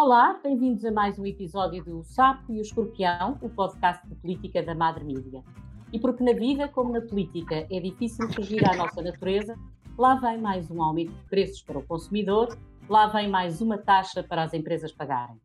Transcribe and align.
Olá, 0.00 0.38
bem-vindos 0.40 0.84
a 0.84 0.92
mais 0.92 1.18
um 1.18 1.26
episódio 1.26 1.82
do 1.82 2.04
Sapo 2.04 2.52
e 2.52 2.58
o 2.58 2.62
Escorpião, 2.62 3.36
o 3.42 3.50
podcast 3.50 4.06
de 4.06 4.14
política 4.14 4.62
da 4.62 4.72
Madre 4.72 5.04
Mídia. 5.04 5.42
E 5.92 5.98
porque 5.98 6.22
na 6.22 6.32
vida, 6.32 6.68
como 6.68 6.92
na 6.92 7.00
política, 7.00 7.66
é 7.68 7.80
difícil 7.80 8.32
fugir 8.32 8.64
à 8.64 8.76
nossa 8.76 9.02
natureza, 9.02 9.56
lá 9.98 10.14
vem 10.14 10.38
mais 10.38 10.70
um 10.70 10.80
aumento 10.80 11.10
de 11.10 11.24
preços 11.24 11.62
para 11.62 11.80
o 11.80 11.84
consumidor, 11.84 12.56
lá 12.88 13.08
vem 13.08 13.28
mais 13.28 13.60
uma 13.60 13.76
taxa 13.76 14.22
para 14.22 14.44
as 14.44 14.54
empresas 14.54 14.92
pagarem. 14.92 15.36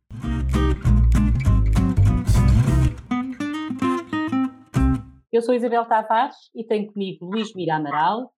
Eu 5.31 5.41
sou 5.41 5.55
Isabel 5.55 5.83
Tavares 5.85 6.51
e 6.53 6.63
tenho 6.63 6.93
comigo 6.93 7.25
Luís 7.25 7.55
Mira 7.55 7.77
Amaral, 7.77 8.31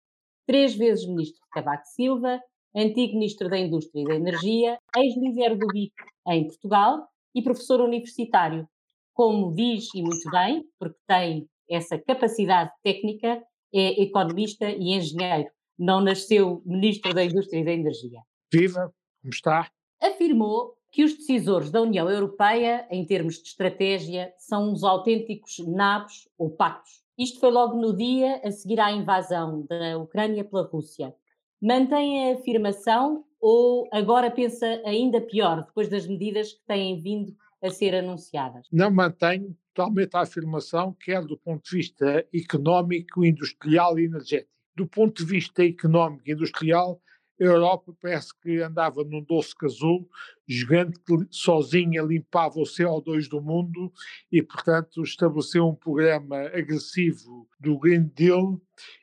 três 0.48 0.74
vezes 0.78 1.06
Ministro 1.06 1.42
de 1.44 1.50
Cavaco 1.50 1.86
Silva, 1.88 2.40
antigo 2.76 3.14
Ministro 3.14 3.50
da 3.50 3.58
Indústria 3.58 4.02
e 4.02 4.06
da 4.06 4.16
Energia, 4.16 4.78
ex-líder 4.98 5.58
do 5.58 5.68
BIC 5.68 5.94
em 6.28 6.48
Portugal 6.48 7.08
e 7.34 7.42
professor 7.42 7.80
universitário. 7.80 8.68
Como 9.14 9.56
diz, 9.56 9.88
e 9.96 10.02
muito 10.02 10.30
bem, 10.30 10.64
porque 10.78 10.98
tem 11.08 11.48
essa 11.70 11.98
capacidade 11.98 12.72
técnica, 12.84 13.42
é 13.74 14.02
economista 14.02 14.70
e 14.70 14.94
engenheiro. 14.94 15.50
Não 15.80 16.02
nasceu 16.02 16.62
Ministro 16.66 17.14
da 17.14 17.24
Indústria 17.24 17.60
e 17.60 17.66
da 17.66 17.72
Energia. 17.72 18.20
Viva, 18.52 18.94
como 19.22 19.34
está? 19.34 19.70
Afirmou 20.02 20.76
que 20.92 21.04
os 21.04 21.14
decisores 21.14 21.72
da 21.72 21.82
União 21.82 22.10
Europeia, 22.10 22.88
em 22.90 23.06
termos 23.06 23.36
de 23.36 23.50
estratégia, 23.50 24.34
são 24.38 24.72
uns 24.72 24.84
autênticos 24.84 25.60
nabos 25.60 26.28
ou 26.38 26.50
patos. 26.50 27.04
Isto 27.18 27.40
foi 27.40 27.52
logo 27.52 27.76
no 27.76 27.96
dia 27.96 28.42
a 28.44 28.52
seguir 28.52 28.80
à 28.80 28.92
invasão 28.92 29.66
da 29.68 29.98
Ucrânia 29.98 30.44
pela 30.44 30.64
Rússia. 30.64 31.14
Mantém 31.62 32.32
a 32.32 32.36
afirmação 32.36 33.24
ou 33.40 33.88
agora 33.92 34.30
pensa 34.30 34.66
ainda 34.86 35.22
pior, 35.22 35.66
depois 35.66 35.88
das 35.88 36.08
medidas 36.08 36.54
que 36.54 36.66
têm 36.68 37.00
vindo 37.02 37.36
a 37.62 37.70
ser 37.70 37.96
anunciadas? 37.96 38.68
Não 38.72 38.92
mantenho 38.92 39.56
totalmente 39.74 40.16
a 40.16 40.22
afirmação, 40.22 40.96
quer 41.00 41.24
do 41.24 41.38
ponto 41.38 41.64
de 41.64 41.78
vista 41.78 42.26
económico, 42.34 43.26
industrial 43.26 44.00
e 44.00 44.06
energético. 44.06 44.52
Do 44.76 44.88
ponto 44.88 45.24
de 45.24 45.32
vista 45.32 45.64
económico 45.64 46.24
e 46.28 46.34
industrial, 46.34 47.02
Europa 47.40 47.94
parece 48.02 48.30
que 48.42 48.62
andava 48.62 49.04
num 49.04 49.22
doce 49.22 49.56
casulo, 49.56 50.08
gigante 50.48 51.00
que 51.00 51.28
sozinha 51.30 52.02
limpava 52.02 52.60
o 52.60 52.64
CO2 52.64 53.28
do 53.28 53.42
mundo 53.42 53.92
e, 54.32 54.42
portanto, 54.42 55.02
estabeleceu 55.02 55.68
um 55.68 55.76
programa 55.76 56.38
agressivo 56.48 57.48
do 57.60 57.78
Green 57.80 58.12
Deal 58.16 58.62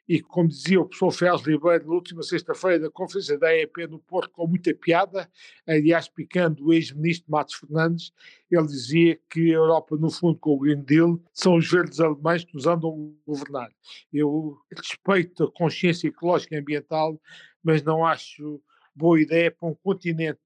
e, 0.08 0.20
como 0.20 0.48
dizia 0.48 0.80
o 0.80 0.84
professor 0.84 1.10
Félix 1.10 1.46
Ribeiro 1.46 1.86
na 1.86 1.94
última 1.94 2.22
sexta-feira 2.22 2.80
da 2.80 2.90
conferência 2.90 3.38
da 3.38 3.54
EEP 3.54 3.86
no 3.86 3.98
Porto, 3.98 4.30
com 4.30 4.46
muita 4.46 4.74
piada, 4.74 5.28
aliás, 5.66 6.08
picando 6.08 6.66
o 6.66 6.72
ex-ministro 6.72 7.30
Matos 7.30 7.54
Fernandes, 7.54 8.12
ele 8.50 8.66
dizia 8.66 9.18
que 9.30 9.50
a 9.50 9.54
Europa, 9.54 9.96
no 9.96 10.10
fundo, 10.10 10.38
com 10.38 10.50
o 10.50 10.58
Green 10.58 10.82
Deal, 10.82 11.20
são 11.32 11.56
os 11.56 11.70
verdes 11.70 11.98
alemães 12.00 12.44
que 12.44 12.54
nos 12.54 12.66
andam 12.66 12.90
a 12.90 13.30
governar. 13.30 13.70
Eu 14.12 14.58
respeito 14.76 15.44
a 15.44 15.52
consciência 15.52 16.08
ecológica 16.08 16.54
e 16.54 16.58
ambiental, 16.58 17.18
mas 17.62 17.82
não 17.82 18.04
acho 18.04 18.60
boa 18.94 19.20
ideia 19.20 19.50
para 19.50 19.68
um 19.68 19.74
continente 19.74 20.38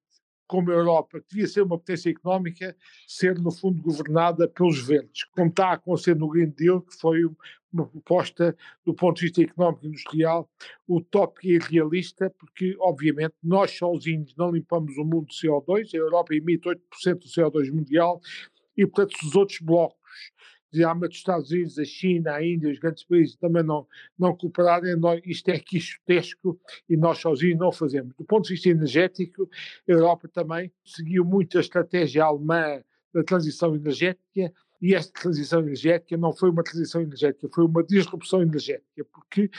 como 0.47 0.71
a 0.71 0.75
Europa, 0.75 1.21
que 1.21 1.29
devia 1.31 1.49
ser 1.49 1.63
uma 1.63 1.79
potência 1.79 2.11
económica, 2.11 2.77
ser, 3.07 3.39
no 3.39 3.51
fundo, 3.51 3.83
governada 3.83 4.49
pelos 4.49 4.81
verdes, 4.81 5.25
como 5.25 5.49
está 5.49 5.69
a 5.69 5.73
acontecer 5.73 6.15
no 6.15 6.29
Green 6.29 6.51
Deal, 6.51 6.81
que 6.81 6.95
foi 6.97 7.25
uma 7.73 7.87
proposta, 7.87 8.57
do 8.85 8.95
ponto 8.95 9.17
de 9.17 9.23
vista 9.23 9.43
económico 9.43 9.85
e 9.85 9.89
industrial, 9.89 10.49
utópica 10.89 11.49
e 11.49 11.57
irrealista, 11.57 12.31
porque, 12.39 12.77
obviamente, 12.79 13.35
nós 13.43 13.73
sozinhos 13.73 14.35
não 14.37 14.51
limpamos 14.51 14.97
o 14.97 15.05
mundo 15.05 15.27
de 15.27 15.35
CO2, 15.35 15.93
a 15.93 15.97
Europa 15.97 16.35
emite 16.35 16.69
8% 16.69 17.19
do 17.19 17.29
CO2 17.29 17.73
mundial, 17.73 18.21
e, 18.77 18.87
portanto, 18.87 19.17
os 19.23 19.35
outros 19.35 19.59
blocos 19.61 19.96
de 20.77 20.85
ambos 20.85 21.09
dos 21.09 21.19
Estados 21.19 21.51
Unidos, 21.51 21.79
a 21.79 21.85
China, 21.85 22.33
a 22.33 22.45
Índia, 22.45 22.71
os 22.71 22.79
grandes 22.79 23.03
países 23.03 23.35
também 23.37 23.63
não, 23.63 23.87
não 24.19 24.37
cooperarem, 24.37 24.95
nós, 24.97 25.23
isto 25.25 25.49
é 25.49 25.59
quixotesco 25.59 26.61
e 26.87 26.97
nós 26.99 27.19
sozinhos 27.19 27.59
não 27.59 27.73
fazemos. 27.73 28.15
Do 28.15 28.25
ponto 28.25 28.45
de 28.45 28.53
vista 28.53 28.69
energético, 28.69 29.49
a 29.89 29.93
Europa 29.93 30.29
também 30.29 30.71
seguiu 30.85 31.25
muito 31.25 31.57
a 31.57 31.63
estratégia 31.63 32.25
alemã 32.25 32.83
da 33.15 33.25
transição 33.25 33.75
energética 33.75 34.53
e 34.83 34.95
esta 34.95 35.19
transição 35.19 35.61
energética 35.61 36.15
não 36.19 36.35
foi 36.35 36.51
uma 36.51 36.63
transição 36.63 37.01
energética, 37.01 37.49
foi 37.55 37.65
uma 37.65 37.83
disrupção 37.83 38.43
energética, 38.43 39.05
porque 39.11 39.51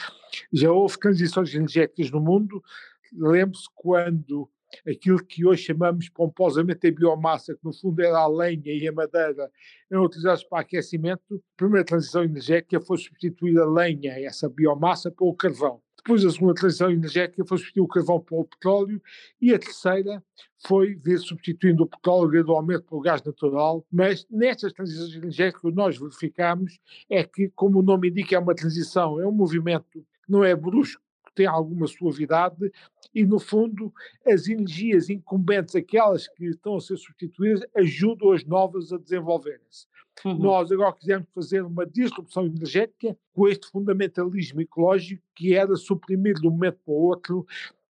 já 0.53 0.71
houve 0.71 0.99
transições 0.99 1.51
energéticas 1.55 2.11
no 2.11 2.21
mundo. 2.21 2.63
Lembre-se 3.11 3.67
quando 3.73 4.47
aquilo 4.87 5.23
que 5.23 5.45
hoje 5.45 5.63
chamamos 5.63 6.09
pomposamente 6.09 6.87
a 6.87 6.91
biomassa, 6.91 7.55
que 7.55 7.63
no 7.63 7.73
fundo 7.73 8.01
era 8.01 8.19
a 8.19 8.27
lenha 8.27 8.61
e 8.73 8.87
a 8.87 8.91
madeira, 8.91 9.51
eram 9.89 10.03
utilizados 10.03 10.43
para 10.43 10.61
aquecimento, 10.61 11.35
a 11.35 11.57
primeira 11.57 11.85
transição 11.85 12.23
energética 12.23 12.79
foi 12.79 12.97
substituir 12.97 13.57
a 13.59 13.65
lenha, 13.65 14.13
essa 14.19 14.49
biomassa, 14.49 15.11
pelo 15.11 15.33
carvão. 15.33 15.81
Depois 15.97 16.23
a 16.23 16.31
segunda 16.31 16.53
transição 16.53 16.89
energética 16.89 17.43
foi 17.45 17.57
substituir 17.57 17.83
o 17.83 17.87
carvão 17.87 18.19
pelo 18.21 18.45
petróleo 18.45 19.01
e 19.41 19.53
a 19.53 19.59
terceira 19.59 20.23
foi 20.65 20.95
vir 20.95 21.19
substituindo 21.19 21.83
o 21.83 21.87
petróleo 21.87 22.29
gradualmente 22.29 22.83
pelo 22.83 23.01
gás 23.01 23.21
natural, 23.23 23.85
mas 23.91 24.25
nestas 24.29 24.71
transições 24.71 25.15
energéticas 25.15 25.61
que 25.61 25.71
nós 25.71 25.97
verificamos 25.97 26.79
é 27.09 27.23
que, 27.23 27.51
como 27.55 27.79
o 27.79 27.83
nome 27.83 28.09
indica, 28.09 28.35
é 28.35 28.39
uma 28.39 28.55
transição, 28.55 29.19
é 29.19 29.27
um 29.27 29.31
movimento 29.31 30.05
não 30.27 30.43
é 30.43 30.55
brusco, 30.55 31.01
tem 31.37 31.45
alguma 31.45 31.85
suavidade 31.85 32.71
e, 33.13 33.23
no 33.23 33.39
fundo, 33.39 33.93
as 34.25 34.47
energias 34.47 35.07
incumbentes, 35.07 35.75
aquelas 35.75 36.27
que 36.27 36.45
estão 36.45 36.75
a 36.75 36.81
ser 36.81 36.97
substituídas, 36.97 37.63
ajudam 37.75 38.31
as 38.31 38.43
novas 38.43 38.91
a 38.91 38.97
desenvolverem-se. 38.97 39.85
Uhum. 40.25 40.39
Nós 40.39 40.71
agora 40.71 40.95
quisemos 40.95 41.27
fazer 41.33 41.63
uma 41.63 41.85
disrupção 41.85 42.47
energética 42.47 43.15
com 43.33 43.47
este 43.47 43.69
fundamentalismo 43.69 44.61
ecológico 44.61 45.21
que 45.35 45.53
era 45.53 45.75
suprimir 45.75 46.33
de 46.33 46.47
um 46.47 46.51
momento 46.51 46.79
para 46.83 46.91
o 46.91 46.97
outro 46.97 47.45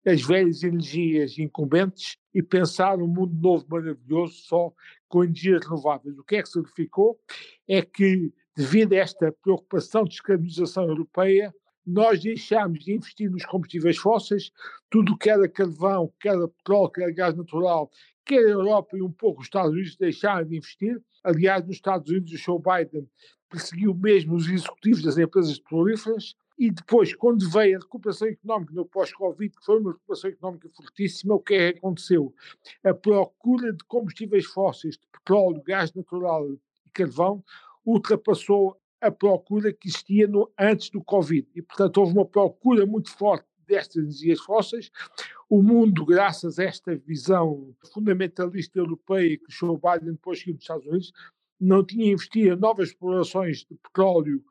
as 0.05 0.21
velhas 0.21 0.61
energias 0.63 1.39
incumbentes 1.39 2.17
e 2.33 2.43
pensar 2.43 2.97
um 2.99 3.07
mundo 3.07 3.33
novo 3.41 3.65
maravilhoso 3.69 4.33
só 4.33 4.73
com 5.07 5.23
energias 5.23 5.65
renováveis. 5.65 6.17
O 6.17 6.23
que 6.23 6.35
é 6.35 6.41
que 6.41 6.49
se 6.49 6.61
verificou? 6.61 7.17
É 7.67 7.81
que, 7.81 8.31
devido 8.55 8.93
a 8.93 8.97
esta 8.97 9.31
preocupação 9.31 10.03
de 10.03 10.11
descarbonização 10.11 10.83
europeia, 10.83 11.53
nós 11.87 12.21
deixámos 12.21 12.83
de 12.83 12.93
investir 12.93 13.31
nos 13.31 13.45
combustíveis 13.45 13.97
fósseis, 13.97 14.51
tudo 14.89 15.17
que 15.17 15.29
era 15.29 15.47
carvão, 15.47 16.11
que 16.19 16.27
era 16.27 16.45
petróleo, 16.47 16.91
que 16.91 17.01
era 17.01 17.11
gás 17.13 17.33
natural, 17.33 17.89
quer 18.25 18.39
a 18.39 18.49
Europa 18.49 18.97
e 18.97 19.01
um 19.01 19.11
pouco 19.11 19.39
os 19.39 19.47
Estados 19.47 19.71
Unidos 19.71 19.95
deixaram 19.95 20.45
de 20.45 20.57
investir. 20.57 21.01
Aliás, 21.23 21.65
nos 21.65 21.77
Estados 21.77 22.11
Unidos, 22.11 22.33
o 22.33 22.37
Joe 22.37 22.59
Biden 22.59 23.09
perseguiu 23.49 23.93
mesmo 23.95 24.35
os 24.35 24.49
executivos 24.49 25.01
das 25.01 25.17
empresas 25.17 25.57
petrolíferas. 25.57 26.35
E 26.59 26.71
depois, 26.71 27.15
quando 27.15 27.49
veio 27.49 27.77
a 27.77 27.79
recuperação 27.79 28.27
económica 28.27 28.73
no 28.73 28.85
pós-Covid, 28.85 29.55
que 29.55 29.65
foi 29.65 29.79
uma 29.79 29.91
recuperação 29.91 30.29
económica 30.29 30.67
fortíssima, 30.75 31.35
o 31.35 31.39
que 31.39 31.53
é 31.53 31.71
que 31.71 31.79
aconteceu? 31.79 32.33
A 32.83 32.93
procura 32.93 33.71
de 33.71 33.83
combustíveis 33.85 34.45
fósseis, 34.45 34.95
de 34.95 35.07
petróleo, 35.11 35.61
gás 35.63 35.93
natural 35.93 36.51
e 36.51 36.89
carvão, 36.91 37.43
ultrapassou 37.85 38.77
a 39.01 39.11
procura 39.11 39.71
que 39.73 39.87
existia 39.87 40.27
no, 40.27 40.51
antes 40.59 40.89
do 40.89 41.03
Covid. 41.03 41.47
E, 41.55 41.61
portanto, 41.61 41.97
houve 41.97 42.13
uma 42.13 42.25
procura 42.25 42.85
muito 42.85 43.11
forte 43.11 43.45
destas 43.67 43.97
energias 43.97 44.39
fósseis. 44.39 44.89
O 45.49 45.61
mundo, 45.61 46.05
graças 46.05 46.57
a 46.59 46.63
esta 46.63 46.95
visão 46.95 47.75
fundamentalista 47.93 48.79
europeia 48.79 49.37
que 49.37 49.45
o 49.45 49.51
Joe 49.51 49.77
Biden 49.77 50.13
depois 50.13 50.39
seguiu 50.39 50.55
nos 50.55 50.63
Estados 50.63 50.85
Unidos, 50.87 51.11
não 51.59 51.83
tinha 51.83 52.11
investido 52.11 52.53
em 52.53 52.59
novas 52.59 52.89
explorações 52.89 53.59
de 53.59 53.75
petróleo, 53.75 54.43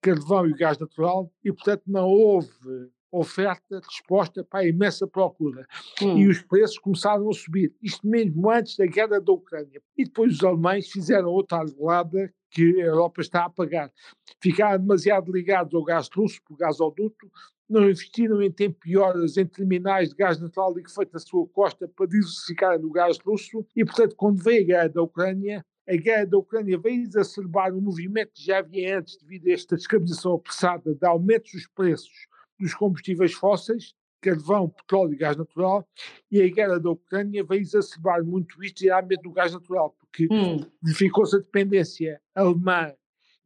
carvão 0.00 0.46
e 0.46 0.54
gás 0.54 0.78
natural 0.78 1.32
e, 1.44 1.52
portanto, 1.52 1.82
não 1.86 2.08
houve 2.08 2.90
oferta, 3.10 3.80
resposta 3.80 4.44
para 4.44 4.60
a 4.60 4.68
imensa 4.68 5.06
procura. 5.06 5.66
Hum. 6.02 6.18
E 6.18 6.28
os 6.28 6.42
preços 6.42 6.78
começaram 6.78 7.28
a 7.28 7.32
subir. 7.32 7.74
Isto 7.82 8.06
mesmo 8.06 8.50
antes 8.50 8.76
da 8.76 8.86
guerra 8.86 9.20
da 9.20 9.32
Ucrânia. 9.32 9.82
E 9.96 10.04
depois 10.04 10.34
os 10.34 10.44
alemães 10.44 10.90
fizeram 10.90 11.30
outra 11.30 11.58
arreglada 11.58 12.32
que 12.50 12.80
a 12.80 12.86
Europa 12.86 13.20
está 13.20 13.44
a 13.44 13.50
pagar. 13.50 13.92
Ficaram 14.40 14.80
demasiado 14.80 15.32
ligados 15.32 15.74
ao 15.74 15.84
gás 15.84 16.08
russo, 16.14 16.40
por 16.44 16.56
gasoduto, 16.56 17.30
não 17.68 17.88
investiram 17.88 18.40
em 18.40 18.50
tempo 18.50 18.78
e 18.86 18.96
horas 18.96 19.36
em 19.36 19.46
terminais 19.46 20.08
de 20.08 20.14
gás 20.14 20.40
natural 20.40 20.74
liquefeito 20.74 21.12
na 21.12 21.18
sua 21.18 21.46
costa 21.48 21.86
para 21.86 22.06
diversificar 22.06 22.78
no 22.78 22.90
gás 22.90 23.18
russo 23.18 23.66
e, 23.76 23.84
portanto, 23.84 24.16
quando 24.16 24.42
veio 24.42 24.62
a 24.62 24.66
guerra 24.66 24.88
da 24.88 25.02
Ucrânia, 25.02 25.64
a 25.86 25.96
guerra 25.96 26.24
da 26.24 26.38
Ucrânia 26.38 26.78
veio 26.78 27.02
exacerbar 27.02 27.74
um 27.74 27.80
movimento 27.80 28.32
que 28.32 28.44
já 28.44 28.58
havia 28.58 28.98
antes 28.98 29.16
devido 29.18 29.48
a 29.48 29.52
esta 29.52 29.76
descarbonização 29.76 30.34
apressada 30.34 30.94
de 30.94 31.06
aumentos 31.06 31.52
dos 31.52 31.66
preços 31.66 32.26
dos 32.58 32.74
combustíveis 32.74 33.32
fósseis, 33.34 33.94
carvão, 34.20 34.68
petróleo 34.68 35.14
e 35.14 35.16
gás 35.16 35.36
natural, 35.36 35.86
e 36.30 36.42
a 36.42 36.48
guerra 36.48 36.78
da 36.78 36.90
Ucrânia 36.90 37.44
veio 37.44 37.60
exacerbar 37.60 38.24
muito 38.24 38.62
isto, 38.62 38.80
geralmente 38.80 39.24
no 39.24 39.32
gás 39.32 39.52
natural, 39.52 39.94
porque 39.98 40.28
hum. 40.32 40.58
verificou-se 40.82 41.36
a 41.36 41.38
dependência 41.38 42.20
alemã 42.34 42.92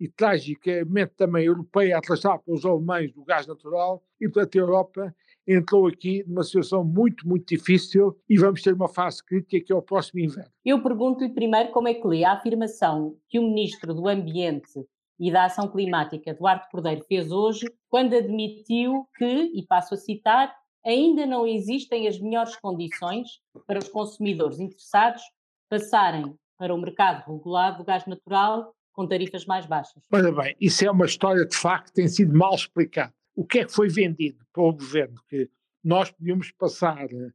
e 0.01 0.09
tragicamente 0.09 1.13
também 1.17 1.45
europeia 1.45 1.97
atrasada 1.97 2.41
pelos 2.41 2.65
alemães 2.65 3.13
do 3.13 3.25
gás 3.25 3.47
natural, 3.47 4.03
e 4.21 4.29
portanto 4.29 4.57
a 4.57 4.61
Europa 4.61 5.15
entrou 5.47 5.87
aqui 5.87 6.25
numa 6.27 6.43
situação 6.43 6.85
muito, 6.85 7.27
muito 7.29 7.47
difícil 7.49 8.17
e 8.29 8.39
vamos 8.39 8.63
ter 8.63 8.73
uma 8.73 8.89
fase 8.89 9.25
crítica 9.25 9.65
que 9.65 9.73
é 9.73 9.77
o 9.77 9.83
próximo 9.83 10.21
inverno. 10.21 10.51
Eu 10.65 10.83
pergunto-lhe 10.83 11.31
primeiro 11.31 11.71
como 11.71 11.89
é 11.89 11.95
que 11.95 12.07
lê 12.07 12.25
a 12.25 12.33
afirmação 12.33 13.17
que 13.29 13.39
o 13.39 13.43
Ministro 13.43 13.95
do 13.95 14.09
Ambiente 14.09 14.85
e 15.19 15.31
da 15.31 15.45
Ação 15.45 15.69
Climática, 15.69 16.35
Duarte 16.35 16.69
Cordeiro, 16.71 17.05
fez 17.05 17.31
hoje, 17.31 17.67
quando 17.89 18.17
admitiu 18.17 19.07
que, 19.17 19.53
e 19.55 19.65
passo 19.67 19.95
a 19.95 19.97
citar, 19.97 20.53
ainda 20.85 21.27
não 21.27 21.47
existem 21.47 22.09
as 22.09 22.19
melhores 22.19 22.57
condições 22.57 23.41
para 23.67 23.79
os 23.79 23.89
consumidores 23.89 24.59
interessados 24.59 25.23
passarem 25.69 26.35
para 26.59 26.75
o 26.75 26.79
mercado 26.79 27.27
regulado 27.27 27.79
do 27.79 27.85
gás 27.85 28.07
natural 28.07 28.75
com 28.93 29.07
tarifas 29.07 29.47
mais 29.47 29.67
baixas. 29.67 30.03
Ora 30.13 30.31
bem, 30.33 30.55
isso 30.61 30.85
é 30.85 30.91
uma 30.91 31.07
história 31.07 31.47
de 31.47 31.57
facto 31.57 31.87
que 31.87 31.95
tem 31.95 32.09
sido 32.09 32.37
mal 32.37 32.55
explicada. 32.55 33.13
O 33.35 33.45
que 33.45 33.61
é 33.61 33.65
que 33.65 33.73
foi 33.73 33.89
vendido 33.89 34.45
para 34.53 34.63
o 34.63 34.73
governo? 34.73 35.21
Que 35.29 35.49
nós 35.83 36.11
podíamos 36.11 36.51
passar 36.53 37.05
eh, 37.11 37.31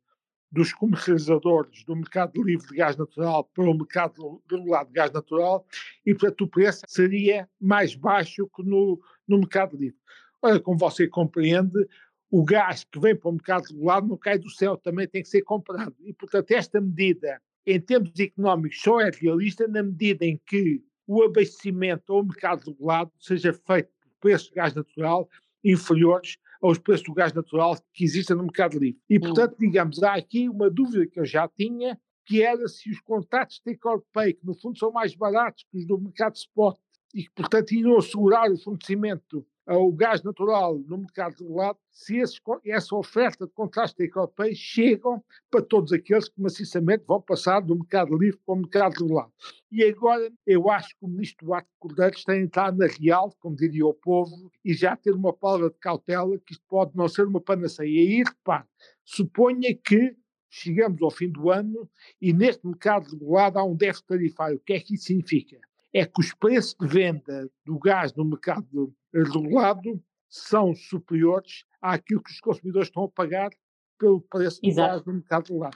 dos 0.51 0.71
comercializadores 0.71 1.83
do 1.83 1.95
mercado 1.95 2.41
livre 2.43 2.67
de 2.67 2.75
gás 2.75 2.95
natural 2.95 3.43
para 3.45 3.69
o 3.69 3.73
mercado 3.73 4.41
regulado 4.49 4.87
de 4.89 4.93
gás 4.93 5.11
natural 5.11 5.65
e, 6.05 6.13
portanto, 6.13 6.41
o 6.41 6.47
preço 6.47 6.81
seria 6.87 7.49
mais 7.59 7.95
baixo 7.95 8.47
que 8.55 8.63
no, 8.63 8.99
no 9.27 9.39
mercado 9.39 9.75
livre. 9.75 9.97
Ora, 10.41 10.59
como 10.59 10.77
você 10.77 11.07
compreende, 11.07 11.87
o 12.29 12.43
gás 12.43 12.83
que 12.83 12.99
vem 12.99 13.15
para 13.15 13.29
o 13.29 13.33
mercado 13.33 13.67
regulado 13.67 14.07
não 14.07 14.17
cai 14.17 14.37
do 14.37 14.49
céu, 14.49 14.77
também 14.77 15.07
tem 15.07 15.21
que 15.21 15.29
ser 15.29 15.41
comprado. 15.41 15.95
E, 16.01 16.13
portanto, 16.13 16.51
esta 16.51 16.81
medida, 16.81 17.41
em 17.65 17.79
termos 17.79 18.11
económicos, 18.19 18.81
só 18.81 18.99
é 18.99 19.09
realista 19.09 19.67
na 19.67 19.81
medida 19.81 20.25
em 20.25 20.39
que 20.45 20.83
o 21.05 21.23
abastecimento 21.23 22.11
ao 22.11 22.23
mercado 22.23 22.69
regulado 22.69 23.11
seja 23.19 23.53
feito 23.53 23.89
por 24.01 24.11
preços 24.19 24.49
de 24.49 24.55
gás 24.55 24.73
natural 24.73 25.29
inferiores 25.63 26.37
aos 26.61 26.77
preços 26.77 27.05
do 27.05 27.13
gás 27.13 27.31
natural 27.33 27.77
que 27.93 28.03
existem 28.03 28.35
no 28.35 28.43
mercado 28.43 28.77
livre. 28.79 28.99
E, 29.09 29.19
portanto, 29.19 29.55
digamos, 29.59 30.01
há 30.03 30.15
aqui 30.15 30.49
uma 30.49 30.69
dúvida 30.69 31.07
que 31.07 31.19
eu 31.19 31.25
já 31.25 31.47
tinha, 31.47 31.99
que 32.25 32.41
era 32.41 32.67
se 32.67 32.89
os 32.89 32.99
contratos 32.99 33.55
de 33.57 33.73
take-or-pay, 33.73 34.33
que 34.33 34.45
no 34.45 34.53
fundo 34.53 34.77
são 34.77 34.91
mais 34.91 35.15
baratos 35.15 35.65
que 35.71 35.77
os 35.77 35.85
do 35.85 35.97
mercado 35.97 36.35
spot, 36.35 36.77
e 37.13 37.23
que, 37.23 37.31
portanto, 37.35 37.71
iriam 37.71 37.97
assegurar 37.97 38.51
o 38.51 38.57
fornecimento 38.57 39.45
ao 39.67 39.91
gás 39.91 40.23
natural 40.23 40.79
no 40.79 40.99
mercado 40.99 41.35
regulado, 41.39 41.77
se 41.91 42.17
esses, 42.17 42.39
essa 42.65 42.95
oferta 42.95 43.45
de 43.45 43.51
contratos 43.51 43.93
de 43.93 44.05
take-or-pay 44.05 44.55
chegam 44.55 45.21
para 45.51 45.61
todos 45.61 45.91
aqueles 45.91 46.29
que 46.29 46.41
maciçamente 46.41 47.03
vão 47.05 47.21
passar 47.21 47.59
do 47.59 47.75
mercado 47.75 48.17
livre 48.17 48.39
para 48.45 48.55
o 48.55 48.57
mercado 48.57 48.93
regulado. 48.93 49.31
E 49.69 49.83
agora 49.83 50.31
eu 50.45 50.71
acho 50.71 50.89
que 50.89 51.05
o 51.05 51.07
ministro 51.09 51.45
Duarte 51.45 51.69
Cordeiro 51.77 52.15
está 52.15 52.31
a 52.31 52.39
entrar 52.39 52.73
na 52.73 52.87
real, 52.87 53.35
como 53.39 53.57
diria 53.57 53.85
o 53.85 53.93
povo, 53.93 54.49
e 54.63 54.73
já 54.73 54.95
ter 54.95 55.11
uma 55.11 55.33
palavra 55.33 55.69
de 55.69 55.77
cautela 55.79 56.39
que 56.39 56.53
isto 56.53 56.63
pode 56.69 56.95
não 56.95 57.09
ser 57.09 57.27
uma 57.27 57.41
panaceia. 57.41 57.89
E 57.89 57.99
aí, 57.99 58.23
repare, 58.23 58.63
suponha 59.03 59.75
que 59.75 60.15
chegamos 60.49 61.01
ao 61.01 61.11
fim 61.11 61.29
do 61.29 61.51
ano 61.51 61.89
e 62.21 62.31
neste 62.31 62.65
mercado 62.65 63.09
regulado 63.11 63.59
há 63.59 63.63
um 63.65 63.75
déficit 63.75 64.07
tarifário. 64.07 64.57
O 64.57 64.61
que 64.61 64.73
é 64.73 64.79
que 64.79 64.95
isso 64.95 65.05
significa? 65.05 65.59
É 65.97 66.05
que 66.05 66.19
os 66.21 66.31
preços 66.31 66.75
de 66.79 66.85
venda 66.85 67.49
do 67.65 67.79
gás 67.79 68.13
no 68.13 68.23
mercado 68.23 68.93
regulado 69.11 69.99
são 70.29 70.75
superiores 70.75 71.65
àquilo 71.81 72.21
que 72.21 72.29
os 72.29 72.39
consumidores 72.39 72.89
estão 72.89 73.05
a 73.05 73.09
pagar 73.09 73.49
pelo 73.97 74.21
preço 74.21 74.61
do 74.61 74.75
gás 74.75 75.03
no 75.03 75.13
mercado 75.13 75.47
regulado. 75.47 75.75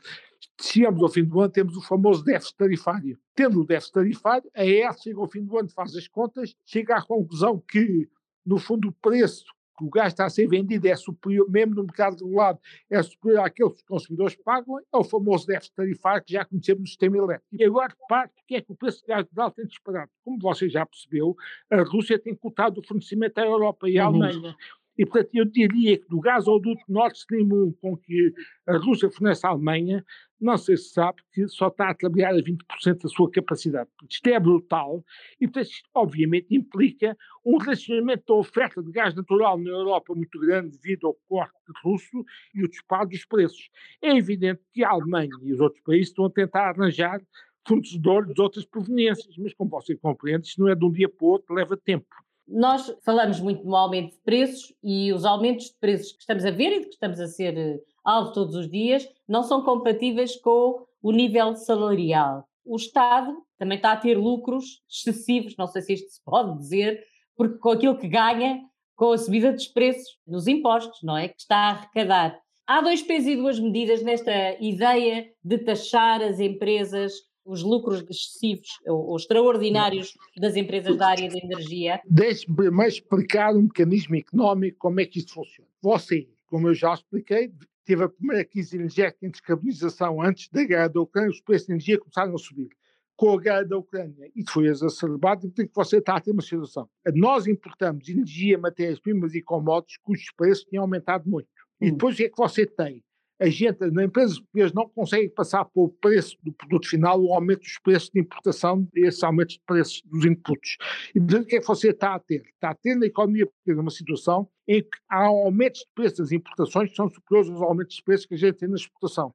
Chegamos 0.62 1.01
ao 1.01 1.09
fim 1.09 1.23
do 1.23 1.41
ano, 1.41 1.51
temos 1.51 1.75
o 1.75 1.81
famoso 1.81 2.23
déficit 2.23 2.56
tarifário. 2.56 3.19
Tendo 3.33 3.62
o 3.62 3.65
déficit 3.65 3.94
tarifário, 3.94 4.51
a 4.53 4.63
ES 4.63 5.01
chega 5.01 5.19
ao 5.19 5.27
fim 5.27 5.44
do 5.44 5.57
ano, 5.57 5.69
faz 5.69 5.95
as 5.95 6.07
contas, 6.07 6.56
chega 6.63 6.97
à 6.97 7.01
conclusão 7.01 7.59
que, 7.59 8.07
no 8.45 8.59
fundo, 8.59 8.89
o 8.89 8.94
preço 8.94 9.45
que 9.77 9.85
o 9.85 9.89
gás 9.89 10.13
está 10.13 10.25
a 10.25 10.29
ser 10.29 10.47
vendido 10.47 10.88
é 10.88 10.95
superior, 10.95 11.50
mesmo 11.50 11.75
no 11.75 11.83
mercado 11.83 12.23
regulado, 12.23 12.59
é 12.89 13.01
superior 13.01 13.45
àquele 13.45 13.69
que 13.69 13.75
os 13.75 13.83
consumidores 13.83 14.35
pagam, 14.35 14.79
é 14.79 14.97
o 14.97 15.03
famoso 15.03 15.47
déficit 15.47 15.75
tarifário 15.75 16.23
que 16.23 16.33
já 16.33 16.45
conhecemos 16.45 16.81
no 16.81 16.88
sistema 16.88 17.18
elétrico. 17.18 17.47
E 17.51 17.63
agora, 17.63 17.95
repare, 18.00 18.29
que 18.51 18.56
é 18.56 18.62
que 18.62 18.71
o 18.71 18.75
preço 18.75 19.01
do 19.01 19.07
gás 19.07 19.23
natural 19.23 19.51
tem 19.51 19.65
disparado. 19.65 20.12
Como 20.25 20.38
você 20.38 20.68
já 20.68 20.85
percebeu, 20.85 21.35
a 21.69 21.83
Rússia 21.83 22.19
tem 22.19 22.35
cortado 22.35 22.81
o 22.81 22.83
fornecimento 22.85 23.38
à 23.38 23.45
Europa 23.45 23.89
e 23.89 23.97
à 23.97 24.09
uhum. 24.09 24.23
Alemanha. 24.23 24.56
E, 24.98 25.06
portanto, 25.06 25.30
eu 25.34 25.46
diria 25.46 25.98
que 25.98 26.08
do 26.08 26.20
gasoduto 26.20 26.82
Nord 26.88 27.18
Stream 27.18 27.48
1 27.48 27.72
com 27.82 27.98
que 27.98 28.34
a 28.68 28.78
Rússia 28.78 29.10
fornece 29.10 29.46
à 29.46 29.50
Alemanha, 29.50 30.06
não 30.40 30.58
sei 30.58 30.76
se 30.76 30.90
sabe 30.90 31.22
que 31.32 31.48
só 31.48 31.68
está 31.68 31.90
a 31.90 31.96
trabalhar 31.96 32.32
a 32.32 32.42
20% 32.42 33.04
da 33.04 33.10
sua 33.10 33.30
capacidade. 33.30 33.90
Isto 34.10 34.28
é 34.28 34.40
brutal 34.40 35.04
e, 35.40 35.48
portanto, 35.48 35.72
isto 35.72 35.90
obviamente 35.94 36.48
implica 36.50 37.16
um 37.46 37.58
relacionamento 37.58 38.24
da 38.28 38.34
oferta 38.34 38.82
de 38.82 38.92
gás 38.92 39.14
natural 39.14 39.58
na 39.58 39.70
Europa 39.70 40.14
muito 40.16 40.40
grande 40.40 40.78
devido 40.78 41.08
ao 41.08 41.14
corte 41.28 41.56
russo 41.84 42.26
e 42.54 42.64
o 42.64 42.68
disparo 42.68 43.08
dos 43.08 43.26
preços. 43.26 43.70
É 44.02 44.16
evidente 44.18 44.62
que 44.74 44.84
a 44.84 44.90
Alemanha 44.90 45.30
e 45.44 45.54
os 45.54 45.60
outros 45.60 45.82
países 45.84 46.08
estão 46.08 46.26
a 46.26 46.30
tentar 46.30 46.70
arranjar 46.70 47.22
fornecedores 47.68 48.34
de 48.34 48.42
outras 48.42 48.66
proveniências, 48.66 49.38
mas 49.38 49.54
como 49.54 49.70
você 49.70 49.96
compreende, 49.96 50.48
isto 50.48 50.62
não 50.62 50.70
é 50.70 50.76
de 50.76 50.84
um 50.84 50.92
dia 50.92 51.08
para 51.08 51.26
o 51.26 51.30
outro, 51.30 51.54
leva 51.54 51.78
tempo. 51.78 52.08
Nós 52.51 52.94
falamos 53.03 53.39
muito 53.39 53.65
no 53.65 53.75
aumento 53.75 54.12
de 54.12 54.21
preços 54.24 54.74
e 54.83 55.13
os 55.13 55.24
aumentos 55.24 55.68
de 55.68 55.75
preços 55.80 56.12
que 56.12 56.19
estamos 56.19 56.44
a 56.44 56.51
ver 56.51 56.74
e 56.74 56.81
que 56.81 56.89
estamos 56.89 57.18
a 57.19 57.27
ser 57.27 57.57
eh, 57.57 57.80
alvo 58.03 58.33
todos 58.33 58.56
os 58.56 58.69
dias 58.69 59.07
não 59.25 59.42
são 59.42 59.63
compatíveis 59.63 60.36
com 60.36 60.86
o 61.01 61.12
nível 61.13 61.56
salarial. 61.56 62.45
O 62.65 62.75
Estado 62.75 63.42
também 63.57 63.77
está 63.77 63.94
a 63.94 63.98
ter 63.98 64.18
lucros 64.18 64.83
excessivos, 64.89 65.56
não 65.57 65.65
sei 65.65 65.81
se 65.81 65.94
isto 65.94 66.09
se 66.09 66.21
pode 66.25 66.57
dizer, 66.57 67.01
porque 67.38 67.57
com 67.57 67.71
aquilo 67.71 67.98
que 67.98 68.09
ganha 68.09 68.62
com 68.97 69.13
a 69.13 69.18
subida 69.18 69.54
dos 69.54 69.68
preços 69.68 70.18
dos 70.27 70.45
impostos, 70.45 71.00
não 71.04 71.15
é? 71.18 71.30
Que 71.30 71.39
está 71.39 71.56
a 71.56 71.69
arrecadar. 71.69 72.38
Há 72.68 72.81
dois 72.81 73.01
pesos 73.01 73.30
e 73.30 73.36
duas 73.36 73.59
medidas 73.59 74.04
nesta 74.04 74.31
ideia 74.59 75.31
de 75.44 75.57
taxar 75.57 76.21
as 76.21 76.39
empresas 76.39 77.13
os 77.46 77.64
lucros 77.64 78.04
excessivos 78.10 78.80
ou, 78.86 79.16
extraordinários 79.16 80.18
das 80.38 80.56
empresas 80.56 80.96
da 80.96 81.08
área 81.08 81.30
da 81.30 81.38
energia. 81.38 82.02
Deixe-me 82.06 82.56
primeiro 82.56 82.92
explicar 82.92 83.56
um 83.56 83.64
mecanismo 83.64 84.16
económico, 84.16 84.78
como 84.78 85.00
é 85.00 85.06
que 85.06 85.20
isto 85.20 85.34
funciona. 85.34 85.70
Você, 85.82 86.28
como 86.48 86.68
eu 86.68 86.74
já 86.74 86.94
expliquei, 86.94 87.52
teve 87.86 88.04
a 88.04 88.10
primeira 88.10 88.46
crise 88.46 88.76
energética 88.76 89.26
em 89.26 89.32
descarbonização 89.32 90.22
antes 90.22 90.50
da 90.50 90.64
guerra 90.64 90.88
da 90.88 91.02
Ucrânia, 91.02 91.32
os 91.32 91.42
preços 91.42 91.68
de 91.68 91.74
energia 91.74 92.00
começaram 92.00 92.36
a 92.36 92.38
subir. 92.38 92.70
Com 93.16 93.38
a 93.38 93.40
guerra 93.40 93.64
da 93.64 93.78
Ucrânia, 93.78 94.32
isso 94.36 94.52
foi 94.52 94.66
exacerbado, 94.68 95.46
e 95.46 95.52
que 95.52 95.76
você 95.76 95.98
está 95.98 96.16
a 96.16 96.22
ter 96.22 96.32
uma 96.32 96.42
situação. 96.42 96.90
Nós 97.14 97.46
importamos 97.46 98.08
energia, 98.10 98.58
matérias-primas 98.58 99.36
e 99.36 99.42
commodities 99.42 99.98
cujos 99.98 100.32
preços 100.36 100.64
tinham 100.66 100.84
aumentado 100.84 101.30
muito. 101.30 101.48
E 101.80 101.88
hum. 101.88 101.92
depois 101.92 102.16
o 102.16 102.18
que 102.18 102.24
é 102.24 102.30
que 102.30 102.38
você 102.38 102.66
tem? 102.66 103.04
A 103.42 103.50
gente, 103.50 103.80
na 103.90 104.04
empresa 104.04 104.36
portuguesa, 104.36 104.72
não 104.76 104.88
consegue 104.88 105.28
passar 105.30 105.66
para 105.66 105.82
o 105.82 105.90
preço 105.90 106.38
do 106.44 106.54
produto 106.54 106.88
final 106.88 107.20
o 107.20 107.34
aumento 107.34 107.62
dos 107.62 107.80
preços 107.80 108.12
de 108.14 108.22
importação 108.22 108.88
esses 108.94 109.24
aumentos 109.24 109.56
de 109.56 109.62
preços 109.66 110.04
dos 110.06 110.26
inputs. 110.26 110.78
E 111.16 111.19
o 111.19 111.45
que 111.45 111.56
é 111.56 111.60
que 111.60 111.66
você 111.66 111.90
está 111.90 112.14
a 112.14 112.19
ter? 112.19 112.44
Está 112.54 112.69
a 112.69 112.76
ter 112.76 112.95
na 112.95 113.07
economia 113.07 113.48
portuguesa 113.48 113.81
uma 113.81 113.90
situação 113.90 114.48
em 114.68 114.83
que 114.83 114.90
há 115.10 115.26
aumentos 115.26 115.80
de 115.80 115.88
preços 115.95 116.19
das 116.19 116.31
importações 116.31 116.92
que 116.92 116.95
são 116.95 117.10
superiores 117.10 117.50
aos 117.50 117.62
aumentos 117.64 117.95
de 117.95 118.04
preços 118.04 118.28
que 118.28 118.36
a 118.36 118.38
gente 118.38 118.57
tem 118.60 118.69
na 118.69 118.76
exportação. 118.76 119.33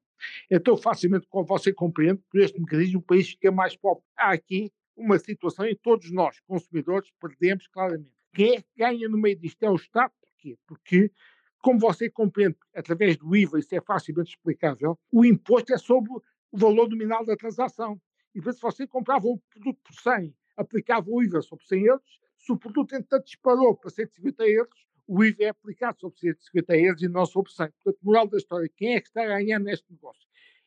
Então, 0.49 0.77
facilmente, 0.77 1.27
como 1.29 1.45
você 1.45 1.73
compreende, 1.73 2.23
por 2.31 2.41
este 2.41 2.61
mecanismo, 2.61 3.01
o 3.01 3.03
país 3.03 3.31
fica 3.31 3.51
mais 3.51 3.77
pobre. 3.77 4.05
Há 4.17 4.31
aqui 4.31 4.71
uma 4.97 5.19
situação 5.19 5.67
em 5.67 5.75
que 5.75 5.83
todos 5.83 6.13
nós, 6.13 6.39
consumidores, 6.47 7.11
perdemos 7.21 7.67
claramente. 7.67 8.15
Quem 8.33 8.55
é 8.55 8.61
que 8.61 8.69
ganha 8.77 9.09
no 9.09 9.19
meio 9.19 9.37
disto? 9.37 9.61
É 9.65 9.71
o 9.71 9.75
Estado. 9.75 10.13
Porquê? 10.21 10.57
Porque 10.65 11.11
como 11.67 11.81
você 11.81 12.09
compreende, 12.09 12.57
através 12.73 13.17
do 13.17 13.35
IVA, 13.35 13.59
isso 13.59 13.75
é 13.75 13.81
facilmente 13.81 14.31
explicável, 14.31 14.97
o 15.11 15.25
imposto 15.25 15.75
é 15.75 15.77
sobre 15.77 16.13
o 16.13 16.23
valor 16.57 16.89
nominal 16.89 17.27
da 17.27 17.35
transação. 17.35 18.01
E 18.33 18.41
se 18.41 18.61
você 18.61 18.87
comprava 18.87 19.27
um 19.27 19.37
produto 19.51 19.81
por 19.83 19.93
100, 19.93 20.33
aplicava 20.57 21.11
o 21.11 21.21
IVA 21.21 21.43
sobre 21.43 21.67
100 21.67 21.83
euros, 21.87 22.21
se 22.39 22.53
o 22.53 22.57
produto, 22.57 22.95
entretanto, 22.95 23.25
disparou 23.25 23.77
para 23.77 23.91
150 23.91 24.47
euros, 24.47 24.87
o 25.09 25.25
IVA 25.25 25.43
é 25.43 25.49
aplicado 25.49 25.99
sobre 25.99 26.21
150 26.21 26.77
euros 26.77 27.03
e 27.03 27.09
não 27.09 27.27
sobre 27.27 27.51
100. 27.51 27.69
Portanto, 27.83 27.99
moral 28.01 28.29
da 28.29 28.37
história, 28.37 28.71
quem 28.77 28.95
é 28.95 29.01
que 29.01 29.09
está 29.09 29.25
a 29.25 29.27
ganhar 29.27 29.59
neste 29.59 29.91
negócio? 29.91 30.23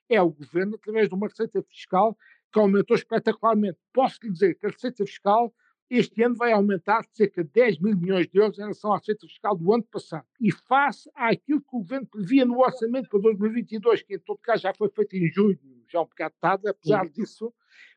É 0.10 0.22
o 0.22 0.30
governo, 0.30 0.76
através 0.76 1.08
de 1.08 1.16
uma 1.16 1.30
receita 1.30 1.64
fiscal 1.64 2.18
que 2.52 2.60
aumentou 2.60 2.98
espetacularmente. 2.98 3.80
Posso 3.94 4.20
lhe 4.22 4.34
dizer 4.34 4.56
que 4.56 4.66
a 4.66 4.70
receita 4.70 5.06
fiscal 5.06 5.54
este 5.90 6.22
ano 6.24 6.36
vai 6.36 6.52
aumentar 6.52 7.02
de 7.02 7.16
cerca 7.16 7.44
de 7.44 7.50
10 7.50 7.80
mil 7.80 7.98
milhões 7.98 8.28
de 8.28 8.38
euros 8.38 8.58
em 8.58 8.62
relação 8.62 8.94
à 8.94 8.98
receita 8.98 9.28
fiscal 9.28 9.56
do 9.56 9.74
ano 9.74 9.84
passado. 9.84 10.26
E 10.40 10.52
face 10.52 11.10
àquilo 11.16 11.62
que 11.62 11.76
o 11.76 11.80
governo 11.80 12.08
previa 12.08 12.46
no 12.46 12.60
orçamento 12.60 13.10
para 13.10 13.20
2022, 13.20 14.04
que 14.04 14.16
em 14.16 14.20
todo 14.20 14.38
caso 14.38 14.64
já 14.64 14.74
foi 14.74 14.90
feito 14.90 15.16
em 15.16 15.28
junho, 15.32 15.60
já 15.88 16.02
um 16.02 16.06
bocado 16.06 16.36
tarde, 16.40 16.70
apesar 16.70 17.06
Sim. 17.08 17.14
disso, 17.14 17.54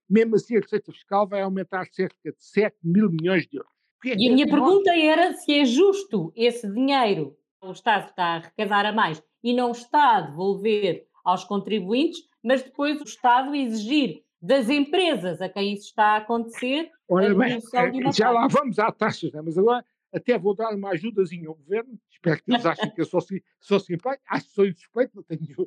mesmo 0.08 0.36
assim 0.36 0.56
a 0.56 0.60
receita 0.60 0.92
fiscal 0.92 1.28
vai 1.28 1.42
aumentar 1.42 1.84
de 1.84 1.94
cerca 1.94 2.32
de 2.32 2.42
7 2.44 2.76
mil 2.82 3.10
milhões 3.10 3.46
de 3.46 3.58
euros. 3.58 3.72
É 4.04 4.16
e 4.16 4.28
a 4.28 4.32
minha 4.32 4.48
pergunta 4.48 4.90
era 4.96 5.32
se 5.34 5.52
é 5.52 5.64
justo 5.64 6.32
esse 6.34 6.68
dinheiro 6.68 7.36
o 7.62 7.70
Estado 7.70 8.08
está 8.08 8.24
a 8.24 8.34
arrecadar 8.36 8.86
a 8.86 8.92
mais 8.92 9.22
e 9.42 9.54
não 9.54 9.70
está 9.70 10.16
a 10.16 10.20
devolver 10.22 11.06
aos 11.24 11.44
contribuintes, 11.44 12.20
mas 12.42 12.62
depois 12.62 13.00
o 13.00 13.04
Estado 13.04 13.54
exigir 13.54 14.24
das 14.42 14.68
empresas 14.68 15.40
a 15.40 15.48
quem 15.48 15.74
isso 15.74 15.86
está 15.86 16.14
a 16.14 16.16
acontecer. 16.16 16.90
Olha 17.08 17.32
bem, 17.32 17.54
eh, 17.54 18.12
já 18.12 18.30
lá 18.30 18.48
vamos 18.48 18.78
à 18.80 18.90
taxas, 18.90 19.32
né? 19.32 19.40
mas 19.40 19.56
agora 19.56 19.84
até 20.12 20.36
vou 20.38 20.54
dar 20.54 20.74
uma 20.74 20.90
ajudazinha 20.90 21.48
ao 21.48 21.54
governo, 21.54 21.98
espero 22.10 22.42
que 22.42 22.52
eles 22.52 22.66
achem 22.66 22.90
que 22.90 23.00
eu 23.00 23.06
sou, 23.06 23.20
sou 23.60 23.80
simpático, 23.80 24.22
acho 24.28 24.46
que 24.46 24.52
sou 24.52 24.66
insuspeito, 24.66 25.16
não 25.16 25.22
tenho, 25.22 25.66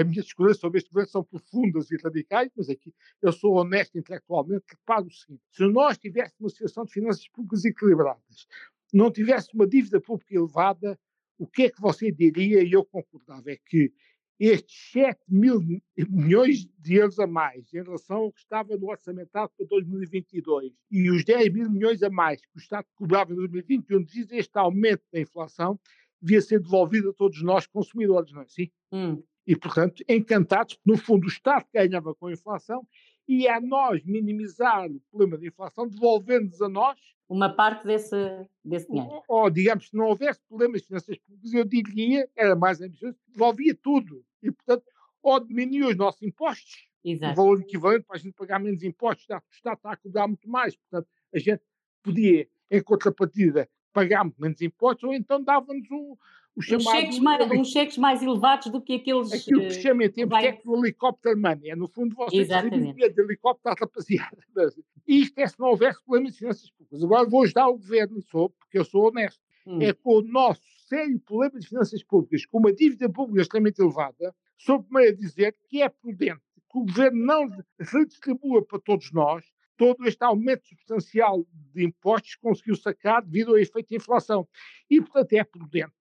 as 0.00 0.06
minhas 0.06 0.26
escolhas 0.26 0.58
sobre 0.58 0.78
este 0.78 0.90
governo 0.90 1.10
são 1.10 1.22
profundas 1.22 1.88
e 1.92 1.96
radicais, 2.02 2.50
mas 2.56 2.68
aqui 2.68 2.92
eu 3.22 3.30
sou 3.30 3.54
honesto 3.54 3.96
intelectualmente, 3.96 4.64
reparo 4.68 5.06
o 5.06 5.12
seguinte, 5.12 5.42
se 5.52 5.64
nós 5.68 5.96
tivéssemos 5.96 6.40
uma 6.40 6.48
situação 6.48 6.84
de 6.86 6.92
finanças 6.92 7.28
públicas 7.28 7.64
equilibradas, 7.64 8.48
não 8.92 9.12
tivesse 9.12 9.54
uma 9.54 9.66
dívida 9.66 10.00
pública 10.00 10.34
elevada, 10.34 10.98
o 11.38 11.46
que 11.46 11.64
é 11.64 11.70
que 11.70 11.80
você 11.80 12.10
diria, 12.10 12.64
e 12.64 12.72
eu 12.72 12.84
concordava, 12.84 13.52
é 13.52 13.56
que 13.64 13.92
estes 14.38 14.92
7 14.92 15.18
mil 15.28 15.60
milhões 16.08 16.68
de 16.78 16.94
euros 16.94 17.18
a 17.18 17.26
mais 17.26 17.72
em 17.74 17.82
relação 17.82 18.18
ao 18.18 18.32
que 18.32 18.40
estava 18.40 18.76
no 18.76 18.88
orçamentário 18.88 19.50
para 19.56 19.66
2022 19.66 20.72
e 20.90 21.10
os 21.10 21.24
10 21.24 21.52
mil 21.52 21.70
milhões 21.70 22.02
a 22.02 22.10
mais 22.10 22.40
que 22.40 22.56
o 22.56 22.58
Estado 22.58 22.86
cobrava 22.94 23.32
em 23.32 23.36
2021, 23.36 24.04
diz 24.04 24.30
este 24.30 24.56
aumento 24.58 25.02
da 25.12 25.20
inflação 25.20 25.78
devia 26.20 26.40
ser 26.40 26.60
devolvido 26.60 27.10
a 27.10 27.12
todos 27.12 27.42
nós 27.42 27.66
consumidores, 27.66 28.32
não 28.32 28.42
é 28.42 28.44
assim? 28.44 28.70
Hum. 28.92 29.22
E, 29.46 29.56
portanto, 29.56 30.04
encantados, 30.08 30.78
no 30.84 30.96
fundo 30.96 31.24
o 31.24 31.28
Estado 31.28 31.64
ganhava 31.72 32.14
com 32.14 32.26
a 32.26 32.32
inflação 32.32 32.86
e 33.26 33.48
a 33.48 33.60
nós 33.60 34.04
minimizar 34.04 34.90
o 34.90 35.00
problema 35.10 35.38
da 35.38 35.46
inflação, 35.46 35.88
devolvendo-nos 35.88 36.60
a 36.60 36.68
nós 36.68 36.98
uma 37.28 37.50
parte 37.54 37.86
desse, 37.86 38.16
desse 38.64 38.88
dinheiro. 38.88 39.22
Ou, 39.28 39.42
ou, 39.42 39.50
digamos, 39.50 39.88
se 39.88 39.96
não 39.96 40.06
houvesse 40.06 40.40
problemas 40.48 40.80
de 40.80 40.86
finanças 40.88 41.18
públicas, 41.18 41.52
eu 41.52 41.64
diria, 41.64 42.28
era 42.34 42.56
mais 42.56 42.80
ambicioso, 42.80 43.16
devolvia 43.28 43.74
tudo. 43.74 44.24
E, 44.42 44.50
portanto, 44.50 44.84
ou 45.22 45.40
diminuía 45.40 45.88
os 45.88 45.96
nossos 45.96 46.22
impostos, 46.22 46.88
Exato. 47.04 47.32
o 47.32 47.36
valor 47.36 47.60
equivalente 47.60 48.04
para 48.04 48.16
a 48.16 48.18
gente 48.18 48.34
pagar 48.34 48.58
menos 48.58 48.82
impostos, 48.82 49.26
o 49.28 49.38
Estado 49.52 49.76
está 49.76 49.92
a 49.92 49.96
cobrar 49.96 50.26
muito 50.26 50.48
mais. 50.48 50.76
Portanto, 50.76 51.08
a 51.34 51.38
gente 51.38 51.62
podia, 52.02 52.48
em 52.70 52.82
contrapartida, 52.82 53.68
pagar 53.92 54.24
muito 54.24 54.40
menos 54.40 54.60
impostos, 54.60 55.04
ou 55.04 55.14
então 55.14 55.42
dava-nos 55.42 55.90
um, 55.90 56.16
os 56.58 56.64
chamados, 56.64 56.90
cheques 56.90 57.18
mais, 57.20 57.50
uns 57.50 57.70
cheques 57.70 57.98
mais 57.98 58.22
elevados 58.22 58.70
do 58.70 58.80
que 58.80 58.96
aqueles. 58.96 59.32
Aquilo 59.32 59.60
que 59.60 59.70
se 59.70 59.82
chama 59.82 60.04
em 60.04 60.10
termos 60.10 60.30
vai... 60.30 60.42
técnicos 60.42 60.66
o 60.66 60.84
helicóptero 60.84 61.38
money. 61.38 61.70
É, 61.70 61.76
no 61.76 61.88
fundo, 61.88 62.16
vocês 62.16 62.48
têm 62.48 62.92
de 62.92 63.20
helicóptero 63.22 63.74
à 63.74 63.80
rapaziada. 63.80 64.38
Isto 65.06 65.38
é 65.38 65.46
se 65.46 65.58
não 65.58 65.68
houvesse 65.68 66.02
problemas 66.04 66.32
de 66.32 66.38
finanças 66.38 66.70
públicas. 66.70 67.02
Agora 67.02 67.28
vou 67.28 67.44
ajudar 67.44 67.68
o 67.68 67.78
governo, 67.78 68.20
sou, 68.22 68.50
porque 68.50 68.78
eu 68.78 68.84
sou 68.84 69.08
honesto. 69.08 69.40
Hum. 69.66 69.80
É 69.80 69.92
com 69.92 70.18
o 70.18 70.22
nosso 70.22 70.77
sério 70.88 71.20
problema 71.20 71.60
de 71.60 71.68
finanças 71.68 72.02
públicas, 72.02 72.46
com 72.46 72.58
uma 72.58 72.72
dívida 72.72 73.08
pública 73.10 73.42
extremamente 73.42 73.80
elevada, 73.80 74.34
sou 74.56 74.76
o 74.76 74.82
primeiro 74.82 75.12
a 75.12 75.20
dizer 75.20 75.54
que 75.68 75.82
é 75.82 75.88
prudente 75.88 76.40
que 76.70 76.78
o 76.78 76.84
governo 76.84 77.24
não 77.24 77.48
redistribua 77.78 78.64
para 78.64 78.78
todos 78.78 79.12
nós 79.12 79.44
todo 79.78 80.06
este 80.06 80.22
aumento 80.24 80.66
substancial 80.68 81.46
de 81.72 81.84
impostos 81.84 82.34
conseguiu 82.34 82.74
sacar 82.74 83.22
devido 83.22 83.52
ao 83.52 83.58
efeito 83.58 83.90
de 83.90 83.96
inflação. 83.96 84.46
E, 84.90 85.00
portanto, 85.00 85.32
é 85.34 85.44
prudente 85.44 85.94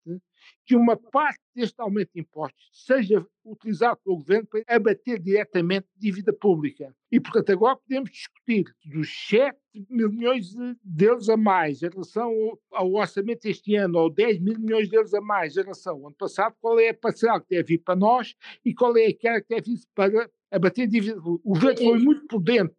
que 0.65 0.75
uma 0.75 0.97
parte 0.97 1.39
deste 1.55 1.81
aumento 1.81 2.11
de 2.13 2.21
impostos 2.21 2.69
seja 2.71 3.25
utilizado 3.43 3.99
pelo 4.03 4.17
governo 4.17 4.47
para 4.47 4.63
abater 4.67 5.19
diretamente 5.19 5.87
dívida 5.95 6.33
pública. 6.33 6.93
E, 7.11 7.19
portanto, 7.19 7.51
agora 7.51 7.77
podemos 7.77 8.11
discutir 8.11 8.65
dos 8.85 9.09
7 9.27 9.57
mil 9.89 10.09
milhões 10.09 10.53
de 10.83 11.05
euros 11.05 11.29
a 11.29 11.37
mais 11.37 11.81
em 11.81 11.89
relação 11.89 12.31
ao, 12.71 12.91
orçamento 12.93 13.43
deste 13.43 13.75
ano, 13.75 13.97
ou 13.97 14.09
10 14.09 14.39
mil 14.39 14.59
milhões 14.59 14.89
de 14.89 14.95
euros 14.95 15.13
a 15.13 15.21
mais 15.21 15.55
em 15.55 15.61
relação 15.61 15.95
ao 15.95 16.07
ano 16.07 16.15
passado, 16.15 16.55
qual 16.59 16.79
é 16.79 16.89
a 16.89 16.93
parcela 16.93 17.39
que 17.39 17.49
deve 17.49 17.75
vir 17.75 17.79
para 17.79 17.95
nós 17.95 18.35
e 18.65 18.73
qual 18.73 18.95
é 18.97 19.07
aquela 19.07 19.41
que 19.41 19.47
deve 19.49 19.71
vir 19.71 19.79
para 19.95 20.29
abater 20.51 20.87
dívida. 20.87 21.19
O 21.19 21.39
governo 21.39 21.77
foi 21.77 21.99
muito 21.99 22.27
prudente, 22.27 22.75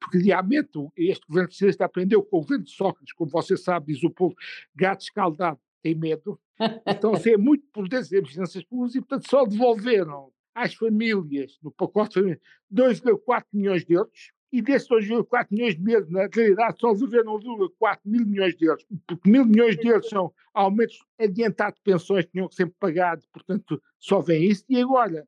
porque 0.00 0.18
realmente 0.18 0.70
este 0.96 1.26
governo 1.26 1.50
socialista 1.50 1.84
aprendeu 1.84 2.22
com 2.22 2.38
o 2.38 2.40
governo 2.40 2.64
de 2.64 2.70
Sócrates, 2.70 3.12
como 3.12 3.30
você 3.30 3.56
sabe, 3.56 3.92
diz 3.92 4.02
o 4.02 4.10
povo, 4.10 4.34
gato 4.74 5.02
escaldado 5.02 5.58
tem 5.82 5.94
medo, 5.94 6.38
então 6.86 7.14
ser 7.16 7.34
é 7.34 7.36
muito 7.36 7.64
prudente 7.72 8.14
em 8.16 8.24
finanças 8.24 8.64
públicas 8.64 8.94
e, 8.94 9.00
portanto, 9.00 9.28
só 9.28 9.44
devolveram 9.44 10.30
às 10.54 10.74
famílias, 10.74 11.58
no 11.62 11.70
pacote 11.70 12.08
de 12.08 12.14
famílias, 12.14 12.40
2,4 12.72 13.44
milhões 13.52 13.84
de 13.84 13.94
euros, 13.94 14.32
e 14.50 14.62
desses 14.62 14.88
2,4 14.88 15.46
milhões 15.50 15.76
de 15.76 15.92
euros, 15.92 16.10
na 16.10 16.26
realidade, 16.26 16.80
só 16.80 16.92
devolveram 16.92 17.38
1,4 17.38 17.98
mil 18.04 18.26
milhões 18.26 18.56
de 18.56 18.64
euros, 18.64 18.84
porque 19.06 19.30
mil 19.30 19.44
milhões 19.44 19.76
de 19.76 19.88
euros 19.88 20.08
são 20.08 20.32
aumentos 20.54 20.98
adiantados 21.20 21.78
de 21.78 21.84
pensões 21.84 22.24
que 22.24 22.32
tinham 22.32 22.48
que 22.48 22.54
ser 22.54 22.66
pagados, 22.80 23.26
portanto, 23.32 23.80
só 23.98 24.20
vem 24.20 24.44
isso, 24.44 24.64
e 24.68 24.80
agora 24.80 25.26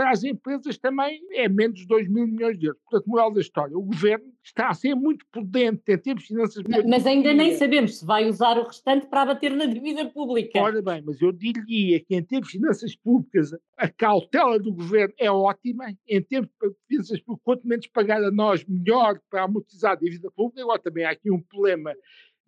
para 0.00 0.12
as 0.12 0.24
empresas 0.24 0.78
também 0.78 1.20
é 1.32 1.46
menos 1.46 1.80
de 1.80 1.86
2 1.86 2.08
mil 2.08 2.26
milhões 2.26 2.58
de 2.58 2.64
euros. 2.64 2.80
Portanto, 2.88 3.06
moral 3.06 3.30
da 3.30 3.42
história, 3.42 3.76
o 3.76 3.82
governo 3.82 4.32
está 4.42 4.70
a 4.70 4.74
ser 4.74 4.94
muito 4.94 5.26
prudente 5.30 5.82
em 5.88 5.98
termos 5.98 6.22
de 6.22 6.28
finanças 6.28 6.62
públicas. 6.62 6.86
Mas 6.88 7.06
ainda 7.06 7.34
nem 7.34 7.54
sabemos 7.54 7.98
se 7.98 8.06
vai 8.06 8.26
usar 8.26 8.56
o 8.56 8.66
restante 8.66 9.06
para 9.08 9.20
abater 9.20 9.54
na 9.54 9.66
dívida 9.66 10.06
pública. 10.06 10.58
Ora 10.58 10.80
bem, 10.80 11.02
mas 11.04 11.20
eu 11.20 11.30
diria 11.32 12.00
que 12.00 12.16
em 12.16 12.22
termos 12.22 12.48
de 12.48 12.52
finanças 12.58 12.96
públicas 12.96 13.54
a 13.76 13.90
cautela 13.90 14.58
do 14.58 14.72
governo 14.72 15.12
é 15.18 15.30
ótima, 15.30 15.94
em 16.08 16.22
termos 16.22 16.48
de 16.48 16.74
finanças 16.88 17.20
públicas, 17.20 17.44
quanto 17.44 17.68
menos 17.68 17.86
pagar 17.88 18.24
a 18.24 18.30
nós, 18.30 18.64
melhor 18.64 19.20
para 19.28 19.42
amortizar 19.42 19.92
a 19.92 19.96
dívida 19.96 20.30
pública. 20.30 20.62
Agora 20.62 20.78
também 20.78 21.04
há 21.04 21.10
aqui 21.10 21.30
um 21.30 21.42
problema 21.42 21.94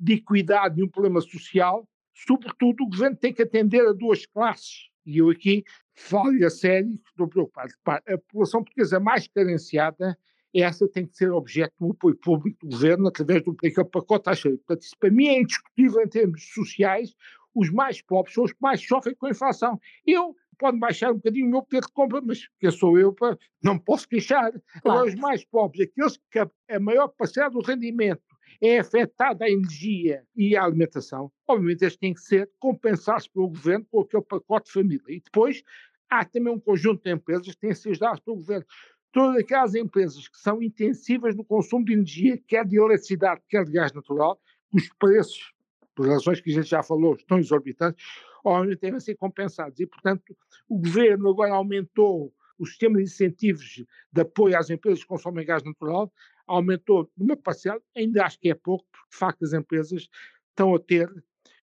de 0.01 0.15
equidade 0.15 0.81
e 0.81 0.85
um 0.85 0.89
problema 0.89 1.21
social. 1.21 1.87
Sobretudo, 2.15 2.85
o 2.85 2.89
governo 2.89 3.15
tem 3.15 3.31
que 3.31 3.43
atender 3.43 3.87
a 3.87 3.93
duas 3.93 4.25
classes. 4.25 4.91
E 5.05 5.19
eu 5.19 5.29
aqui 5.29 5.65
falo 5.95 6.45
a 6.45 6.51
sério, 6.51 6.99
estou 7.09 7.29
preocupado. 7.29 7.73
A 7.87 8.19
população 8.19 8.63
portuguesa 8.63 9.01
mais 9.01 9.29
carenciada, 9.29 10.17
essa 10.55 10.89
tem 10.89 11.07
que 11.07 11.17
ser 11.17 11.31
objeto 11.31 11.73
do 11.81 11.93
apoio 11.93 12.17
público 12.17 12.67
do 12.67 12.71
governo 12.71 13.09
através 13.09 13.43
do 13.43 13.55
pacote 13.87 14.25
taxa. 14.25 14.51
Portanto, 14.51 14.83
isso 14.83 14.97
para 14.99 15.11
mim 15.11 15.29
é 15.29 15.41
indiscutível 15.41 16.01
em 16.03 16.09
termos 16.09 16.45
sociais. 16.53 17.15
Os 17.55 17.71
mais 17.71 18.01
pobres 18.01 18.35
são 18.35 18.45
os 18.45 18.53
que 18.53 18.61
mais 18.61 18.85
sofrem 18.87 19.15
com 19.15 19.27
a 19.27 19.31
inflação. 19.31 19.79
Eu 20.07 20.35
pode 20.59 20.79
baixar 20.79 21.11
um 21.11 21.17
bocadinho 21.17 21.47
o 21.47 21.51
meu 21.51 21.63
poder 21.63 21.81
de 21.81 21.93
compra, 21.93 22.21
mas 22.21 22.49
que 22.59 22.71
sou 22.71 22.99
eu, 22.99 23.13
para, 23.13 23.37
não 23.63 23.79
posso 23.79 24.09
queixar. 24.09 24.51
Claro. 24.51 24.63
Agora, 24.85 25.07
os 25.09 25.15
mais 25.15 25.45
pobres, 25.45 25.89
aqueles 25.89 26.19
que 26.31 26.39
a, 26.39 26.49
a 26.71 26.79
maior 26.79 27.09
parcela 27.09 27.51
do 27.51 27.61
rendimento 27.61 28.23
é 28.61 28.79
afetada 28.79 29.45
a 29.45 29.51
energia 29.51 30.25
e 30.37 30.57
a 30.57 30.65
alimentação, 30.65 31.31
obviamente 31.47 31.83
eles 31.83 31.97
têm 31.97 32.15
que 32.15 32.21
ser 32.21 32.51
compensados 32.59 33.29
pelo 33.29 33.49
governo 33.49 33.87
com 33.91 34.01
aquele 34.01 34.23
pacote 34.23 34.67
de 34.67 34.73
família. 34.73 35.05
E 35.09 35.21
depois 35.21 35.63
há 36.11 36.25
também 36.25 36.53
um 36.53 36.61
conjunto 36.61 37.03
de 37.03 37.13
empresas 37.13 37.47
que 37.47 37.61
têm 37.61 37.71
que 37.71 37.77
ser 37.77 37.91
ajudadas 37.91 38.21
pelo 38.21 38.37
governo. 38.37 38.67
Todas 39.13 39.37
aquelas 39.39 39.75
empresas 39.75 40.29
que 40.29 40.39
são 40.39 40.63
intensivas 40.63 41.37
no 41.37 41.45
consumo 41.45 41.85
de 41.85 41.93
energia, 41.93 42.39
quer 42.47 42.67
de 42.67 42.79
eletricidade, 42.79 43.43
quer 43.49 43.65
de 43.65 43.73
gás 43.73 43.93
natural, 43.93 44.41
os 44.73 44.89
preços, 44.99 45.53
por 45.95 46.09
razões 46.09 46.41
que 46.41 46.51
a 46.51 46.55
gente 46.55 46.69
já 46.69 46.83
falou, 46.83 47.15
estão 47.15 47.39
exorbitantes, 47.39 48.05
obviamente 48.43 48.81
devem 48.81 49.01
ser 49.01 49.15
compensados. 49.17 49.79
E, 49.81 49.87
portanto, 49.87 50.37
o 50.69 50.79
governo 50.79 51.29
agora 51.29 51.53
aumentou 51.53 52.33
o 52.59 52.67
sistema 52.67 52.99
de 52.99 53.05
incentivos 53.05 53.85
de 54.13 54.21
apoio 54.21 54.57
às 54.57 54.71
empresas 54.71 55.01
que 55.01 55.09
consomem 55.09 55.45
gás 55.45 55.63
natural, 55.63 56.13
aumentou 56.47 57.11
numa 57.17 57.37
parcela, 57.37 57.81
ainda 57.97 58.25
acho 58.25 58.39
que 58.39 58.51
é 58.51 58.55
pouco, 58.55 58.85
porque 58.91 59.09
de 59.11 59.17
facto 59.17 59.45
as 59.45 59.53
empresas 59.53 60.09
estão 60.51 60.75
a 60.75 60.79
ter 60.79 61.11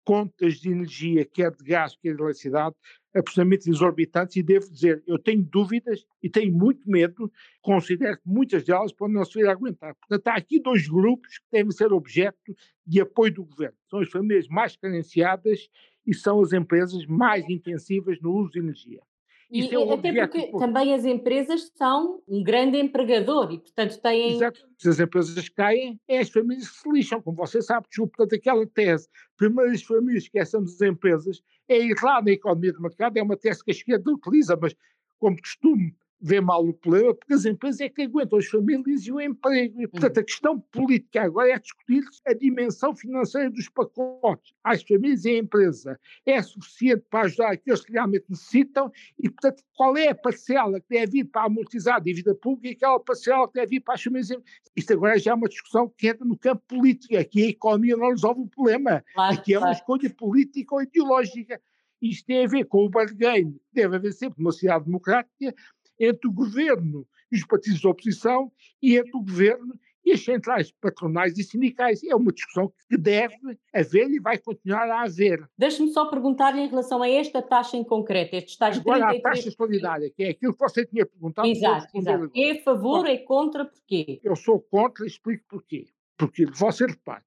contas 0.06 0.60
de 0.60 0.70
energia, 0.70 1.24
quer 1.24 1.50
de 1.50 1.64
gás, 1.64 1.96
quer 1.96 2.14
de 2.14 2.22
eletricidade, 2.22 2.76
absolutamente 3.12 3.68
exorbitantes 3.68 4.36
e 4.36 4.42
devo 4.42 4.70
dizer, 4.70 5.02
eu 5.04 5.18
tenho 5.18 5.42
dúvidas 5.42 6.06
e 6.22 6.30
tenho 6.30 6.52
muito 6.56 6.88
medo, 6.88 7.30
considero 7.60 8.16
que 8.16 8.28
muitas 8.28 8.62
delas 8.62 8.92
podem 8.92 9.16
não 9.16 9.24
se 9.24 9.36
vir 9.36 9.48
a 9.48 9.52
aguentar. 9.52 9.96
Portanto, 9.96 10.28
há 10.28 10.36
aqui 10.36 10.60
dois 10.60 10.86
grupos 10.86 11.38
que 11.38 11.46
devem 11.50 11.72
ser 11.72 11.92
objeto 11.92 12.54
de 12.86 13.00
apoio 13.00 13.34
do 13.34 13.44
governo. 13.44 13.76
São 13.90 13.98
as 13.98 14.08
famílias 14.08 14.46
mais 14.46 14.76
carenciadas 14.76 15.68
e 16.06 16.14
são 16.14 16.40
as 16.40 16.52
empresas 16.52 17.04
mais 17.06 17.48
intensivas 17.48 18.20
no 18.20 18.32
uso 18.32 18.52
de 18.52 18.60
energia. 18.60 19.02
Isso 19.50 19.72
e, 19.72 19.76
é 19.76 19.92
até 19.92 20.12
porque 20.12 20.58
também 20.58 20.92
as 20.92 21.04
empresas 21.04 21.70
são 21.74 22.20
um 22.26 22.42
grande 22.42 22.78
empregador 22.78 23.52
e, 23.52 23.58
portanto, 23.58 24.00
têm. 24.00 24.34
Exato. 24.34 24.60
Se 24.76 24.88
as 24.88 24.98
empresas 24.98 25.48
caem, 25.48 26.00
é 26.08 26.18
as 26.18 26.30
famílias 26.30 26.68
que 26.68 26.76
se 26.78 26.90
lixam, 26.90 27.22
como 27.22 27.36
você 27.36 27.62
sabe. 27.62 27.86
Portanto, 27.94 28.34
aquela 28.34 28.66
tese, 28.66 29.08
primeiro 29.36 29.70
as 29.70 29.82
famílias 29.82 30.24
esquecemos 30.24 30.74
as 30.74 30.80
empresas, 30.80 31.40
é 31.68 31.78
ir 31.78 31.96
lá 32.02 32.20
na 32.20 32.32
economia 32.32 32.72
de 32.72 32.80
mercado, 32.80 33.16
é 33.16 33.22
uma 33.22 33.36
tese 33.36 33.64
que 33.64 33.70
a 33.70 33.74
esquerda 33.74 34.10
utiliza, 34.10 34.58
mas, 34.60 34.74
como 35.18 35.40
costume, 35.40 35.94
vê 36.20 36.40
mal 36.40 36.66
o 36.66 36.72
problema, 36.72 37.14
porque 37.14 37.34
as 37.34 37.44
empresas 37.44 37.80
é 37.80 37.88
que 37.88 38.02
aguentam 38.02 38.38
as 38.38 38.46
famílias 38.46 39.06
e 39.06 39.12
o 39.12 39.20
emprego. 39.20 39.82
E, 39.82 39.86
portanto, 39.86 40.18
a 40.18 40.24
questão 40.24 40.58
política 40.58 41.22
agora 41.22 41.50
é 41.50 41.58
discutir 41.58 42.02
a 42.26 42.32
dimensão 42.32 42.94
financeira 42.94 43.50
dos 43.50 43.68
pacotes 43.68 44.52
às 44.64 44.82
famílias 44.82 45.24
e 45.24 45.30
à 45.30 45.38
empresa. 45.38 46.00
É 46.24 46.42
suficiente 46.42 47.04
para 47.10 47.26
ajudar 47.26 47.52
aqueles 47.52 47.84
que 47.84 47.92
realmente 47.92 48.24
necessitam 48.28 48.90
e, 49.18 49.28
portanto, 49.28 49.62
qual 49.74 49.96
é 49.96 50.08
a 50.08 50.14
parcela 50.14 50.80
que 50.80 50.88
deve 50.88 51.12
vir 51.12 51.24
para 51.24 51.44
amortizar 51.44 51.96
a 51.96 52.00
dívida 52.00 52.34
pública 52.34 52.68
e 52.68 52.72
aquela 52.72 53.00
parcela 53.00 53.46
que 53.46 53.54
deve 53.54 53.70
vir 53.70 53.80
para 53.80 53.94
as 53.94 54.02
famílias. 54.02 54.28
Isto 54.74 54.92
agora 54.92 55.18
já 55.18 55.32
é 55.32 55.34
uma 55.34 55.48
discussão 55.48 55.92
que 55.96 56.08
entra 56.08 56.24
no 56.24 56.38
campo 56.38 56.62
político. 56.66 57.16
Aqui 57.16 57.44
a 57.44 57.48
economia 57.48 57.96
não 57.96 58.10
resolve 58.10 58.40
o 58.40 58.48
problema. 58.48 59.04
Claro, 59.14 59.34
Aqui 59.34 59.54
é 59.54 59.58
uma 59.58 59.66
claro. 59.66 59.78
escolha 59.78 60.10
política 60.10 60.74
ou 60.74 60.82
ideológica. 60.82 61.60
Isto 62.00 62.26
tem 62.26 62.44
a 62.44 62.48
ver 62.48 62.64
com 62.64 62.84
o 62.84 62.90
bargain, 62.90 63.58
deve 63.72 63.96
haver 63.96 64.12
sempre 64.12 64.40
uma 64.40 64.52
sociedade 64.52 64.84
democrática, 64.84 65.54
entre 65.98 66.28
o 66.28 66.32
governo 66.32 67.06
e 67.30 67.36
os 67.36 67.46
partidos 67.46 67.80
de 67.80 67.88
oposição 67.88 68.50
e 68.82 68.96
entre 68.96 69.16
o 69.16 69.22
governo 69.22 69.74
e 70.06 70.12
as 70.12 70.24
centrais 70.24 70.70
patronais 70.70 71.36
e 71.36 71.42
sindicais. 71.42 72.02
É 72.04 72.14
uma 72.14 72.32
discussão 72.32 72.72
que 72.88 72.96
deve 72.96 73.34
haver 73.74 74.08
e 74.08 74.20
vai 74.20 74.38
continuar 74.38 74.88
a 74.88 75.02
haver. 75.02 75.44
Deixe-me 75.58 75.90
só 75.90 76.06
perguntar-lhe 76.06 76.60
em 76.60 76.68
relação 76.68 77.02
a 77.02 77.08
esta 77.08 77.42
taxa 77.42 77.76
em 77.76 77.82
concreto, 77.82 78.36
estes 78.36 78.56
tais 78.56 78.78
Agora, 78.78 79.08
33... 79.08 79.20
a 79.20 79.28
taxa 79.28 79.50
solidária, 79.56 80.10
que 80.14 80.22
é 80.22 80.30
aquilo 80.30 80.52
que 80.52 80.60
você 80.60 80.86
tinha 80.86 81.04
perguntado. 81.04 81.48
Exato, 81.48 81.88
exato. 81.92 82.30
É 82.36 82.52
a 82.52 82.62
favor, 82.62 83.02
Bom, 83.02 83.06
é 83.06 83.18
contra, 83.18 83.64
porquê? 83.64 84.20
Eu 84.22 84.36
sou 84.36 84.60
contra 84.60 85.04
e 85.04 85.08
explico 85.08 85.44
porquê. 85.48 85.86
Porque, 86.16 86.46
você 86.46 86.86
repare, 86.86 87.24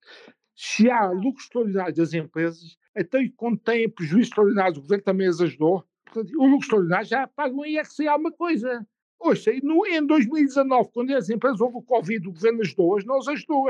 se 0.56 0.90
há 0.90 1.12
lucros 1.12 1.44
extraordinários 1.44 1.98
das 1.98 2.14
empresas, 2.14 2.78
até 2.96 3.30
quando 3.36 3.60
têm 3.60 3.90
prejuízos 3.90 4.30
extraordinários, 4.30 4.78
o 4.78 4.82
governo 4.82 5.04
também 5.04 5.28
as 5.28 5.42
ajudou, 5.42 5.84
o 6.16 6.46
lucro 6.46 6.60
extraordinário 6.60 7.08
já 7.08 7.28
paga 7.28 7.54
um 7.54 7.66
IRC 7.66 8.08
alguma 8.08 8.32
coisa. 8.32 8.86
Ouça, 9.20 9.52
no, 9.62 9.86
em 9.86 10.06
2019, 10.06 10.92
quando 10.94 11.14
as 11.14 11.30
empresas 11.30 11.60
houve 11.60 11.76
o 11.78 11.82
Covid, 11.82 12.26
o 12.26 12.32
governo 12.32 12.62
ajudou-as, 12.62 13.04
nós 13.04 13.28
ajudou 13.28 13.66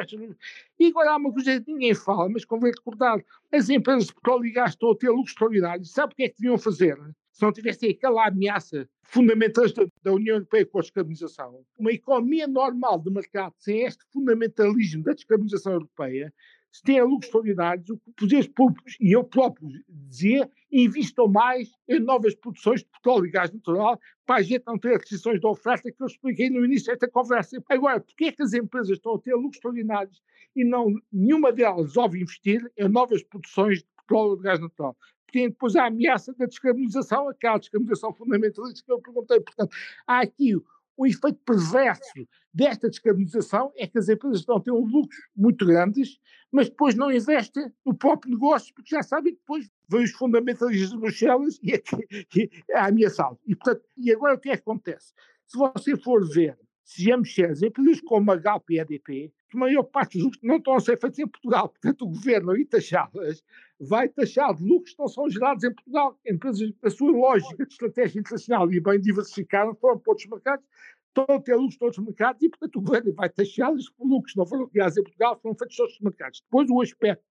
E 0.80 0.88
agora 0.88 1.12
há 1.12 1.18
uma 1.18 1.34
coisa 1.34 1.60
que 1.60 1.72
ninguém 1.74 1.96
fala, 1.96 2.30
mas 2.30 2.46
convém 2.46 2.72
recordar: 2.72 3.20
as 3.52 3.68
empresas 3.68 4.06
de 4.06 4.14
petróleo 4.14 4.46
e 4.46 4.52
gás 4.52 4.72
estão 4.72 4.92
a 4.92 4.96
ter 4.96 5.10
lucros 5.10 5.32
extraordinários. 5.32 5.92
Sabe 5.92 6.14
o 6.14 6.16
que 6.16 6.24
é 6.24 6.30
que 6.30 6.36
deviam 6.40 6.58
fazer? 6.58 6.98
Se 7.32 7.42
não 7.42 7.52
tivessem 7.52 7.90
aquela 7.90 8.28
ameaça 8.28 8.88
fundamentalista 9.02 9.88
da 10.04 10.14
União 10.14 10.36
Europeia 10.36 10.66
com 10.68 10.78
a 10.78 10.82
descarbonização, 10.82 11.66
uma 11.80 11.92
economia 11.92 12.46
normal 12.46 13.00
de 13.00 13.10
mercado, 13.10 13.56
sem 13.58 13.86
este 13.86 14.06
fundamentalismo 14.14 15.04
da 15.04 15.14
descarbonização 15.14 15.74
europeia, 15.74 16.32
se 16.72 16.84
tem 16.84 17.02
lucros 17.02 17.26
extraordinários, 17.26 17.90
os 17.90 18.00
poderes 18.16 18.48
públicos, 18.48 18.96
e 19.00 19.12
eu 19.12 19.24
próprio 19.24 19.70
dizia, 19.88 20.50
investam 20.72 21.28
mais 21.28 21.72
em 21.88 22.00
novas 22.00 22.36
produções 22.36 22.82
de 22.82 22.90
petróleo 22.90 23.26
e 23.26 23.32
gás 23.32 23.52
natural 23.52 24.00
para 24.26 24.38
a 24.38 24.42
gente 24.42 24.64
não 24.68 24.78
ter 24.78 24.98
restrições 24.98 25.40
de 25.40 25.48
oferta 25.48 25.92
que 25.92 26.02
eu 26.02 26.08
expliquei 26.08 26.50
no 26.50 26.64
início 26.64 26.88
desta 26.88 27.10
conversa. 27.10 27.62
Agora, 27.70 28.00
porquê 28.00 28.26
é 28.26 28.32
que 28.32 28.44
as 28.44 28.54
empresas 28.54 28.92
estão 28.92 29.16
a 29.16 29.20
ter 29.20 29.34
lucros 29.34 29.56
extraordinários 29.56 30.22
e 30.56 30.64
não 30.64 30.94
nenhuma 31.12 31.52
delas 31.52 31.88
resolve 31.88 32.22
investir 32.22 32.62
em 32.78 32.88
novas 32.88 33.24
produções 33.24 33.80
de 33.80 33.88
petróleo 33.98 34.40
e 34.40 34.44
gás 34.44 34.60
natural? 34.60 34.96
Porque 35.26 35.48
depois 35.48 35.76
a 35.76 35.86
ameaça 35.86 36.34
da 36.34 36.46
descarbonização, 36.46 37.30
aquela 37.30 37.60
descarbonização 37.60 38.14
fundamentalista 38.14 38.84
que 38.84 38.92
eu 38.92 39.00
perguntei. 39.00 39.40
Portanto, 39.40 39.76
há 40.08 40.22
aqui 40.22 40.56
o 41.00 41.08
efeito 41.08 41.40
perverso 41.46 42.28
desta 42.54 42.90
descarbonização 42.90 43.72
é 43.78 43.88
que 43.88 43.98
as 43.98 44.10
empresas 44.10 44.42
estão 44.42 44.58
a 44.58 44.62
ter 44.62 44.72
lucros 44.72 45.18
muito 45.34 45.66
grandes, 45.66 46.20
mas 46.52 46.68
depois 46.68 46.94
não 46.94 47.10
investem 47.10 47.72
no 47.86 47.96
próprio 47.96 48.34
negócio, 48.34 48.74
porque 48.76 48.94
já 48.94 49.02
sabem 49.02 49.34
que 49.34 49.40
depois 49.40 49.70
vêm 49.88 50.04
os 50.04 50.12
fundamentalistas 50.12 50.90
de 50.90 50.98
Bruxelas 50.98 51.58
e, 51.64 51.74
é, 51.74 52.78
a 52.78 52.88
ameaçá-los. 52.88 53.40
E, 53.48 53.56
e 53.98 54.12
agora 54.12 54.36
o 54.36 54.40
que 54.40 54.50
é 54.50 54.58
que 54.58 54.62
acontece? 54.62 55.14
Se 55.48 55.58
você 55.58 55.96
for 55.96 56.28
ver, 56.28 56.60
sejamos 56.90 57.34
sérios, 57.36 57.62
empresas 57.62 58.02
como 58.02 58.32
a 58.32 58.36
Galp 58.36 58.68
e 58.72 58.80
a 58.80 58.82
EDP, 58.82 59.32
que 59.48 59.58
a 59.58 59.60
maior 59.60 59.84
parte 59.84 60.18
dos 60.18 60.24
lucros 60.24 60.42
não 60.44 60.58
estão 60.58 60.74
a 60.74 60.80
ser 60.80 61.00
feitos 61.00 61.20
em 61.20 61.28
Portugal, 61.28 61.70
portanto 61.70 62.02
o 62.02 62.08
governo, 62.08 62.52
ao 62.52 62.66
taxá-las, 62.66 63.44
vai 63.80 64.10
taxar 64.10 64.56
de 64.56 64.64
lucros 64.64 64.94
que 64.94 65.00
não 65.00 65.08
são 65.08 65.30
gerados 65.30 65.64
em 65.64 65.72
Portugal. 65.74 66.20
Empresas, 66.26 66.72
a 66.84 66.90
sua 66.90 67.12
lógica 67.12 67.64
de 67.64 67.72
estratégia 67.72 68.20
internacional 68.20 68.72
e 68.72 68.80
bem 68.80 69.00
diversificada 69.00 69.74
foram 69.76 70.00
para 70.00 70.12
outros 70.12 70.28
mercados, 70.28 70.66
estão 71.08 71.36
a 71.36 71.40
ter 71.40 71.56
lucros 71.56 71.78
todos 71.78 71.98
os 71.98 72.04
mercados 72.04 72.42
e, 72.42 72.50
portanto, 72.50 72.76
o 72.78 72.82
governo 72.82 73.14
vai 73.14 73.30
taxá-los 73.30 73.90
por 73.92 74.08
lucros 74.08 74.36
não 74.36 74.46
foram 74.46 74.68
criados 74.68 74.98
em 74.98 75.04
Portugal, 75.04 75.40
foram 75.40 75.56
feitos 75.56 75.78
todos 75.78 75.94
os 75.94 76.02
mercados. 76.02 76.42
Depois, 76.42 76.70
o 76.70 76.82
aspecto 76.82 77.24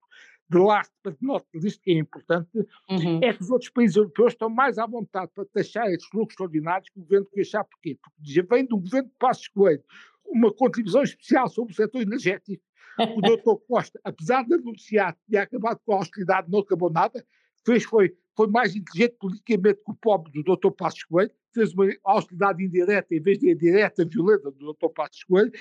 de 0.51 0.59
last 0.59 0.93
but 1.05 1.17
not 1.21 1.47
least, 1.55 1.81
que 1.83 1.93
é 1.93 1.99
importante, 1.99 2.49
uhum. 2.89 3.21
é 3.23 3.33
que 3.35 3.43
os 3.43 3.51
outros 3.51 3.71
países 3.71 3.97
europeus 3.97 4.33
estão 4.33 4.49
mais 4.49 4.79
à 4.79 4.87
vontade 4.87 5.31
para 5.35 5.45
taxar 5.47 5.87
estes 5.89 6.09
lucros 6.13 6.33
extraordinários 6.33 6.89
que 6.89 6.99
o 6.99 7.03
governo 7.03 7.27
quer 7.33 7.43
achar. 7.43 7.65
Porquê? 7.65 7.99
Porque 8.01 8.43
vem 8.43 8.67
do 8.67 8.79
governo 8.79 9.09
de 9.09 9.15
Passos 9.19 9.49
Coelho 9.49 9.83
uma 10.31 10.53
contribuição 10.53 11.03
especial 11.03 11.49
sobre 11.49 11.73
o 11.73 11.77
setor 11.77 12.03
energético. 12.03 12.63
O 13.17 13.21
doutor 13.21 13.59
Costa, 13.69 14.01
apesar 14.03 14.45
de 14.45 14.55
anunciar 14.55 15.15
que 15.15 15.21
tinha 15.31 15.43
acabado 15.43 15.81
com 15.85 15.93
a 15.93 15.97
austeridade, 15.97 16.51
não 16.51 16.59
acabou 16.59 16.91
nada, 16.91 17.25
fez 17.69 17.85
foi, 17.85 18.17
foi 18.35 18.47
mais 18.49 18.75
inteligente 18.75 19.17
politicamente 19.19 19.81
que 19.85 19.91
o 19.91 19.95
pobre 19.95 20.33
do 20.33 20.43
doutor 20.43 20.73
Passos 20.73 21.05
Coelho, 21.05 21.31
fez 21.53 21.75
uma 21.75 21.87
austeridade 22.05 22.65
indireta 22.65 23.15
em 23.15 23.21
vez 23.21 23.39
de 23.39 23.51
indireta, 23.51 24.05
violenta 24.05 24.51
do 24.51 24.59
doutor 24.59 24.91
Passos 24.91 25.23
Coelho, 25.25 25.53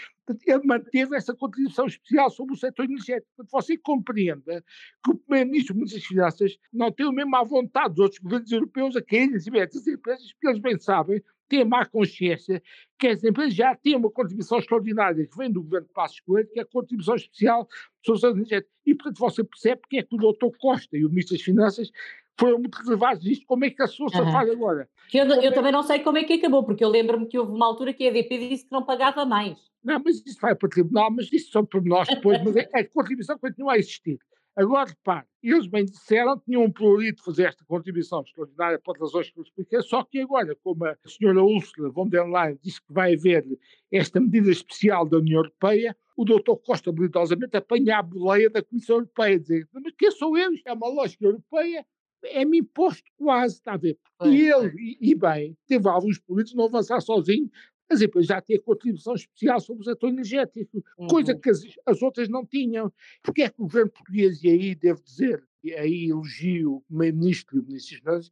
ele 0.45 0.63
manteve 0.65 1.15
essa 1.15 1.33
contribuição 1.33 1.85
especial 1.85 2.29
sobre 2.29 2.53
o 2.53 2.57
setor 2.57 2.85
energético. 2.85 3.27
Você 3.51 3.77
compreenda 3.77 4.63
que 5.03 5.12
o 5.12 5.15
primeiro-ministro 5.15 5.73
o 5.73 5.77
Ministro 5.77 5.99
das 5.99 6.08
Finanças 6.08 6.60
não 6.71 6.91
tem 6.91 7.05
o 7.05 7.12
mesmo 7.12 7.36
à 7.36 7.43
vontade 7.43 7.95
dos 7.95 8.03
outros 8.03 8.19
governos 8.21 8.51
europeus 8.51 8.95
a 8.95 9.01
caírem 9.01 9.36
em 9.36 9.60
essas 9.60 9.88
empresas, 9.88 10.32
porque 10.34 10.47
eles 10.47 10.60
bem 10.60 10.79
sabem 10.79 11.21
ter 11.47 11.63
má 11.63 11.86
consciência 11.86 12.62
que 12.99 13.07
as 13.07 13.23
empresas 13.23 13.53
já 13.53 13.75
têm 13.75 13.95
uma 13.95 14.10
contribuição 14.10 14.57
extraordinária 14.57 15.25
que 15.25 15.38
vem 15.38 15.51
do 15.51 15.62
governo 15.62 15.88
de 15.88 15.93
Passos 15.93 16.19
Coelho, 16.21 16.49
que 16.51 16.60
é 16.60 16.63
a 16.63 16.65
contribuição 16.65 17.15
especial 17.15 17.67
sobre 18.03 18.17
os 18.17 18.23
energéticos. 18.23 18.73
E, 18.86 18.95
portanto, 18.95 19.19
você 19.19 19.43
percebe 19.43 19.81
porque 19.81 19.97
é 19.97 20.03
que 20.03 20.15
o 20.15 20.17
doutor 20.17 20.51
Costa 20.57 20.97
e 20.97 21.05
o 21.05 21.10
Ministro 21.10 21.36
das 21.36 21.43
Finanças 21.43 21.91
foram 22.39 22.60
muito 22.60 22.75
reservados 22.75 23.23
disto. 23.23 23.45
Como 23.45 23.65
é 23.65 23.69
que 23.69 23.81
a 23.81 23.88
sua 23.88 24.07
uhum. 24.07 24.31
faz 24.31 24.49
agora? 24.49 24.89
Eu, 25.13 25.25
eu 25.25 25.51
é... 25.51 25.51
também 25.51 25.71
não 25.71 25.83
sei 25.83 25.99
como 25.99 26.17
é 26.17 26.23
que 26.23 26.33
acabou, 26.33 26.63
porque 26.63 26.83
eu 26.83 26.89
lembro-me 26.89 27.27
que 27.27 27.38
houve 27.38 27.51
uma 27.51 27.65
altura 27.65 27.93
que 27.93 28.03
a 28.03 28.07
EDP 28.07 28.49
disse 28.49 28.65
que 28.65 28.71
não 28.71 28.83
pagava 28.83 29.25
mais. 29.25 29.57
Não, 29.83 30.01
mas 30.03 30.23
isso 30.25 30.39
vai 30.41 30.55
para 30.55 30.67
o 30.67 30.69
tribunal, 30.69 31.12
mas 31.12 31.31
isso 31.31 31.51
são 31.51 31.65
por 31.65 31.83
nós 31.83 32.07
depois, 32.10 32.43
mas 32.43 32.55
é, 32.55 32.69
a 32.73 32.88
contribuição 32.88 33.38
continua 33.38 33.73
a 33.73 33.77
existir. 33.77 34.19
Agora, 34.58 34.89
repare, 34.89 35.28
eles 35.43 35.67
bem 35.67 35.86
disseram, 35.86 36.39
tinham 36.39 36.63
um 36.63 36.72
prurido 36.72 37.22
fazer 37.22 37.43
esta 37.43 37.63
contribuição 37.63 38.22
extraordinária 38.22 38.80
por 38.84 39.00
razões 39.00 39.30
que 39.30 39.38
eu 39.38 39.43
expliquei, 39.43 39.80
só 39.84 40.04
que 40.04 40.20
agora, 40.20 40.56
como 40.63 40.84
a 40.84 40.98
senhora 41.06 41.43
Ursula 41.43 41.91
von 41.91 42.10
der 42.10 42.26
Leyen 42.26 42.58
disse 42.63 42.82
que 42.82 42.91
vai 42.91 43.13
haver 43.13 43.46
esta 43.91 44.20
medida 44.20 44.50
especial 44.50 45.08
da 45.08 45.17
União 45.17 45.41
Europeia, 45.41 45.96
o 46.17 46.26
doutor 46.26 46.58
Costa 46.58 46.89
habilidosamente 46.89 47.56
apanha 47.56 48.00
a 48.00 48.02
boleia 48.02 48.50
da 48.50 48.63
Comissão 48.63 48.96
Europeia, 48.96 49.39
dizer, 49.39 49.70
mas 49.72 49.93
quem 49.96 50.10
sou 50.10 50.36
eu? 50.36 50.52
Isto 50.52 50.65
é 50.65 50.74
uma 50.74 50.88
lógica 50.88 51.24
europeia, 51.24 51.86
é-me 52.24 52.58
imposto 52.58 53.04
quase, 53.15 53.58
está 53.58 53.74
a 53.74 53.78
ver? 53.78 53.96
E 54.26 54.41
ele, 54.41 54.74
e, 54.76 55.12
e 55.12 55.15
bem, 55.15 55.56
teve 55.67 55.88
alguns 55.88 56.17
políticos 56.17 56.58
não 56.58 56.65
avançar 56.65 57.00
sozinho, 57.00 57.48
as 57.89 58.02
empresas 58.02 58.28
já 58.28 58.41
têm 58.41 58.60
contribuição 58.60 59.15
especial 59.15 59.60
sobre 59.60 59.82
o 59.82 59.86
setor 59.86 60.10
energético, 60.10 60.84
uhum. 60.97 61.08
coisa 61.08 61.36
que 61.36 61.50
as, 61.50 61.62
as, 61.86 62.02
outras 62.02 62.28
não 62.28 62.45
tinham. 62.45 62.91
Porque 63.21 63.43
é 63.43 63.50
que 63.50 63.62
o 63.62 63.63
governo 63.63 63.91
português, 63.91 64.43
e 64.43 64.50
aí 64.50 64.76
devo 64.76 65.02
dizer, 65.02 65.43
e 65.63 65.73
aí 65.73 66.10
elogio 66.10 66.76
o 66.76 66.82
primeiro-ministro 66.82 67.58
e 67.58 67.60
o 67.60 67.63
ministro 67.63 67.97
Finanças, 67.97 68.32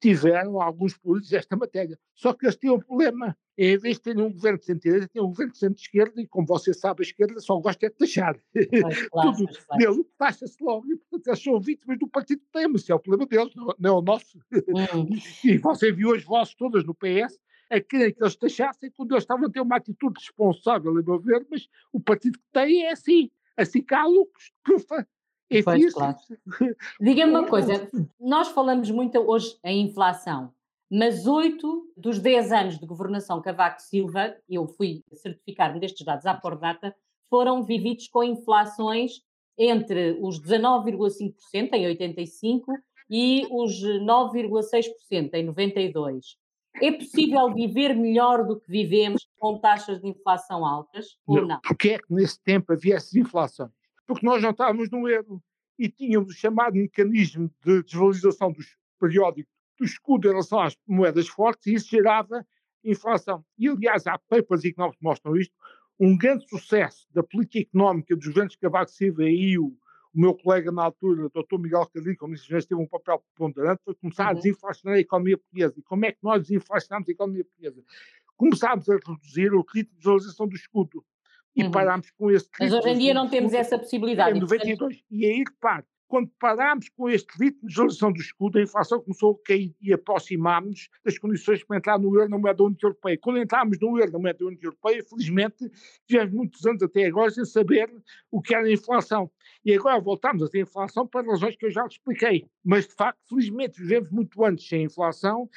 tiveram 0.00 0.60
alguns 0.60 0.96
políticos 0.96 1.30
desta 1.30 1.56
matéria. 1.56 1.98
Só 2.12 2.32
que 2.32 2.44
eles 2.44 2.56
têm 2.56 2.70
um 2.70 2.80
problema. 2.80 3.36
Em 3.56 3.76
vez 3.76 3.96
de 3.96 4.02
terem 4.02 4.24
um 4.24 4.32
governo 4.32 4.58
de 4.58 4.64
centro-direita, 4.64 5.08
têm 5.08 5.22
um 5.22 5.28
governo 5.28 5.52
de 5.52 5.58
centro-esquerda 5.58 6.20
e, 6.20 6.26
como 6.26 6.46
você 6.46 6.72
sabe, 6.72 7.02
a 7.02 7.06
esquerda 7.06 7.38
só 7.38 7.56
gosta 7.60 7.88
de 7.88 7.94
taxar. 7.94 8.36
Claro, 9.10 9.32
Tudo 9.36 9.52
nele 9.76 10.04
taxa-se 10.18 10.56
logo. 10.60 10.86
E, 10.90 10.96
portanto, 10.96 11.26
eles 11.28 11.42
são 11.42 11.60
vítimas 11.60 11.98
do 11.98 12.08
partido 12.08 12.40
que 12.40 12.50
tem, 12.50 12.66
mas 12.66 12.88
é 12.88 12.94
o 12.94 12.98
problema 12.98 13.28
deles, 13.28 13.54
não, 13.54 13.74
não 13.78 13.90
é 13.90 13.92
o 13.92 14.02
nosso. 14.02 14.38
Hum. 14.52 15.08
E 15.44 15.58
você 15.58 15.92
viu 15.92 16.14
as 16.14 16.24
vozes 16.24 16.54
todas 16.54 16.84
no 16.84 16.94
PS 16.94 17.38
a 17.70 17.80
querer 17.80 18.12
que 18.12 18.22
eles 18.22 18.36
taxassem 18.36 18.90
quando 18.90 19.12
eles 19.12 19.24
estavam 19.24 19.46
a 19.46 19.50
ter 19.50 19.60
uma 19.60 19.76
atitude 19.76 20.18
responsável, 20.18 20.90
a 20.90 21.02
meu 21.02 21.18
ver, 21.18 21.46
mas 21.50 21.68
o 21.92 22.00
partido 22.00 22.38
que 22.38 22.44
tem 22.52 22.84
é 22.84 22.92
assim. 22.92 23.30
Assim 23.56 23.82
que 23.82 23.94
há 23.94 24.04
lucros. 24.04 24.52
É 25.50 25.62
pois, 25.62 25.92
claro. 25.92 26.16
Diga-me 26.98 27.30
uma 27.30 27.46
coisa, 27.46 27.86
nós 28.18 28.48
falamos 28.48 28.90
muito 28.90 29.18
hoje 29.18 29.54
em 29.62 29.82
inflação, 29.82 30.50
mas 30.90 31.26
oito 31.26 31.92
dos 31.94 32.18
dez 32.18 32.50
anos 32.50 32.78
de 32.78 32.86
governação 32.86 33.42
Cavaco 33.42 33.82
Silva, 33.82 34.34
eu 34.48 34.66
fui 34.66 35.04
certificar-me 35.12 35.78
destes 35.78 36.06
dados 36.06 36.24
à 36.24 36.32
por 36.32 36.56
data, 36.56 36.96
foram 37.28 37.62
vividos 37.62 38.08
com 38.08 38.24
inflações 38.24 39.20
entre 39.58 40.18
os 40.22 40.40
19,5% 40.40 41.74
em 41.74 41.86
85 41.86 42.72
e 43.10 43.46
os 43.50 43.82
9,6% 43.82 45.34
em 45.34 45.44
92. 45.44 46.38
É 46.80 46.92
possível 46.92 47.52
viver 47.52 47.94
melhor 47.94 48.46
do 48.46 48.58
que 48.58 48.70
vivemos 48.70 49.28
com 49.38 49.58
taxas 49.58 50.00
de 50.00 50.08
inflação 50.08 50.64
altas 50.64 51.18
ou 51.26 51.46
não? 51.46 51.60
Porquê 51.60 51.90
é 51.90 51.98
que 51.98 52.12
nesse 52.12 52.40
tempo 52.42 52.72
havia 52.72 52.96
essas 52.96 53.14
inflações? 53.14 53.70
Porque 54.06 54.24
nós 54.24 54.42
não 54.42 54.50
estávamos 54.50 54.90
no 54.90 55.08
euro 55.08 55.42
e 55.78 55.88
tínhamos 55.88 56.34
o 56.34 56.36
chamado 56.36 56.74
mecanismo 56.74 57.50
de 57.64 57.82
desvalorização 57.82 58.52
dos 58.52 58.76
periódicos 58.98 59.52
do 59.78 59.84
escudo 59.84 60.28
em 60.28 60.30
relação 60.30 60.60
às 60.60 60.76
moedas 60.86 61.28
fortes 61.28 61.66
e 61.66 61.74
isso 61.74 61.90
gerava 61.90 62.46
inflação. 62.84 63.44
E, 63.58 63.68
aliás, 63.68 64.06
há 64.06 64.18
papers 64.18 64.64
económicos 64.64 64.98
que 64.98 65.04
mostram 65.04 65.36
isto. 65.36 65.54
Um 65.98 66.16
grande 66.16 66.48
sucesso 66.48 67.06
da 67.12 67.22
política 67.22 67.60
económica 67.60 68.16
dos 68.16 68.26
governos 68.26 68.56
Cavaco 68.56 68.90
Silva 68.90 69.24
e 69.24 69.58
o 69.58 69.76
o 70.14 70.20
meu 70.20 70.34
colega 70.34 70.70
na 70.70 70.84
altura, 70.84 71.26
o 71.26 71.28
Dr. 71.30 71.58
Miguel 71.58 71.86
Cadilho, 71.86 72.16
como 72.16 72.34
disse, 72.34 72.48
teve 72.48 72.80
um 72.80 72.86
papel 72.86 73.18
preponderante, 73.20 73.80
foi 73.84 73.94
começar 73.94 74.24
uhum. 74.24 74.30
a 74.30 74.34
desinflacionar 74.34 74.96
a 74.98 75.00
economia 75.00 75.38
portuguesa. 75.38 75.74
E 75.76 75.82
como 75.82 76.04
é 76.04 76.12
que 76.12 76.18
nós 76.22 76.42
desinflacionamos 76.42 77.08
a 77.08 77.12
economia 77.12 77.44
portuguesa? 77.44 77.82
Começámos 78.36 78.88
a 78.90 78.94
reduzir 78.94 79.52
o 79.52 79.62
ritmo 79.62 79.96
de 79.98 80.04
valorização 80.04 80.46
do 80.46 80.54
escudo. 80.54 81.04
E 81.54 81.64
uhum. 81.64 81.70
parámos 81.70 82.10
com 82.12 82.30
esse 82.30 82.48
Mas 82.58 82.72
hoje 82.72 82.88
em 82.88 82.98
dia 82.98 83.12
não 83.12 83.28
temos 83.28 83.52
essa 83.52 83.78
possibilidade. 83.78 84.38
Em 84.38 84.40
92. 84.40 85.04
E 85.10 85.26
aí, 85.26 85.44
repare, 85.46 85.84
quando 86.12 86.28
parámos 86.38 86.90
com 86.90 87.08
este 87.08 87.42
ritmo 87.42 87.66
de 87.66 87.74
geração 87.74 88.12
do 88.12 88.20
escudo, 88.20 88.58
a 88.58 88.62
inflação 88.62 89.00
começou 89.00 89.32
a 89.32 89.46
cair 89.48 89.74
e 89.80 89.94
aproximámos 89.94 90.90
das 91.02 91.16
condições 91.16 91.64
para 91.64 91.78
entrar 91.78 91.98
no 91.98 92.14
euro 92.14 92.28
na 92.28 92.36
moeda 92.36 92.62
única 92.62 92.86
europeia. 92.86 93.16
Quando 93.16 93.38
entrámos 93.38 93.78
no 93.80 93.98
euro 93.98 94.12
na 94.12 94.18
moeda 94.18 94.44
única 94.44 94.66
europeia, 94.66 95.02
felizmente, 95.02 95.70
tivemos 96.06 96.34
muitos 96.34 96.66
anos 96.66 96.82
até 96.82 97.06
agora 97.06 97.30
sem 97.30 97.46
saber 97.46 97.90
o 98.30 98.42
que 98.42 98.54
era 98.54 98.66
a 98.66 98.70
inflação. 98.70 99.30
E 99.64 99.72
agora 99.74 99.98
voltamos 100.02 100.42
a 100.42 100.50
ter 100.50 100.60
inflação 100.60 101.06
para 101.06 101.26
razões 101.26 101.56
que 101.56 101.64
eu 101.64 101.70
já 101.70 101.86
expliquei. 101.86 102.44
Mas, 102.62 102.86
de 102.86 102.92
facto, 102.92 103.18
felizmente, 103.26 103.80
vivemos 103.80 104.10
muito 104.10 104.44
antes 104.44 104.68
sem 104.68 104.82
inflação 104.82 105.48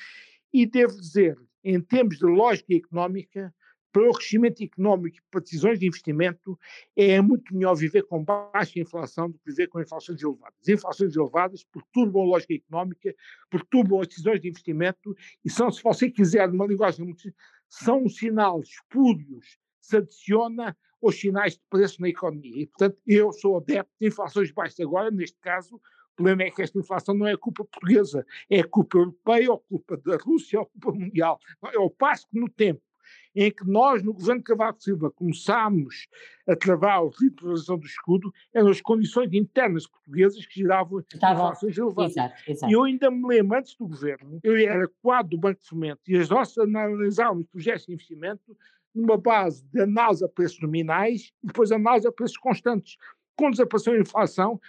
e 0.54 0.66
devo 0.66 0.96
dizer, 0.96 1.38
em 1.66 1.82
termos 1.82 2.18
de 2.18 2.26
lógica 2.26 2.74
económica, 2.74 3.54
para 3.96 4.10
o 4.10 4.14
crescimento 4.14 4.62
económico 4.62 5.16
e 5.16 5.22
para 5.32 5.40
decisões 5.40 5.80
de 5.80 5.88
investimento, 5.88 6.60
é 6.98 7.22
muito 7.22 7.56
melhor 7.56 7.76
viver 7.76 8.04
com 8.04 8.22
baixa 8.22 8.78
inflação 8.78 9.32
do 9.32 9.40
que 9.40 9.46
viver 9.46 9.68
com 9.68 9.80
inflações 9.80 10.22
elevadas. 10.22 10.68
Inflações 10.68 11.16
elevadas 11.16 11.64
perturbam 11.64 12.24
a 12.24 12.26
lógica 12.26 12.54
económica, 12.54 13.16
perturbam 13.50 14.02
as 14.02 14.10
decisões 14.10 14.42
de 14.42 14.50
investimento 14.50 15.16
e 15.46 15.50
são, 15.50 15.72
se 15.72 15.82
você 15.82 16.12
quiser, 16.12 16.50
numa 16.50 16.68
linguagem 16.68 17.06
muito 17.06 17.24
são 17.70 18.04
um 18.04 18.10
sinal 18.10 18.60
espúrios, 18.60 19.58
se 19.80 19.96
adiciona 19.96 20.76
aos 21.02 21.18
sinais 21.18 21.54
de 21.54 21.62
preço 21.70 22.02
na 22.02 22.10
economia. 22.10 22.64
E, 22.64 22.66
portanto, 22.66 22.98
eu 23.08 23.32
sou 23.32 23.56
adepto 23.56 23.94
de 24.02 24.08
inflações 24.08 24.52
baixas 24.52 24.82
agora, 24.82 25.10
neste 25.10 25.40
caso, 25.40 25.78
o 25.78 26.16
problema 26.16 26.44
é 26.44 26.52
que 26.52 26.62
esta 26.62 26.78
inflação 26.78 27.16
não 27.16 27.28
é 27.28 27.38
culpa 27.38 27.64
portuguesa, 27.64 28.26
é 28.50 28.62
culpa 28.62 28.98
europeia, 28.98 29.52
ou 29.52 29.60
culpa 29.60 29.96
da 29.96 30.18
Rússia, 30.18 30.60
ou 30.60 30.66
culpa 30.66 30.92
mundial. 30.92 31.40
É 31.74 31.80
o 31.80 31.90
passo 31.90 32.28
que 32.28 32.38
no 32.38 32.50
tempo 32.50 32.82
em 33.36 33.52
que 33.52 33.66
nós, 33.66 34.02
no 34.04 34.14
governo 34.14 34.40
de 34.40 34.46
Cavaco 34.46 34.82
Silva, 34.82 35.12
começámos 35.12 36.08
a 36.48 36.56
travar 36.56 37.04
o 37.04 37.10
ritmo 37.10 37.36
de 37.36 37.42
valorização 37.42 37.78
do 37.78 37.86
escudo, 37.86 38.34
eram 38.54 38.70
as 38.70 38.82
condições 38.82 39.34
internas 39.34 39.88
portuguesas 39.88 40.46
que 40.46 40.62
geravam 40.62 41.04
inflações 41.34 41.78
elevadas. 41.78 42.16
E 42.68 42.74
eu 42.74 42.84
ainda 42.84 43.12
me 43.12 43.28
lembro, 43.28 43.58
antes 43.58 43.76
do 43.76 43.88
governo, 43.88 44.40
eu 44.44 44.56
era 44.56 44.88
quadro 45.02 45.32
do 45.32 45.38
Banco 45.38 45.62
de 45.62 45.68
Fomento 45.68 46.02
e 46.08 46.16
as 46.18 46.30
nossas 46.30 46.58
analisávamos 46.60 47.48
projetos 47.48 47.86
de 47.86 47.94
investimento 47.94 48.56
numa 48.94 49.18
base 49.18 49.66
de 49.74 49.82
análise 49.82 50.24
a 50.24 50.30
preços 50.30 50.62
nominais 50.62 51.34
e 51.44 51.48
depois 51.48 51.72
análise 51.72 52.08
a 52.08 52.12
preços 52.12 52.38
constantes. 52.38 52.96
Quando 53.36 53.52
desapareceu 53.52 53.94
a 53.94 54.00
inflação, 54.00 54.62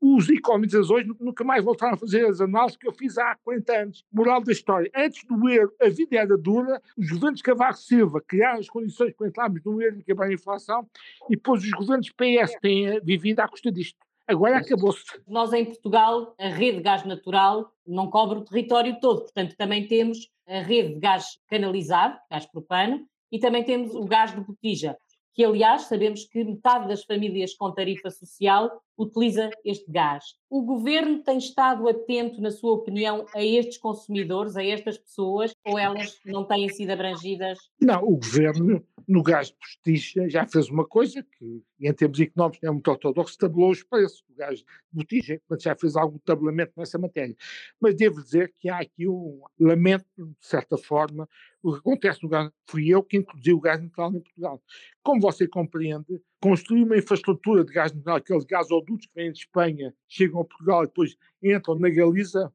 os 0.00 0.28
economistas 0.28 0.90
hoje 0.90 1.10
nunca 1.20 1.42
mais 1.44 1.64
voltaram 1.64 1.94
a 1.94 1.96
fazer 1.96 2.26
as 2.26 2.40
análises 2.40 2.76
que 2.76 2.86
eu 2.86 2.92
fiz 2.92 3.18
há 3.18 3.36
40 3.44 3.72
anos. 3.72 4.04
Moral 4.12 4.42
da 4.42 4.52
história, 4.52 4.90
antes 4.94 5.24
do 5.24 5.48
erro, 5.48 5.72
a 5.80 5.88
vida 5.88 6.16
era 6.16 6.36
dura, 6.36 6.80
os 6.96 7.10
governos 7.10 7.42
Cavaco 7.42 7.78
Silva 7.78 8.22
criaram 8.26 8.60
as 8.60 8.68
condições 8.68 9.12
para 9.14 9.28
entrarmos 9.28 9.62
no 9.64 9.82
erro 9.82 9.98
e 9.98 10.04
quebrar 10.04 10.28
a 10.28 10.32
inflação, 10.32 10.86
e 11.28 11.36
depois 11.36 11.62
os 11.62 11.70
governos 11.70 12.10
PS 12.10 12.58
têm 12.60 13.00
vivido 13.00 13.40
à 13.40 13.48
custa 13.48 13.72
disto. 13.72 13.98
Agora 14.26 14.58
acabou-se. 14.58 15.04
Nós 15.26 15.52
em 15.54 15.64
Portugal, 15.64 16.34
a 16.38 16.48
rede 16.48 16.76
de 16.76 16.82
gás 16.82 17.04
natural 17.04 17.72
não 17.86 18.10
cobre 18.10 18.38
o 18.38 18.44
território 18.44 18.98
todo, 19.00 19.22
portanto 19.22 19.56
também 19.56 19.86
temos 19.86 20.28
a 20.46 20.60
rede 20.60 20.94
de 20.94 21.00
gás 21.00 21.38
canalizado, 21.48 22.18
gás 22.30 22.44
propano, 22.44 23.06
e 23.32 23.38
também 23.38 23.64
temos 23.64 23.94
o 23.94 24.04
gás 24.04 24.34
de 24.34 24.40
botija 24.40 24.96
que 25.34 25.44
aliás 25.44 25.82
sabemos 25.82 26.24
que 26.24 26.44
metade 26.44 26.88
das 26.88 27.04
famílias 27.04 27.54
com 27.54 27.72
tarifa 27.72 28.10
social 28.10 28.82
utiliza 28.96 29.50
este 29.64 29.90
gás. 29.90 30.24
O 30.50 30.62
governo 30.62 31.22
tem 31.22 31.38
estado 31.38 31.88
atento, 31.88 32.40
na 32.40 32.50
sua 32.50 32.72
opinião, 32.72 33.24
a 33.34 33.44
estes 33.44 33.78
consumidores, 33.78 34.56
a 34.56 34.64
estas 34.64 34.98
pessoas, 34.98 35.52
ou 35.64 35.78
elas 35.78 36.18
não 36.24 36.44
têm 36.44 36.68
sido 36.68 36.90
abrangidas? 36.90 37.58
Não, 37.80 38.02
o 38.02 38.16
governo, 38.16 38.84
no 39.08 39.22
gás 39.22 39.48
de 39.48 39.54
botija, 39.54 40.28
já 40.28 40.46
fez 40.46 40.68
uma 40.68 40.86
coisa 40.86 41.22
que, 41.22 41.62
em 41.80 41.92
termos 41.94 42.20
económicos, 42.20 42.62
é 42.62 42.70
muito 42.70 42.90
ortodoxo, 42.90 43.38
tabulou 43.38 43.70
os 43.70 43.82
preços 43.82 44.22
do 44.28 44.34
gás 44.34 44.58
de 44.58 44.66
botija, 44.92 45.40
mas 45.48 45.62
já 45.62 45.74
fez 45.74 45.96
algum 45.96 46.18
tabulamento 46.18 46.72
nessa 46.76 46.98
matéria. 46.98 47.34
Mas 47.80 47.94
devo 47.94 48.22
dizer 48.22 48.52
que 48.58 48.68
há 48.68 48.80
aqui 48.80 49.08
um 49.08 49.40
lamento, 49.58 50.04
de 50.18 50.46
certa 50.46 50.76
forma, 50.76 51.26
o 51.62 51.72
que 51.72 51.78
acontece 51.78 52.22
no 52.22 52.28
gás, 52.28 52.50
fui 52.66 52.88
eu 52.88 53.02
que 53.02 53.16
introduzi 53.16 53.52
o 53.54 53.60
gás 53.60 53.82
natural 53.82 54.10
em 54.10 54.20
Portugal. 54.20 54.62
Como 55.02 55.22
você 55.22 55.48
compreende, 55.48 56.20
construir 56.38 56.84
uma 56.84 56.98
infraestrutura 56.98 57.64
de 57.64 57.72
gás 57.72 57.90
natural, 57.92 58.16
aqueles 58.16 58.44
gasodutos 58.44 59.06
que 59.06 59.14
vêm 59.14 59.32
de 59.32 59.38
Espanha, 59.38 59.94
chegam 60.06 60.42
a 60.42 60.44
Portugal 60.44 60.84
e 60.84 60.86
depois 60.86 61.16
entram 61.42 61.78
na 61.78 61.88
Galiza, 61.88 62.52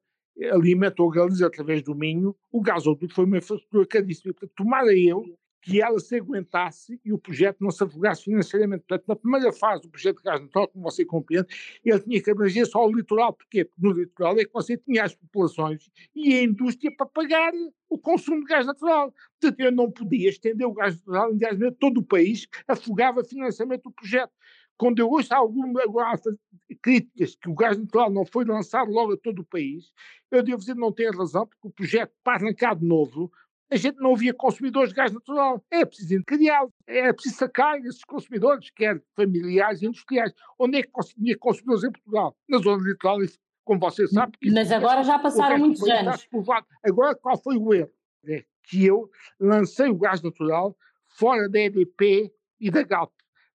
alimentam 0.52 1.10
a 1.10 1.12
Galiza 1.12 1.48
através 1.48 1.82
do 1.82 1.96
Minho, 1.96 2.36
o 2.52 2.62
gasoduto 2.62 3.13
foi 3.13 3.26
uma 3.26 3.39
infraestrutura 3.39 3.88
caríssima. 3.88 4.34
Portanto, 4.34 4.54
tomara 4.56 4.96
eu 4.96 5.24
que 5.63 5.82
ela 5.82 5.97
se 5.97 6.17
aguentasse 6.17 6.99
e 7.06 7.13
o 7.13 7.17
projeto 7.17 7.62
não 7.62 7.71
se 7.71 7.82
afogasse 7.82 8.26
financeiramente. 8.26 8.84
Portanto, 8.86 9.08
na 9.08 9.15
primeira 9.15 9.54
fase 9.54 9.84
do 9.84 9.89
projeto 9.89 10.17
de 10.17 10.23
gás 10.23 10.41
natural, 10.41 10.67
como 10.67 10.84
você 10.84 11.06
compreende, 11.06 11.47
ele 11.86 11.99
tinha 12.02 12.21
que 12.21 12.30
abranger 12.30 12.65
só 12.65 12.86
o 12.86 12.93
litoral. 12.93 13.32
Porquê? 13.32 13.63
Porque 13.63 13.82
no 13.82 13.93
litoral 13.93 14.38
é 14.38 14.43
que 14.43 14.52
você 14.52 14.78
tinha 14.78 15.06
as 15.06 15.15
populações 15.15 15.89
e 16.13 16.34
a 16.34 16.43
indústria 16.43 16.93
para 16.95 17.06
pagar 17.06 17.54
o 17.89 17.97
consumo 17.97 18.41
de 18.41 18.47
gás 18.47 18.65
natural. 18.65 19.13
Portanto, 19.39 19.60
eu 19.62 19.71
não 19.71 19.89
podia 19.89 20.30
estender 20.30 20.67
o 20.67 20.73
gás 20.73 20.97
natural 20.97 21.34
em 21.34 21.71
todo 21.71 21.99
o 21.99 22.04
país, 22.04 22.45
afogava 22.67 23.23
financeiramente 23.23 23.88
o 23.88 23.91
projeto. 23.91 24.34
Quando 24.76 24.99
eu 24.99 25.08
ouço 25.08 25.34
algumas 25.34 25.86
críticas 26.82 27.36
que 27.36 27.47
o 27.47 27.54
gás 27.54 27.78
natural 27.78 28.12
não 28.12 28.26
foi 28.26 28.43
lançado 28.43 28.91
logo 28.91 29.13
a 29.13 29.17
todo 29.17 29.39
o 29.39 29.45
país, 29.45 29.93
eu 30.30 30.43
devo 30.43 30.58
dizer 30.58 30.73
que 30.73 30.80
não 30.80 30.91
tem 30.91 31.10
razão, 31.10 31.47
porque 31.47 31.67
o 31.67 31.71
projeto, 31.71 32.12
de 32.78 32.86
novo, 32.86 33.32
a 33.71 33.76
gente 33.76 33.97
não 33.97 34.13
havia 34.13 34.34
consumidores 34.34 34.89
de 34.89 34.95
gás 34.95 35.12
natural. 35.12 35.63
É 35.71 35.86
preciso 35.86 36.23
criá-los, 36.26 36.71
é 36.88 37.12
preciso 37.12 37.36
sacar 37.36 37.80
esses 37.80 38.04
consumidores, 38.04 38.69
quer 38.71 39.02
familiares 39.15 39.82
e 39.82 39.88
industriais. 39.88 40.34
Onde 40.60 40.80
é 40.80 40.84
que 40.84 40.91
tinha 41.15 41.38
consumidores 41.38 41.84
em 41.84 41.91
Portugal? 41.91 42.36
Na 42.47 42.60
zona 42.60 42.84
litoral, 42.84 43.17
como 43.63 43.80
você 43.80 44.08
sabe. 44.08 44.38
Mas 44.52 44.71
agora 44.71 45.04
já 45.04 45.17
passaram 45.19 45.58
muitos 45.58 45.88
anos. 45.89 46.28
Agora, 46.84 47.15
qual 47.15 47.41
foi 47.41 47.58
o 47.58 47.73
erro? 47.73 47.91
É 48.28 48.43
que 48.63 48.86
eu 48.86 49.10
lancei 49.39 49.89
o 49.89 49.97
gás 49.97 50.21
natural 50.21 50.76
fora 51.17 51.49
da 51.49 51.60
EDP 51.60 52.32
e 52.60 52.71
da 52.71 52.84
Galp, 52.84 53.12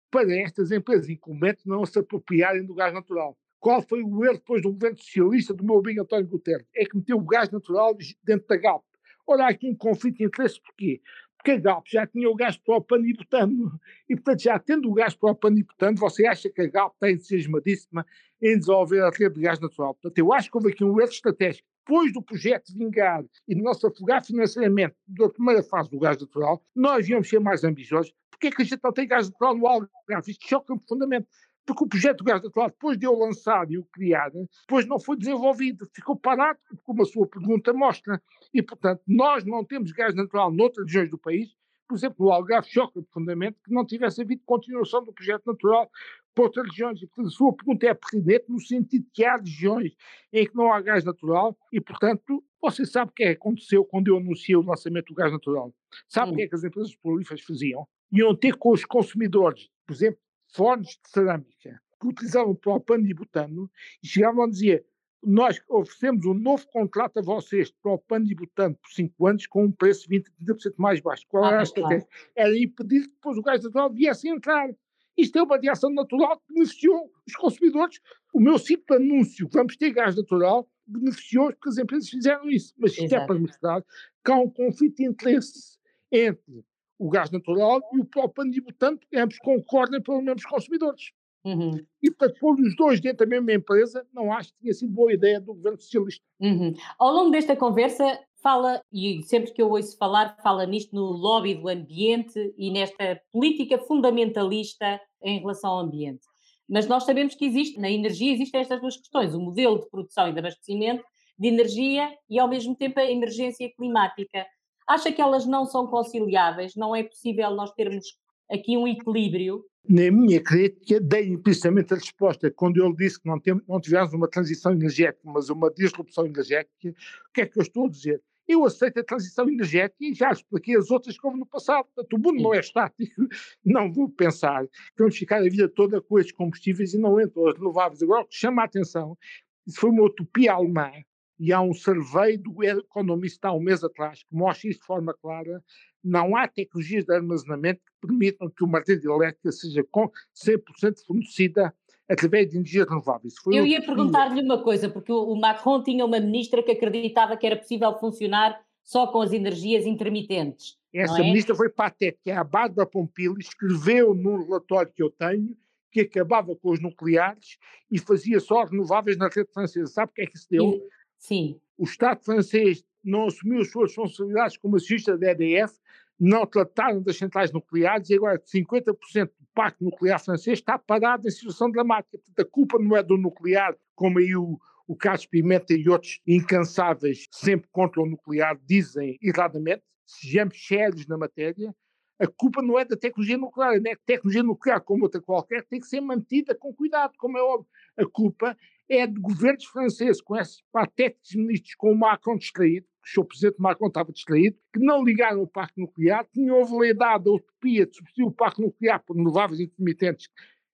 para 0.09 0.35
estas 0.35 0.71
empresas 0.71 1.09
incumbentes 1.09 1.65
não 1.65 1.85
se 1.85 1.99
apropriarem 1.99 2.65
do 2.65 2.73
gás 2.73 2.93
natural. 2.93 3.37
Qual 3.59 3.81
foi 3.81 4.01
o 4.01 4.25
erro 4.25 4.35
depois 4.35 4.61
do 4.61 4.71
governo 4.71 4.97
socialista 4.97 5.53
do 5.53 5.63
meu 5.63 5.79
amigo 5.79 6.01
António 6.01 6.27
Guterres? 6.27 6.67
É 6.75 6.85
que 6.85 6.97
meteu 6.97 7.17
o 7.17 7.25
gás 7.25 7.49
natural 7.49 7.95
dentro 8.23 8.47
da 8.47 8.57
Galp. 8.57 8.83
Ora, 9.27 9.45
há 9.45 9.49
aqui 9.49 9.69
um 9.69 9.75
conflito 9.75 10.17
de 10.17 10.25
interesse, 10.25 10.61
porquê? 10.61 11.01
Porque 11.37 11.51
a 11.51 11.59
Galp 11.59 11.85
já 11.87 12.05
tinha 12.07 12.29
o 12.29 12.35
gás 12.35 12.57
propano 12.57 13.05
e 13.05 13.13
butano. 13.13 13.79
E, 14.09 14.15
portanto, 14.15 14.41
já 14.41 14.59
tendo 14.59 14.89
o 14.89 14.93
gás 14.93 15.15
propano 15.15 15.57
e 15.57 15.63
butano, 15.63 15.97
você 15.97 16.25
acha 16.25 16.49
que 16.49 16.61
a 16.61 16.67
Galp 16.67 16.93
está 16.93 17.09
entusiasmadíssima 17.09 18.05
em 18.41 18.57
desenvolver 18.57 19.01
a 19.01 19.09
rede 19.09 19.35
de 19.35 19.41
gás 19.41 19.59
natural. 19.59 19.93
Portanto, 19.95 20.17
eu 20.17 20.33
acho 20.33 20.49
que 20.49 20.57
houve 20.57 20.71
aqui 20.71 20.83
um 20.83 20.99
erro 20.99 21.09
estratégico. 21.09 21.67
Depois 21.87 22.11
do 22.11 22.21
projeto 22.21 22.73
vingar 22.73 23.23
e 23.47 23.53
do 23.53 23.61
nosso 23.61 23.85
afogar 23.85 24.25
financeiramente 24.25 24.95
da 25.07 25.29
primeira 25.29 25.61
fase 25.61 25.89
do 25.89 25.99
gás 25.99 26.19
natural, 26.19 26.63
nós 26.75 27.07
íamos 27.07 27.29
ser 27.29 27.39
mais 27.39 27.63
ambiciosos. 27.63 28.11
Porquê 28.31 28.47
é 28.47 28.51
que 28.51 28.61
a 28.63 28.65
gente 28.65 28.79
não 28.83 28.91
tem 28.91 29.07
gás 29.07 29.29
natural 29.29 29.55
no 29.55 29.67
Algarve? 29.67 30.31
Isto 30.31 30.47
choca-me 30.47 30.79
profundamente 30.79 31.27
porque 31.65 31.83
o 31.83 31.87
projeto 31.87 32.19
do 32.19 32.23
gás 32.23 32.43
natural, 32.43 32.69
depois 32.69 32.97
de 32.97 33.05
eu 33.05 33.17
lançar 33.17 33.69
e 33.71 33.77
o 33.77 33.85
criar, 33.85 34.31
depois 34.61 34.85
não 34.85 34.99
foi 34.99 35.17
desenvolvido, 35.17 35.87
ficou 35.93 36.15
parado, 36.15 36.59
como 36.83 37.01
a 37.01 37.05
sua 37.05 37.27
pergunta 37.27 37.73
mostra. 37.73 38.21
E, 38.53 38.61
portanto, 38.61 39.01
nós 39.07 39.43
não 39.43 39.63
temos 39.63 39.91
gás 39.91 40.13
natural 40.13 40.51
noutras 40.51 40.85
regiões 40.85 41.09
do 41.09 41.17
país, 41.17 41.55
por 41.87 41.95
exemplo, 41.95 42.25
o 42.25 42.31
Algarve 42.31 42.67
choca 42.67 43.01
profundamente 43.01 43.57
que 43.63 43.71
não 43.71 43.85
tivesse 43.85 44.21
havido 44.21 44.41
continuação 44.45 45.03
do 45.03 45.13
projeto 45.13 45.45
natural 45.45 45.89
para 46.33 46.43
outras 46.43 46.67
regiões. 46.67 47.01
E, 47.01 47.07
portanto, 47.07 47.27
a 47.27 47.31
sua 47.31 47.53
pergunta 47.53 47.87
é 47.87 47.93
pertinente 47.93 48.45
no 48.49 48.59
sentido 48.59 49.05
que 49.13 49.23
há 49.23 49.37
regiões 49.37 49.95
em 50.33 50.47
que 50.47 50.55
não 50.55 50.73
há 50.73 50.81
gás 50.81 51.03
natural 51.03 51.57
e, 51.71 51.79
portanto, 51.79 52.43
você 52.61 52.85
sabe 52.85 53.11
o 53.11 53.13
que 53.13 53.23
é 53.23 53.27
que 53.27 53.37
aconteceu 53.37 53.85
quando 53.85 54.07
eu 54.07 54.17
anunciei 54.17 54.55
o 54.55 54.63
lançamento 54.63 55.07
do 55.07 55.15
gás 55.15 55.31
natural. 55.31 55.73
Sabe 56.09 56.31
o 56.31 56.35
que 56.35 56.41
é 56.41 56.47
que 56.47 56.55
as 56.55 56.63
empresas 56.63 56.95
prolíferas 56.95 57.41
faziam? 57.41 57.87
Iam 58.11 58.35
ter 58.35 58.55
com 58.55 58.71
os 58.71 58.83
consumidores, 58.83 59.69
por 59.85 59.93
exemplo, 59.93 60.19
fornos 60.55 60.99
de 61.03 61.09
cerâmica 61.09 61.81
que 61.99 62.07
utilizavam 62.07 62.55
propano 62.55 63.05
e 63.05 63.13
butano 63.13 63.69
e 64.01 64.07
chegavam 64.07 64.45
a 64.45 64.49
dizer 64.49 64.85
nós 65.21 65.59
oferecemos 65.67 66.25
um 66.25 66.35
novo 66.35 66.67
contrato 66.67 67.17
a 67.17 67.21
vocês 67.21 67.69
de 67.69 67.75
propano 67.81 68.27
e 68.29 68.35
butano 68.35 68.75
por 68.75 68.91
5 68.91 69.27
anos 69.27 69.47
com 69.47 69.65
um 69.65 69.71
preço 69.71 70.07
20, 70.07 70.29
30% 70.43 70.73
mais 70.77 71.01
baixo. 71.01 71.25
Qual 71.27 71.43
ah, 71.43 71.47
era 71.47 71.59
a 71.61 71.63
estratégia? 71.63 72.07
Era 72.35 72.57
impedir 72.57 73.01
que 73.01 73.09
depois 73.09 73.37
o 73.37 73.41
gás 73.41 73.63
natural 73.63 73.91
viesse 73.91 74.29
a 74.29 74.35
entrar. 74.35 74.69
Isto 75.17 75.39
é 75.39 75.43
uma 75.43 75.57
reação 75.57 75.89
natural 75.89 76.37
que 76.37 76.53
beneficiou 76.53 77.11
os 77.25 77.35
consumidores. 77.35 77.99
O 78.33 78.39
meu 78.39 78.59
simples 78.59 78.99
anúncio, 78.99 79.49
vamos 79.51 79.75
ter 79.77 79.91
gás 79.91 80.15
natural, 80.15 80.69
beneficiou 80.85 81.51
porque 81.53 81.69
as 81.69 81.77
empresas 81.79 82.09
fizeram 82.09 82.47
isso. 82.47 82.73
Mas 82.77 82.91
isto 82.91 83.05
Exato. 83.05 83.23
é 83.23 83.27
para 83.27 83.39
mostrar 83.39 83.83
que 84.23 84.31
há 84.31 84.35
um 84.35 84.49
conflito 84.49 84.97
de 84.97 85.05
interesse 85.05 85.79
entre 86.11 86.63
o 86.97 87.09
gás 87.09 87.29
natural 87.31 87.81
e 87.93 87.99
o 87.99 88.05
próprio 88.05 88.63
butano, 88.63 88.99
ambos 89.15 89.37
concordam 89.39 90.01
pelos 90.01 90.23
mesmos 90.23 90.45
consumidores. 90.45 91.11
Uhum. 91.43 91.85
E 92.01 92.09
para 92.09 92.33
pôr 92.33 92.59
os 92.59 92.75
dois 92.75 92.99
dentro 92.99 93.19
da 93.19 93.29
mesma 93.29 93.53
empresa, 93.53 94.05
não 94.11 94.33
acho 94.33 94.49
que 94.49 94.59
tenha 94.61 94.73
sido 94.73 94.91
boa 94.91 95.13
ideia 95.13 95.39
do 95.39 95.53
governo 95.53 95.79
socialista. 95.79 96.23
Uhum. 96.39 96.73
Ao 96.97 97.13
longo 97.13 97.29
desta 97.29 97.55
conversa, 97.55 98.19
fala, 98.41 98.81
e 98.91 99.21
sempre 99.23 99.51
que 99.51 99.61
eu 99.61 99.69
ouço 99.69 99.95
falar, 99.97 100.37
fala 100.41 100.65
nisto 100.65 100.95
no 100.95 101.03
lobby 101.03 101.53
do 101.53 101.67
ambiente 101.67 102.53
e 102.57 102.71
nesta 102.71 103.21
política 103.31 103.77
fundamentalista 103.77 104.99
em 105.21 105.39
relação 105.39 105.71
ao 105.71 105.79
ambiente. 105.79 106.21
Mas 106.67 106.87
nós 106.87 107.03
sabemos 107.03 107.35
que 107.35 107.45
existe, 107.45 107.79
na 107.79 107.91
energia 107.91 108.33
existem 108.33 108.61
estas 108.61 108.81
duas 108.81 108.97
questões, 108.97 109.35
o 109.35 109.39
modelo 109.39 109.79
de 109.79 109.89
produção 109.89 110.27
e 110.27 110.33
de 110.33 110.39
abastecimento 110.39 111.03
de 111.37 111.47
energia 111.47 112.11
e 112.29 112.39
ao 112.39 112.47
mesmo 112.47 112.75
tempo 112.75 112.99
a 112.99 113.11
emergência 113.11 113.69
climática. 113.75 114.45
Acha 114.87 115.11
que 115.11 115.21
elas 115.21 115.45
não 115.45 115.65
são 115.65 115.87
conciliáveis? 115.87 116.75
Não 116.75 116.95
é 116.95 117.03
possível 117.03 117.51
nós 117.51 117.71
termos 117.71 118.17
aqui 118.49 118.77
um 118.77 118.87
equilíbrio? 118.87 119.63
Na 119.87 120.09
minha 120.11 120.41
crítica, 120.41 120.99
dei 120.99 121.29
implicitamente 121.29 121.93
a 121.93 121.97
resposta 121.97 122.49
quando 122.51 122.83
ele 122.83 122.95
disse 122.95 123.19
que 123.19 123.27
não, 123.27 123.39
não 123.67 123.79
tivemos 123.79 124.13
uma 124.13 124.27
transição 124.27 124.71
energética, 124.71 125.21
mas 125.23 125.49
uma 125.49 125.71
disrupção 125.71 126.25
energética. 126.25 126.89
O 126.89 127.33
que 127.33 127.41
é 127.41 127.45
que 127.45 127.57
eu 127.57 127.63
estou 127.63 127.85
a 127.85 127.89
dizer? 127.89 128.21
Eu 128.47 128.63
aceito 128.63 128.99
a 128.99 129.03
transição 129.03 129.49
energética 129.49 129.97
e 130.01 130.13
já 130.13 130.31
expliquei 130.31 130.75
as 130.75 130.91
outras 130.91 131.17
como 131.17 131.37
no 131.37 131.45
passado. 131.45 131.85
Portanto, 131.85 132.13
o 132.13 132.19
mundo 132.19 132.43
não 132.43 132.53
é 132.53 132.59
estático. 132.59 133.11
Não 133.65 133.91
vou 133.91 134.07
pensar 134.07 134.67
que 134.67 134.99
vamos 134.99 135.17
ficar 135.17 135.37
a 135.37 135.43
vida 135.43 135.67
toda 135.67 135.99
com 135.99 136.19
estes 136.19 136.35
combustíveis 136.35 136.93
e 136.93 136.99
não 136.99 137.19
entram 137.19 137.47
as 137.47 137.57
renováveis. 137.57 138.03
Agora, 138.03 138.21
o 138.21 138.27
que 138.27 138.35
chama 138.35 138.61
a 138.61 138.65
atenção, 138.65 139.17
isso 139.65 139.79
foi 139.79 139.89
uma 139.89 140.03
utopia 140.03 140.53
alemã, 140.53 140.91
e 141.39 141.51
há 141.51 141.61
um 141.61 141.73
survey 141.73 142.37
do 142.37 142.63
Economist 142.63 143.39
há 143.43 143.51
um 143.51 143.59
mês 143.59 143.83
atrás 143.83 144.23
que 144.23 144.35
mostra 144.35 144.69
isso 144.69 144.79
de 144.79 144.85
forma 144.85 145.13
clara, 145.13 145.63
não 146.03 146.35
há 146.35 146.47
tecnologias 146.47 147.05
de 147.05 147.13
armazenamento 147.13 147.81
que 147.81 148.07
permitam 148.07 148.49
que 148.49 148.63
uma 148.63 148.79
rede 148.79 149.07
elétrica 149.07 149.51
seja 149.51 149.83
com 149.89 150.09
100% 150.35 151.05
fornecida 151.05 151.73
através 152.07 152.49
de 152.49 152.57
energias 152.57 152.87
renováveis. 152.87 153.33
Eu 153.47 153.65
ia 153.65 153.81
perguntar-lhe 153.81 154.41
uma 154.41 154.61
coisa, 154.61 154.87
porque 154.87 155.11
o 155.11 155.35
Macron 155.35 155.81
tinha 155.81 156.05
uma 156.05 156.19
ministra 156.19 156.61
que 156.61 156.71
acreditava 156.71 157.35
que 157.35 157.47
era 157.47 157.55
possível 157.55 157.97
funcionar 157.97 158.59
só 158.83 159.07
com 159.07 159.21
as 159.21 159.33
energias 159.33 159.85
intermitentes. 159.85 160.77
Essa 160.93 161.19
é? 161.19 161.23
ministra 161.23 161.55
foi 161.55 161.69
patética, 161.69 162.29
é 162.29 162.33
a 162.33 162.43
Bárbara 162.43 162.87
Pompili, 162.87 163.39
escreveu 163.39 164.13
no 164.13 164.45
relatório 164.45 164.93
que 164.93 165.01
eu 165.01 165.09
tenho 165.09 165.57
que 165.91 166.01
acabava 166.01 166.53
com 166.57 166.71
os 166.71 166.81
nucleares 166.81 167.57
e 167.89 167.97
fazia 167.97 168.41
só 168.41 168.65
renováveis 168.65 169.17
na 169.17 169.29
rede 169.29 169.49
francesa. 169.53 169.87
Sabe 169.87 170.11
o 170.11 170.15
que 170.15 170.23
é 170.23 170.25
que 170.25 170.35
isso 170.35 170.47
deu? 170.49 170.77
Sim. 171.17 171.59
O 171.77 171.83
Estado 171.83 172.23
francês 172.23 172.83
não 173.03 173.27
assumiu 173.27 173.61
as 173.61 173.71
suas 173.71 173.91
responsabilidades 173.91 174.57
como 174.57 174.75
acionista 174.75 175.17
da 175.17 175.31
EDF, 175.31 175.77
não 176.19 176.45
trataram 176.45 177.01
das 177.01 177.17
centrais 177.17 177.51
nucleares 177.51 178.09
e 178.09 178.15
agora 178.15 178.39
50% 178.39 179.25
do 179.25 179.47
parque 179.53 179.83
nuclear 179.83 180.23
francês 180.23 180.59
está 180.59 180.77
parado 180.77 181.27
em 181.27 181.31
situação 181.31 181.69
dramática. 181.69 182.17
Portanto, 182.17 182.39
a 182.39 182.49
culpa 182.49 182.79
não 182.79 182.95
é 182.95 183.03
do 183.03 183.17
nuclear, 183.17 183.75
como 183.93 184.19
aí 184.19 184.35
o, 184.35 184.57
o 184.87 184.95
Carlos 184.95 185.25
Pimenta 185.25 185.73
e 185.73 185.87
outros 185.89 186.21
incansáveis 186.25 187.27
sempre 187.31 187.69
contra 187.71 188.01
o 188.01 188.05
nuclear 188.05 188.57
dizem 188.65 189.17
erradamente, 189.21 189.83
sejamos 190.05 190.65
sérios 190.65 191.05
na 191.07 191.17
matéria, 191.17 191.75
a 192.17 192.27
culpa 192.27 192.61
não 192.61 192.79
é 192.79 192.85
da 192.85 192.95
tecnologia 192.95 193.37
nuclear, 193.37 193.79
né? 193.81 193.91
a 193.91 193.97
tecnologia 194.05 194.41
nuclear, 194.41 194.79
como 194.81 195.03
outra 195.03 195.21
qualquer, 195.21 195.65
tem 195.65 195.81
que 195.81 195.87
ser 195.87 195.99
mantida 195.99 196.55
com 196.55 196.73
cuidado, 196.73 197.13
como 197.17 197.37
é 197.37 197.41
óbvio. 197.41 197.67
A 197.97 198.05
culpa 198.05 198.57
é 198.89 199.07
de 199.07 199.19
governos 199.19 199.65
franceses, 199.65 200.21
com 200.21 200.35
esses 200.35 200.63
patéticos 200.71 201.35
ministros, 201.35 201.75
com 201.75 201.91
o 201.91 201.97
Macron 201.97 202.37
distraído, 202.37 202.85
o 203.03 203.07
seu 203.07 203.23
presidente 203.23 203.59
Macron 203.59 203.87
estava 203.87 204.11
distraído, 204.11 204.57
que 204.73 204.79
não 204.79 205.03
ligaram 205.03 205.41
o 205.41 205.47
parque 205.47 205.79
nuclear, 205.79 206.25
tinham 206.33 206.65
validade 206.65 207.29
a 207.29 207.33
utopia 207.33 207.85
de 207.85 207.95
substituir 207.95 208.25
o 208.25 208.31
parque 208.31 208.61
nuclear 208.61 208.99
por 209.03 209.15
renováveis 209.15 209.59
intermitentes. 209.59 210.29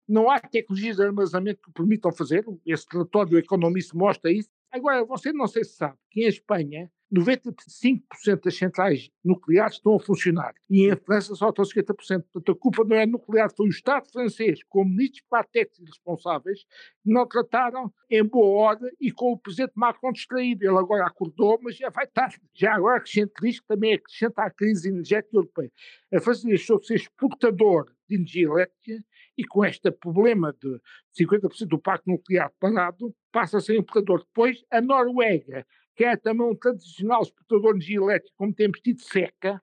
Não 0.07 0.29
há 0.29 0.39
tecnologias 0.39 0.97
de 0.97 1.03
armazenamento 1.03 1.61
que 1.61 1.71
permitam 1.71 2.11
fazer, 2.11 2.45
esse 2.65 2.85
relatório 2.91 3.31
do 3.31 3.37
Economist 3.37 3.95
mostra 3.95 4.31
isso. 4.31 4.49
Agora, 4.71 5.03
você 5.03 5.33
não 5.33 5.47
sei 5.47 5.63
se 5.63 5.75
sabe 5.75 5.97
que 6.09 6.23
em 6.23 6.27
Espanha 6.27 6.89
95% 7.13 8.43
das 8.43 8.55
centrais 8.55 9.09
nucleares 9.23 9.75
estão 9.75 9.95
a 9.95 9.99
funcionar 9.99 10.53
e 10.69 10.89
em 10.89 10.95
França 10.95 11.35
só 11.35 11.49
estão 11.49 11.65
50%. 11.65 12.23
Portanto, 12.31 12.51
a 12.51 12.55
culpa 12.55 12.83
não 12.85 12.95
é 12.95 13.05
nuclear, 13.05 13.51
foi 13.53 13.67
o 13.67 13.69
Estado 13.69 14.09
francês, 14.09 14.63
com 14.63 14.85
ministros 14.85 15.23
patéticos 15.29 15.79
e 15.79 15.85
responsáveis, 15.85 16.63
que 17.03 17.11
não 17.11 17.27
trataram 17.27 17.93
em 18.09 18.23
boa 18.23 18.61
hora 18.61 18.91
e 18.99 19.11
com 19.11 19.33
o 19.33 19.37
presidente 19.37 19.73
Macron 19.75 20.13
distraído. 20.13 20.63
Ele 20.63 20.77
agora 20.77 21.05
acordou, 21.05 21.59
mas 21.61 21.75
já 21.75 21.89
vai 21.89 22.07
tarde. 22.07 22.39
Já 22.53 22.75
agora 22.75 22.97
acrescenta 22.97 23.33
risco, 23.41 23.65
também 23.67 23.93
acrescenta 23.93 24.43
à 24.43 24.49
crise 24.49 24.89
energética 24.89 25.35
europeia. 25.35 25.71
A 26.13 26.19
França 26.21 26.47
deixou 26.47 26.79
de 26.79 26.87
ser 26.87 26.95
exportador 26.95 27.91
de 28.07 28.15
energia 28.15 28.45
elétrica 28.45 29.03
e 29.37 29.45
com 29.45 29.65
este 29.65 29.91
problema 29.91 30.53
de 30.53 30.79
50% 31.19 31.67
do 31.67 31.79
parque 31.79 32.09
nuclear 32.09 32.51
parado, 32.59 33.13
passa 33.31 33.57
a 33.57 33.61
ser 33.61 33.77
importador. 33.77 34.19
Depois, 34.19 34.63
a 34.69 34.81
Noruega 34.81 35.65
que 35.95 36.03
é 36.03 36.15
também 36.15 36.47
um 36.47 36.55
tradicional 36.55 37.21
exportador 37.21 37.73
de 37.73 37.77
energia 37.77 37.97
elétrica, 37.97 38.35
como 38.37 38.53
temos 38.53 38.79
tido 38.79 39.01
seca, 39.01 39.61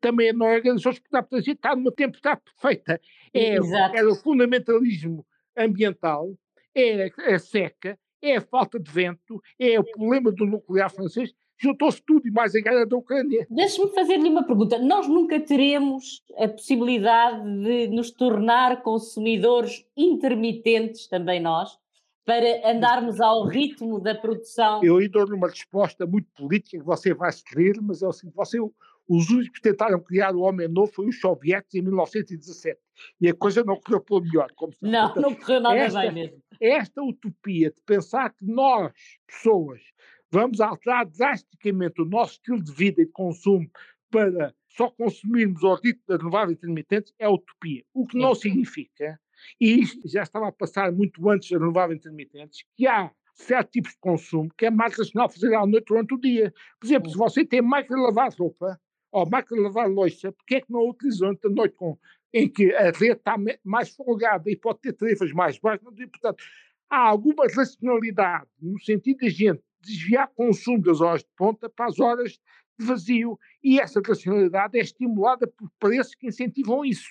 também 0.00 0.32
Noruega 0.32 0.72
deixou 0.72 0.92
exportar, 0.92 1.22
portanto, 1.22 1.48
a 1.48 1.52
está 1.52 1.76
numa 1.76 1.92
tempestade 1.92 2.40
perfeita. 2.42 3.00
É, 3.34 3.56
é 3.56 4.04
o 4.04 4.14
fundamentalismo 4.14 5.26
ambiental, 5.56 6.34
é 6.74 7.10
a 7.34 7.38
seca, 7.38 7.98
é 8.22 8.36
a 8.36 8.40
falta 8.40 8.78
de 8.78 8.90
vento, 8.90 9.40
é 9.58 9.78
o 9.78 9.84
problema 9.84 10.32
do 10.32 10.46
nuclear 10.46 10.90
francês, 10.90 11.32
juntou-se 11.58 12.02
tudo 12.02 12.26
e 12.26 12.30
mais 12.30 12.54
a 12.54 12.60
guerra 12.60 12.86
da 12.86 12.96
Ucrânia. 12.96 13.46
Deixe-me 13.50 13.90
fazer-lhe 13.92 14.28
uma 14.28 14.44
pergunta. 14.44 14.78
Nós 14.78 15.06
nunca 15.06 15.38
teremos 15.38 16.22
a 16.38 16.48
possibilidade 16.48 17.42
de 17.62 17.88
nos 17.88 18.10
tornar 18.10 18.82
consumidores 18.82 19.84
intermitentes, 19.94 21.06
também 21.06 21.40
nós, 21.40 21.78
para 22.30 22.70
andarmos 22.70 23.20
ao 23.20 23.44
ritmo 23.44 23.98
da 23.98 24.14
produção. 24.14 24.84
Eu 24.84 24.98
aí 24.98 25.08
dou-lhe 25.08 25.34
uma 25.34 25.48
resposta 25.48 26.06
muito 26.06 26.28
política 26.36 26.78
que 26.78 26.84
você 26.84 27.12
vai 27.12 27.32
se 27.32 27.42
rir, 27.52 27.80
mas 27.82 28.02
é 28.02 28.06
o 28.06 28.12
seguinte: 28.12 28.36
você, 28.36 28.60
os 28.60 29.30
únicos 29.30 29.58
que 29.58 29.60
tentaram 29.60 30.00
criar 30.00 30.36
o 30.36 30.42
homem 30.42 30.68
novo 30.68 30.92
foram 30.92 31.08
os 31.08 31.18
soviéticos 31.18 31.74
em 31.74 31.82
1917 31.82 32.78
e 33.20 33.28
a 33.28 33.34
coisa 33.34 33.64
não 33.64 33.80
correu 33.80 34.00
pelo 34.00 34.20
melhor. 34.20 34.48
Como 34.54 34.72
não, 34.80 35.12
não 35.16 35.34
correu 35.34 35.60
nada 35.60 35.76
esta, 35.76 36.00
bem 36.02 36.12
mesmo. 36.12 36.42
Esta 36.60 37.02
utopia 37.02 37.72
de 37.72 37.82
pensar 37.82 38.30
que 38.30 38.44
nós, 38.44 38.92
pessoas, 39.26 39.80
vamos 40.30 40.60
alterar 40.60 41.06
drasticamente 41.06 42.00
o 42.00 42.04
nosso 42.04 42.34
estilo 42.34 42.62
de 42.62 42.70
vida 42.72 43.02
e 43.02 43.06
de 43.06 43.10
consumo 43.10 43.68
para 44.08 44.54
só 44.68 44.88
consumirmos 44.88 45.64
ao 45.64 45.74
ritmo 45.74 46.04
das 46.06 46.18
renováveis 46.18 46.58
intermitentes 46.58 47.12
é 47.18 47.28
utopia. 47.28 47.82
O 47.92 48.06
que 48.06 48.16
não 48.16 48.36
significa 48.36 49.18
e 49.60 49.80
isto 49.80 50.08
já 50.08 50.22
estava 50.22 50.48
a 50.48 50.52
passar 50.52 50.92
muito 50.92 51.28
antes 51.28 51.50
das 51.50 51.60
renováveis 51.60 52.00
intermitentes, 52.00 52.64
que 52.76 52.86
há 52.86 53.10
certos 53.34 53.72
tipos 53.72 53.92
de 53.92 53.98
consumo 54.00 54.50
que 54.56 54.66
é 54.66 54.70
mais 54.70 54.96
racional 54.96 55.28
fazer 55.28 55.54
à 55.54 55.66
noite 55.66 55.86
durante 55.86 56.14
o 56.14 56.20
dia. 56.20 56.52
Por 56.78 56.86
exemplo, 56.86 57.10
se 57.10 57.16
você 57.16 57.44
tem 57.44 57.62
máquina 57.62 57.96
de 57.96 58.02
lavar 58.02 58.32
roupa 58.38 58.80
ou 59.12 59.28
máquina 59.28 59.56
de 59.56 59.62
lavar 59.64 59.88
louça, 59.88 60.32
porque 60.32 60.56
é 60.56 60.60
que 60.60 60.70
não 60.70 60.80
a 60.80 60.90
utiliza 60.90 61.18
durante 61.20 61.46
a 61.46 61.50
noite 61.50 61.74
com, 61.74 61.98
em 62.32 62.48
que 62.48 62.72
a 62.74 62.90
rede 62.90 63.12
está 63.12 63.36
mais 63.64 63.90
folgada 63.90 64.50
e 64.50 64.56
pode 64.56 64.80
ter 64.80 64.92
tarifas 64.92 65.32
mais 65.32 65.58
baixas? 65.58 65.84
Portanto, 65.84 66.44
há 66.88 66.98
alguma 66.98 67.46
racionalidade 67.46 68.46
no 68.60 68.78
sentido 68.80 69.18
de 69.18 69.26
a 69.26 69.30
gente 69.30 69.62
desviar 69.80 70.28
consumo 70.34 70.82
das 70.82 71.00
horas 71.00 71.22
de 71.22 71.28
ponta 71.36 71.68
para 71.68 71.86
as 71.86 71.98
horas 71.98 72.38
de 72.78 72.86
vazio. 72.86 73.38
E 73.62 73.80
essa 73.80 74.00
racionalidade 74.06 74.78
é 74.78 74.82
estimulada 74.82 75.46
por 75.46 75.70
preços 75.78 76.14
que 76.14 76.28
incentivam 76.28 76.84
isso. 76.84 77.08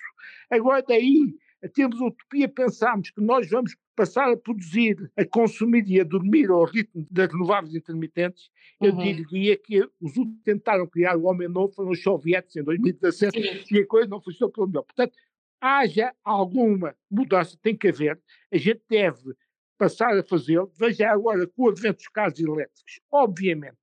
Agora, 0.49 0.83
daí 0.87 1.35
temos 1.67 2.01
a 2.01 2.05
utopia, 2.05 2.47
pensamos 2.47 3.11
que 3.11 3.21
nós 3.21 3.49
vamos 3.49 3.75
passar 3.95 4.31
a 4.31 4.37
produzir, 4.37 5.11
a 5.17 5.25
consumir 5.25 5.83
e 5.87 5.99
a 5.99 6.03
dormir 6.05 6.49
ao 6.49 6.63
ritmo 6.63 7.05
das 7.11 7.29
renováveis 7.29 7.75
intermitentes, 7.75 8.49
eu 8.79 8.93
uhum. 8.93 9.03
diria 9.03 9.57
que 9.57 9.81
os 9.99 10.15
últimos 10.15 10.41
tentaram 10.43 10.87
criar 10.87 11.17
o 11.17 11.25
homem 11.25 11.49
novo 11.49 11.73
foram 11.73 11.89
os 11.89 12.01
soviéticos 12.01 12.55
em 12.55 12.63
2017 12.63 13.65
Sim. 13.65 13.75
e 13.75 13.79
a 13.79 13.87
coisa 13.87 14.07
não 14.07 14.21
funcionou 14.21 14.53
pelo 14.53 14.67
melhor. 14.67 14.83
Portanto, 14.83 15.17
haja 15.59 16.13
alguma 16.23 16.95
mudança, 17.11 17.57
tem 17.61 17.75
que 17.75 17.89
haver, 17.89 18.17
a 18.51 18.57
gente 18.57 18.81
deve 18.89 19.35
passar 19.77 20.17
a 20.17 20.23
fazê-lo. 20.23 20.71
Veja 20.77 21.09
agora 21.09 21.45
com 21.47 21.63
o 21.63 21.69
advento 21.69 21.97
dos 21.97 22.07
carros 22.07 22.39
elétricos, 22.39 23.01
obviamente, 23.11 23.77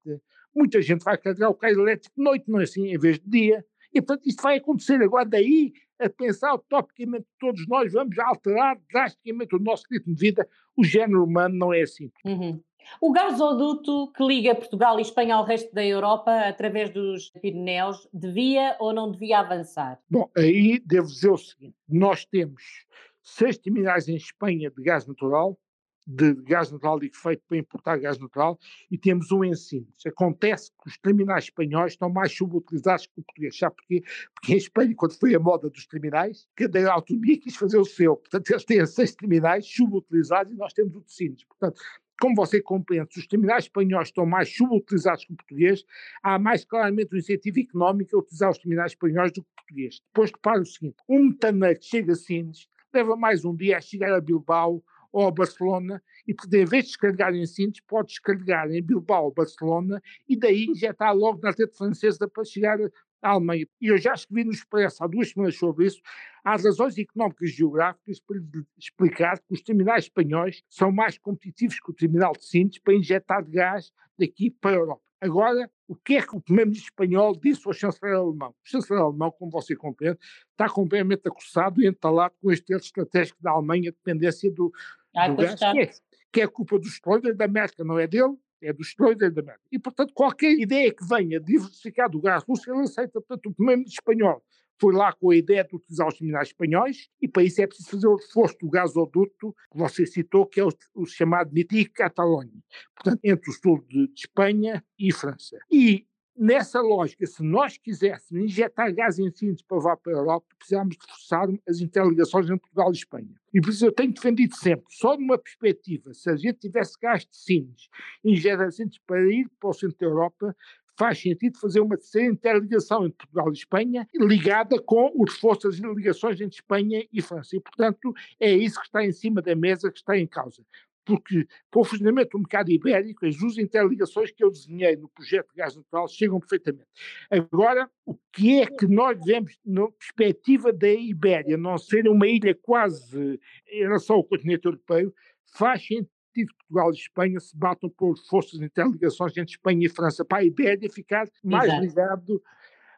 muita 0.54 0.80
gente 0.80 1.04
vai 1.04 1.18
carregar 1.18 1.50
o 1.50 1.54
carro 1.54 1.80
elétrico 1.80 2.14
de 2.16 2.24
noite, 2.24 2.50
não 2.50 2.60
é 2.60 2.64
assim, 2.64 2.86
em 2.88 2.98
vez 2.98 3.18
de 3.18 3.28
dia. 3.28 3.64
E, 3.92 4.00
portanto, 4.00 4.26
isto 4.26 4.42
vai 4.42 4.56
acontecer 4.56 5.02
agora 5.02 5.28
daí 5.28 5.72
a 5.98 6.09
pensar 6.09 6.54
utopicamente 6.54 7.26
todos 7.38 7.66
nós 7.66 7.92
vamos 7.92 8.18
alterar 8.18 8.78
drasticamente 8.90 9.54
o 9.54 9.59
nosso 9.59 9.85
ritmo 9.90 10.14
de 10.14 10.20
vida. 10.20 10.48
O 10.76 10.85
género 10.85 11.24
humano 11.24 11.54
não 11.54 11.72
é 11.72 11.82
assim. 11.82 12.11
Uhum. 12.24 12.61
O 13.00 13.12
gasoduto 13.12 14.12
que 14.12 14.24
liga 14.24 14.54
Portugal 14.54 14.98
e 14.98 15.02
Espanha 15.02 15.35
ao 15.35 15.44
resto 15.44 15.74
da 15.74 15.85
Europa 15.85 16.30
através 16.40 16.90
dos 16.90 17.30
Pirineus 17.30 18.09
devia 18.12 18.76
ou 18.78 18.92
não 18.92 19.11
devia 19.11 19.40
avançar? 19.40 19.98
Bom, 20.09 20.30
aí 20.37 20.78
devo 20.78 21.09
dizer 21.09 21.30
o 21.30 21.37
seguinte: 21.37 21.74
nós 21.88 22.24
temos 22.24 22.87
seis 23.22 23.59
terminais 23.59 24.09
em 24.09 24.16
Espanha 24.16 24.70
de 24.70 24.82
gás 24.82 25.06
natural, 25.06 25.59
de 26.06 26.34
gás 26.34 26.70
natural 26.70 27.00
feito 27.12 27.42
para 27.48 27.58
importar 27.58 27.98
gás 27.98 28.18
natural 28.18 28.58
e 28.90 28.96
temos 28.96 29.32
um 29.32 29.44
ensino. 29.44 29.86
Acontece 30.06 30.70
que 30.70 30.88
os 30.88 30.96
terminais 30.98 31.44
espanhóis 31.44 31.92
estão 31.92 32.08
mais 32.08 32.32
subutilizados 32.32 33.06
que 33.06 33.20
o 33.20 33.22
português. 33.24 33.58
Sabe 33.58 33.74
porquê? 33.76 34.04
Porque 34.34 34.52
em 34.52 34.56
Espanha, 34.56 34.94
quando 34.94 35.18
foi 35.18 35.34
a 35.34 35.40
moda 35.40 35.68
dos 35.68 35.86
terminais, 35.86 36.46
cada 36.54 36.92
autonomia 36.92 37.38
quis 37.38 37.56
fazer 37.56 37.78
o 37.78 37.84
seu. 37.84 38.16
Portanto, 38.16 38.50
eles 38.50 38.64
têm 38.64 38.86
seis 38.86 39.14
terminais 39.14 39.66
subutilizados 39.66 40.52
e 40.52 40.56
nós 40.56 40.72
temos 40.72 40.94
o 40.94 41.00
de 41.00 41.46
Portanto, 41.46 41.80
como 42.20 42.34
você 42.34 42.62
compreende, 42.62 43.12
se 43.12 43.20
os 43.20 43.26
terminais 43.26 43.64
espanhóis 43.64 44.08
estão 44.08 44.24
mais 44.24 44.54
subutilizados 44.54 45.24
que 45.24 45.32
o 45.32 45.36
português, 45.36 45.84
há 46.22 46.38
mais 46.38 46.64
claramente 46.64 47.14
um 47.14 47.18
incentivo 47.18 47.60
económico 47.60 48.16
a 48.16 48.20
utilizar 48.20 48.50
os 48.50 48.58
terminais 48.58 48.92
espanhóis 48.92 49.32
do 49.32 49.42
que 49.42 49.50
o 49.50 49.54
português. 49.56 50.00
Depois 50.06 50.30
repare 50.30 50.60
o 50.60 50.64
seguinte, 50.64 50.96
um 51.08 51.28
metaneiro 51.28 51.78
que 51.78 51.84
chega 51.84 52.12
a 52.12 52.16
Sines 52.16 52.68
leva 52.94 53.16
mais 53.16 53.44
um 53.44 53.54
dia 53.54 53.76
a 53.76 53.80
chegar 53.80 54.14
a 54.14 54.20
Bilbao 54.20 54.82
ou 55.16 55.29
a 55.29 55.31
Barcelona, 55.31 56.02
e 56.29 56.35
porque 56.35 56.59
em 56.59 56.66
vez 56.66 56.85
de 56.85 56.90
descarregar 56.90 57.35
em 57.35 57.46
Sintes, 57.46 57.81
pode 57.88 58.09
descarregar 58.09 58.70
em 58.70 58.83
Bilbao 58.83 59.24
ou 59.24 59.33
Barcelona, 59.33 60.02
e 60.29 60.37
daí 60.37 60.66
está 60.74 61.11
logo 61.11 61.40
na 61.42 61.52
rede 61.52 61.74
francesa 61.74 62.29
para 62.29 62.44
chegar 62.44 62.79
à 63.22 63.31
Alemanha. 63.31 63.66
E 63.81 63.87
eu 63.87 63.96
já 63.96 64.12
escrevi 64.12 64.44
no 64.44 64.52
Expresso 64.52 65.02
há 65.02 65.07
duas 65.07 65.31
semanas 65.31 65.57
sobre 65.57 65.87
isso. 65.87 66.02
Há 66.44 66.50
razões 66.57 66.98
económicas 66.98 67.48
e 67.48 67.52
geográficas 67.52 68.20
para 68.20 68.37
explicar 68.79 69.38
que 69.38 69.55
os 69.55 69.62
terminais 69.62 70.05
espanhóis 70.05 70.62
são 70.68 70.92
mais 70.92 71.16
competitivos 71.16 71.81
que 71.81 71.90
o 71.90 71.94
terminal 71.94 72.33
de 72.33 72.44
Sintes 72.44 72.79
para 72.79 72.92
injetar 72.92 73.42
gás 73.48 73.90
daqui 74.18 74.50
para 74.50 74.72
a 74.72 74.81
Europa. 74.81 75.07
Agora, 75.18 75.70
o 75.88 75.96
que 75.96 76.16
é 76.16 76.22
que 76.22 76.37
o 76.37 76.40
primeiro-ministro 76.40 76.90
espanhol 76.90 77.35
disse 77.35 77.62
ao 77.66 77.72
chanceler 77.72 78.16
alemão? 78.16 78.50
O 78.50 78.68
chanceler 78.68 79.02
alemão, 79.02 79.31
como 79.31 79.50
você 79.50 79.74
compreende, 79.74 80.18
está 80.50 80.68
completamente 80.68 81.26
acossado 81.26 81.83
e 81.83 81.88
entalado 81.88 82.35
com 82.40 82.52
este 82.52 82.74
estratégico 82.74 83.42
da 83.42 83.52
Alemanha, 83.52 83.92
dependência 83.92 84.50
do, 84.52 84.70
ah, 85.16 85.29
do 85.29 85.37
gás, 85.37 85.59
que 85.59 85.81
é, 85.81 85.90
que 86.33 86.40
é 86.40 86.46
culpa 86.46 86.79
dos 86.79 86.92
Schroeder 86.94 87.35
da 87.35 87.44
América, 87.44 87.83
não 87.85 87.98
é 87.98 88.07
dele, 88.07 88.37
é 88.62 88.72
dos 88.72 88.88
Schroeder 88.88 89.33
da 89.33 89.40
América. 89.40 89.64
E, 89.70 89.79
portanto, 89.79 90.12
qualquer 90.14 90.52
ideia 90.52 90.92
que 90.92 91.07
venha 91.07 91.40
diversificar 91.40 92.11
do 92.11 92.20
gás 92.20 92.44
russo, 92.44 92.70
ele 92.70 92.83
aceita. 92.83 93.20
Portanto, 93.20 93.46
o 93.46 93.55
primeiro-ministro 93.55 94.00
espanhol 94.00 94.42
foi 94.79 94.94
lá 94.94 95.12
com 95.12 95.31
a 95.31 95.37
ideia 95.37 95.64
de 95.64 95.74
utilizar 95.74 96.07
os 96.09 96.18
terminais 96.18 96.48
espanhóis 96.48 97.09
e 97.20 97.26
para 97.26 97.42
isso 97.42 97.62
é 97.62 97.66
preciso 97.66 97.90
fazer 97.90 98.07
o 98.07 98.16
reforço 98.16 98.59
do 98.61 98.68
gasoduto 98.68 99.57
que 99.72 99.79
você 99.79 100.07
citou, 100.07 100.46
que 100.46 100.61
é 100.61 100.64
o, 100.64 100.68
o 100.94 101.07
chamado 101.07 101.50
Mitic 101.52 101.92
Catalonha, 101.92 102.52
portanto, 102.94 103.20
entre 103.24 103.50
o 103.50 103.52
sul 103.55 103.83
de, 103.88 104.09
de 104.09 104.20
Espanha 104.20 104.85
e 104.98 105.12
França. 105.12 105.59
E 105.70 106.07
nessa 106.37 106.81
lógica, 106.81 107.27
se 107.27 107.42
nós 107.42 107.79
quiséssemos 107.79 108.44
injetar 108.44 108.92
gás 108.94 109.18
em 109.18 109.31
Sintes 109.31 109.62
para 109.62 109.79
levar 109.79 109.96
para 109.96 110.12
a 110.12 110.16
Europa, 110.16 110.46
precisamos 110.59 110.96
de 110.96 111.07
forçar 111.07 111.49
as 111.68 111.81
interligações 111.81 112.46
entre 112.46 112.61
Portugal 112.61 112.90
e 112.90 112.96
Espanha. 112.96 113.40
E 113.55 113.61
por 113.61 113.70
isso 113.70 113.87
eu 113.87 113.92
tenho 113.92 114.12
defendido 114.12 114.55
sempre, 114.57 114.85
só 114.90 115.16
numa 115.16 115.38
perspectiva, 115.38 116.12
se 116.12 116.29
a 116.31 116.37
gente 116.37 116.59
tivesse 116.59 116.99
gás 117.01 117.22
de 117.22 117.37
Sintes, 117.37 117.88
injetar 118.25 118.70
Sintes 118.70 118.99
para 119.07 119.20
ir 119.33 119.49
para 119.59 119.70
o 119.70 119.72
centro 119.72 119.96
da 119.99 120.07
Europa, 120.07 120.57
faz 120.99 121.20
sentido 121.20 121.59
fazer 121.59 121.81
uma 121.81 121.96
terceira 121.96 122.33
interligação 122.33 123.07
entre 123.07 123.18
Portugal 123.18 123.51
e 123.51 123.53
Espanha, 123.53 124.09
ligada 124.14 124.81
com 124.81 125.12
o 125.14 125.25
reforço 125.25 125.68
das 125.68 125.77
ligações 125.77 126.40
entre 126.40 126.57
Espanha 126.57 127.07
e 127.12 127.20
França. 127.20 127.55
E, 127.55 127.61
portanto, 127.61 128.14
é 128.40 128.51
isso 128.53 128.81
que 128.81 128.87
está 128.87 129.05
em 129.05 129.12
cima 129.12 129.42
da 129.42 129.55
mesa, 129.55 129.90
que 129.90 129.99
está 129.99 130.16
em 130.16 130.27
causa. 130.27 130.62
Porque, 131.06 131.46
para 131.70 131.80
o 131.80 131.84
funcionamento 131.84 132.30
do 132.30 132.40
mercado 132.40 132.70
ibérico, 132.70 133.24
as 133.24 133.36
duas 133.36 133.56
interligações 133.56 134.32
que 134.32 134.42
eu 134.42 134.50
desenhei 134.50 134.96
no 134.96 135.08
projeto 135.08 135.48
de 135.50 135.54
gás 135.54 135.76
natural 135.76 136.08
chegam 136.08 136.40
perfeitamente. 136.40 136.88
Agora, 137.30 137.88
o 138.04 138.18
que 138.32 138.60
é 138.60 138.66
que 138.66 138.88
nós 138.88 139.16
devemos, 139.20 139.56
na 139.64 139.88
perspectiva 139.92 140.72
da 140.72 140.92
Ibéria, 140.92 141.56
não 141.56 141.78
ser 141.78 142.08
uma 142.08 142.26
ilha 142.26 142.54
quase 142.60 143.40
em 143.68 143.82
relação 143.82 144.16
ao 144.16 144.24
continente 144.24 144.66
europeu, 144.66 145.14
faz 145.54 145.86
sentido 145.86 146.10
que 146.34 146.44
Portugal 146.46 146.90
e 146.90 146.96
Espanha 146.96 147.40
se 147.40 147.56
batam 147.56 147.88
por 147.88 148.18
forças 148.28 148.58
de 148.58 148.66
interligações 148.66 149.36
entre 149.36 149.52
Espanha 149.52 149.86
e 149.86 149.88
França 149.88 150.24
para 150.24 150.38
a 150.38 150.44
Ibéria 150.44 150.90
ficar 150.90 151.26
mais 151.42 151.66
Exato. 151.66 151.82
ligado. 151.82 152.42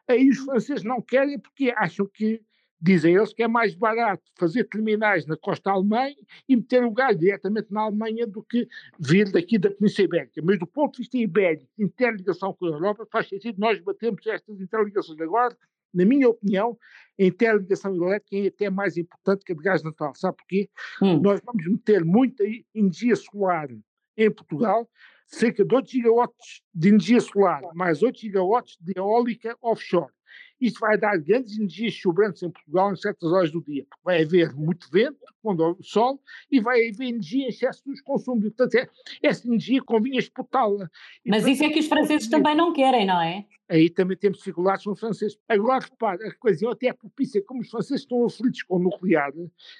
Aí 0.07 0.29
os 0.29 0.39
franceses 0.39 0.83
não 0.83 0.99
querem 0.99 1.37
porque 1.39 1.71
acham 1.77 2.07
que, 2.07 2.41
dizem 2.81 3.15
eles, 3.15 3.33
que 3.33 3.43
é 3.43 3.47
mais 3.47 3.75
barato 3.75 4.23
fazer 4.37 4.63
terminais 4.65 5.25
na 5.25 5.35
costa 5.35 5.71
alemã 5.71 6.07
e 6.47 6.55
meter 6.55 6.83
o 6.83 6.91
gás 6.91 7.17
diretamente 7.17 7.67
na 7.71 7.81
Alemanha 7.81 8.25
do 8.25 8.41
que 8.43 8.67
vir 8.99 9.29
daqui 9.31 9.57
da 9.57 9.69
Península 9.69 10.05
Ibérica. 10.05 10.41
Mas 10.43 10.59
do 10.59 10.67
ponto 10.67 10.93
de 10.93 10.99
vista 10.99 11.17
ibérico, 11.17 11.67
interligação 11.77 12.53
com 12.53 12.65
a 12.65 12.69
Europa, 12.69 13.07
faz 13.11 13.27
sentido 13.27 13.59
nós 13.59 13.79
batemos 13.81 14.25
estas 14.25 14.59
interligações 14.61 15.19
agora 15.19 15.55
na 15.93 16.05
minha 16.05 16.29
opinião, 16.29 16.77
a 17.19 17.23
interligação 17.23 17.93
elétrica 17.95 18.35
é 18.35 18.47
até 18.47 18.69
mais 18.69 18.97
importante 18.97 19.43
que 19.43 19.51
a 19.51 19.55
de 19.55 19.61
gás 19.61 19.83
natural. 19.83 20.13
Sabe 20.15 20.37
porquê? 20.37 20.69
Hum. 21.01 21.19
Nós 21.19 21.41
vamos 21.43 21.65
meter 21.65 22.05
muita 22.05 22.43
energia 22.73 23.15
solar 23.15 23.67
em 24.15 24.31
Portugal, 24.31 24.89
cerca 25.25 25.63
de 25.63 25.75
8 25.75 25.89
gigawatts 25.89 26.61
de 26.73 26.89
energia 26.89 27.19
solar, 27.21 27.61
mais 27.73 28.03
8 28.03 28.19
gigawatts 28.19 28.77
de 28.79 28.93
eólica 28.95 29.55
offshore. 29.61 30.11
Isto 30.59 30.79
vai 30.79 30.97
dar 30.97 31.17
grandes 31.17 31.57
energias 31.57 31.99
sobrantes 31.99 32.43
em 32.43 32.49
Portugal 32.49 32.91
em 32.91 32.95
certas 32.95 33.31
horas 33.31 33.51
do 33.51 33.63
dia, 33.63 33.85
porque 33.89 34.03
vai 34.03 34.21
haver 34.23 34.53
muito 34.53 34.89
vento, 34.91 35.17
quando 35.41 35.77
o 35.79 35.83
sol, 35.83 36.21
e 36.51 36.59
vai 36.59 36.89
haver 36.89 37.07
energia 37.07 37.45
em 37.45 37.49
excesso 37.49 37.81
dos 37.85 38.01
consumos. 38.01 38.43
Portanto, 38.43 38.75
é, 38.75 38.89
essa 39.23 39.47
energia 39.47 39.81
convinha 39.81 40.19
exportá-la. 40.19 40.89
Mas 41.25 41.45
isso 41.47 41.63
é 41.63 41.69
que 41.69 41.79
os 41.79 41.87
franceses 41.87 42.29
também 42.29 42.55
não 42.55 42.73
querem, 42.73 43.05
não 43.05 43.21
é? 43.21 43.45
Aí 43.69 43.87
também 43.87 44.17
temos 44.17 44.39
dificuldades 44.39 44.83
com 44.83 44.91
os 44.91 44.99
franceses. 44.99 45.37
Agora, 45.47 45.85
repare, 45.85 46.27
a 46.27 46.33
coisa 46.33 46.71
até 46.71 46.87
é 46.87 46.93
propícia, 46.93 47.39
como 47.43 47.61
os 47.61 47.69
franceses 47.69 48.01
estão 48.01 48.25
aflitos 48.25 48.63
com 48.63 48.77
o 48.77 48.79
nuclear, 48.79 49.31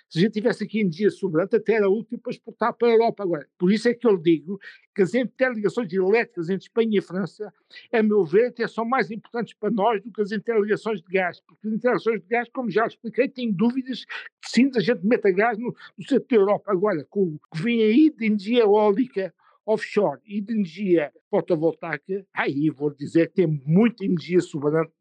se 0.08 0.20
a 0.20 0.22
gente 0.22 0.34
tivesse 0.34 0.64
aqui 0.64 0.82
energia 0.82 1.10
sobrante, 1.10 1.56
até 1.56 1.74
era 1.74 1.90
útil 1.90 2.20
para 2.20 2.32
exportar 2.32 2.72
para 2.74 2.88
a 2.88 2.92
Europa 2.92 3.24
agora. 3.24 3.48
Por 3.58 3.72
isso 3.72 3.90
é 3.90 3.94
que 3.96 4.06
eu 4.06 4.16
digo 4.16 4.60
que 4.94 5.02
as 5.02 5.16
interligações 5.16 5.92
elétricas 5.92 6.52
entre 6.52 6.66
Espanha 6.66 7.00
e 7.00 7.02
França, 7.02 7.52
a 7.92 8.04
meu 8.04 8.24
ver, 8.24 8.50
até 8.50 8.68
são 8.68 8.86
mais 8.86 9.10
importantes 9.10 9.56
para 9.56 9.72
nós 9.72 10.04
do 10.04 10.12
que 10.12 10.22
as 10.22 10.32
interligações 10.32 11.02
de 11.02 11.12
gás, 11.12 11.42
porque 11.42 11.68
as 11.68 11.74
interligações 11.74 12.22
de 12.22 12.28
gás, 12.28 12.48
como 12.54 12.70
já 12.70 12.86
expliquei, 12.86 13.28
têm 13.28 13.52
dúvidas 13.52 14.06
que 14.06 14.50
sim, 14.52 14.70
a 14.76 14.80
gente 14.80 15.04
meta 15.04 15.32
gás 15.32 15.58
no, 15.58 15.76
no 15.98 16.08
centro 16.08 16.28
da 16.30 16.36
Europa. 16.36 16.72
Agora, 16.72 17.04
com 17.10 17.24
o 17.24 17.40
que 17.52 17.64
vem 17.64 17.82
aí 17.82 18.10
de 18.12 18.26
energia 18.28 18.62
eólica, 18.62 19.34
offshore 19.70 20.20
e 20.26 20.42
de 20.42 20.54
energia 20.54 21.12
fotovoltaica, 21.30 22.26
aí 22.34 22.70
vou 22.70 22.90
dizer 22.90 23.30
que 23.30 23.36
tem 23.36 23.62
muita 23.66 24.04
energia 24.04 24.42
sobrante 24.42 24.92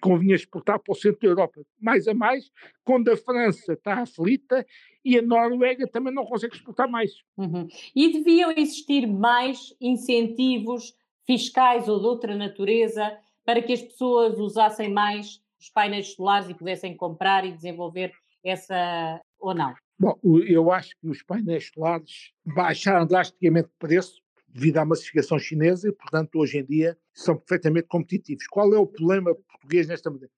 convinha 0.00 0.34
exportar 0.34 0.78
para 0.78 0.92
o 0.92 0.94
centro 0.94 1.20
da 1.20 1.28
Europa, 1.28 1.60
mais 1.80 2.06
a 2.06 2.14
mais, 2.14 2.50
quando 2.84 3.08
a 3.10 3.16
França 3.16 3.72
está 3.72 4.02
aflita 4.02 4.64
e 5.04 5.18
a 5.18 5.22
Noruega 5.22 5.86
também 5.88 6.14
não 6.14 6.24
consegue 6.24 6.54
exportar 6.54 6.88
mais. 6.88 7.10
Uhum. 7.36 7.66
E 7.94 8.12
deviam 8.12 8.52
existir 8.52 9.06
mais 9.06 9.74
incentivos 9.80 10.94
fiscais 11.26 11.88
ou 11.88 11.98
de 11.98 12.06
outra 12.06 12.36
natureza 12.36 13.18
para 13.44 13.62
que 13.62 13.72
as 13.72 13.82
pessoas 13.82 14.38
usassem 14.38 14.92
mais 14.92 15.40
os 15.60 15.68
painéis 15.70 16.14
solares 16.14 16.48
e 16.48 16.54
pudessem 16.54 16.96
comprar 16.96 17.44
e 17.44 17.52
desenvolver 17.52 18.12
essa 18.44 19.20
ou 19.40 19.54
não? 19.54 19.74
Bom, 19.98 20.16
eu 20.46 20.70
acho 20.70 20.90
que 21.00 21.08
os 21.08 21.22
painéis 21.22 21.70
solares 21.74 22.32
baixaram 22.46 23.04
drasticamente 23.04 23.68
de 23.68 23.74
preço 23.78 24.22
devido 24.48 24.78
à 24.78 24.84
massificação 24.84 25.38
chinesa 25.38 25.88
e, 25.88 25.92
portanto, 25.92 26.36
hoje 26.36 26.58
em 26.58 26.64
dia 26.64 26.96
são 27.12 27.36
perfeitamente 27.36 27.88
competitivos. 27.88 28.46
Qual 28.46 28.72
é 28.72 28.78
o 28.78 28.86
problema 28.86 29.34
português 29.34 29.88
nesta 29.88 30.08
medida? 30.08 30.30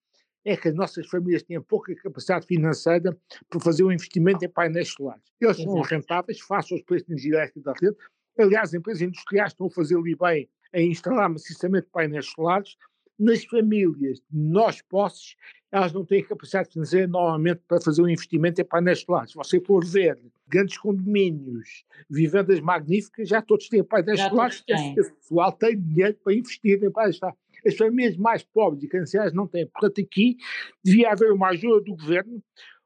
É 0.45 0.57
que 0.57 0.69
as 0.69 0.75
nossas 0.75 1.07
famílias 1.07 1.43
têm 1.43 1.61
pouca 1.61 1.95
capacidade 1.97 2.47
financeira 2.47 3.17
para 3.51 3.61
fazer 3.61 3.85
um 3.85 3.93
investimento 3.93 4.43
em 4.43 4.49
painéis 4.49 4.89
solares. 4.89 5.23
Eles 5.39 5.59
Exato. 5.59 5.73
são 5.73 5.83
rentáveis, 5.83 6.41
face 6.41 6.73
aos 6.73 6.83
preços 6.83 7.07
de 7.07 7.13
energia 7.13 7.35
elétrica 7.35 7.61
da 7.61 7.75
rede. 7.79 7.97
Aliás, 8.39 8.71
as 8.71 8.75
empresas 8.75 9.03
industriais 9.03 9.53
estão 9.53 9.67
a 9.67 9.71
fazer 9.71 9.97
ali 9.97 10.17
bem 10.17 10.49
a 10.73 10.81
instalar 10.81 11.29
maciçamente 11.29 11.89
painéis 11.93 12.27
solares. 12.27 12.77
Nas 13.19 13.45
famílias 13.45 14.23
nós 14.33 14.81
posses, 14.81 15.37
elas 15.73 15.93
não 15.93 16.05
têm 16.05 16.25
capacidade 16.25 16.73
financeira 16.73 17.07
normalmente 17.07 17.61
para 17.67 17.81
fazer 17.81 18.03
um 18.03 18.09
investimento 18.09 18.61
em 18.61 18.65
painéis 18.65 19.01
solares. 19.01 19.31
Se 19.31 19.37
você 19.37 19.61
for 19.61 19.85
ver 19.85 20.19
grandes 20.49 20.77
condomínios, 20.79 21.85
vivendas 22.09 22.61
magníficas, 22.61 23.29
já 23.29 23.41
todos 23.41 23.69
têm 23.69 23.85
painéis 23.85 24.21
solares, 24.21 24.65
esse 24.67 24.95
pessoal 24.95 25.53
tem 25.53 25.81
dinheiro 25.81 26.19
para 26.25 26.35
investir 26.35 26.83
em 26.83 26.91
painéis 26.91 27.17
solares. 27.17 27.39
As 27.65 27.77
famílias 27.77 28.17
mais 28.17 28.43
pobres 28.43 28.83
e 28.83 28.89
carenciais 28.89 29.33
não 29.33 29.47
têm. 29.47 29.67
Portanto, 29.67 30.01
aqui 30.01 30.37
devia 30.83 31.13
haver 31.13 31.31
uma 31.31 31.49
ajuda 31.51 31.85
do 31.85 31.95
governo 31.95 32.43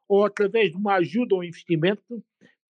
ou 0.09 0.25
através 0.25 0.71
de 0.71 0.77
uma 0.77 0.95
ajuda 0.97 1.35
ao 1.35 1.45
investimento 1.45 2.23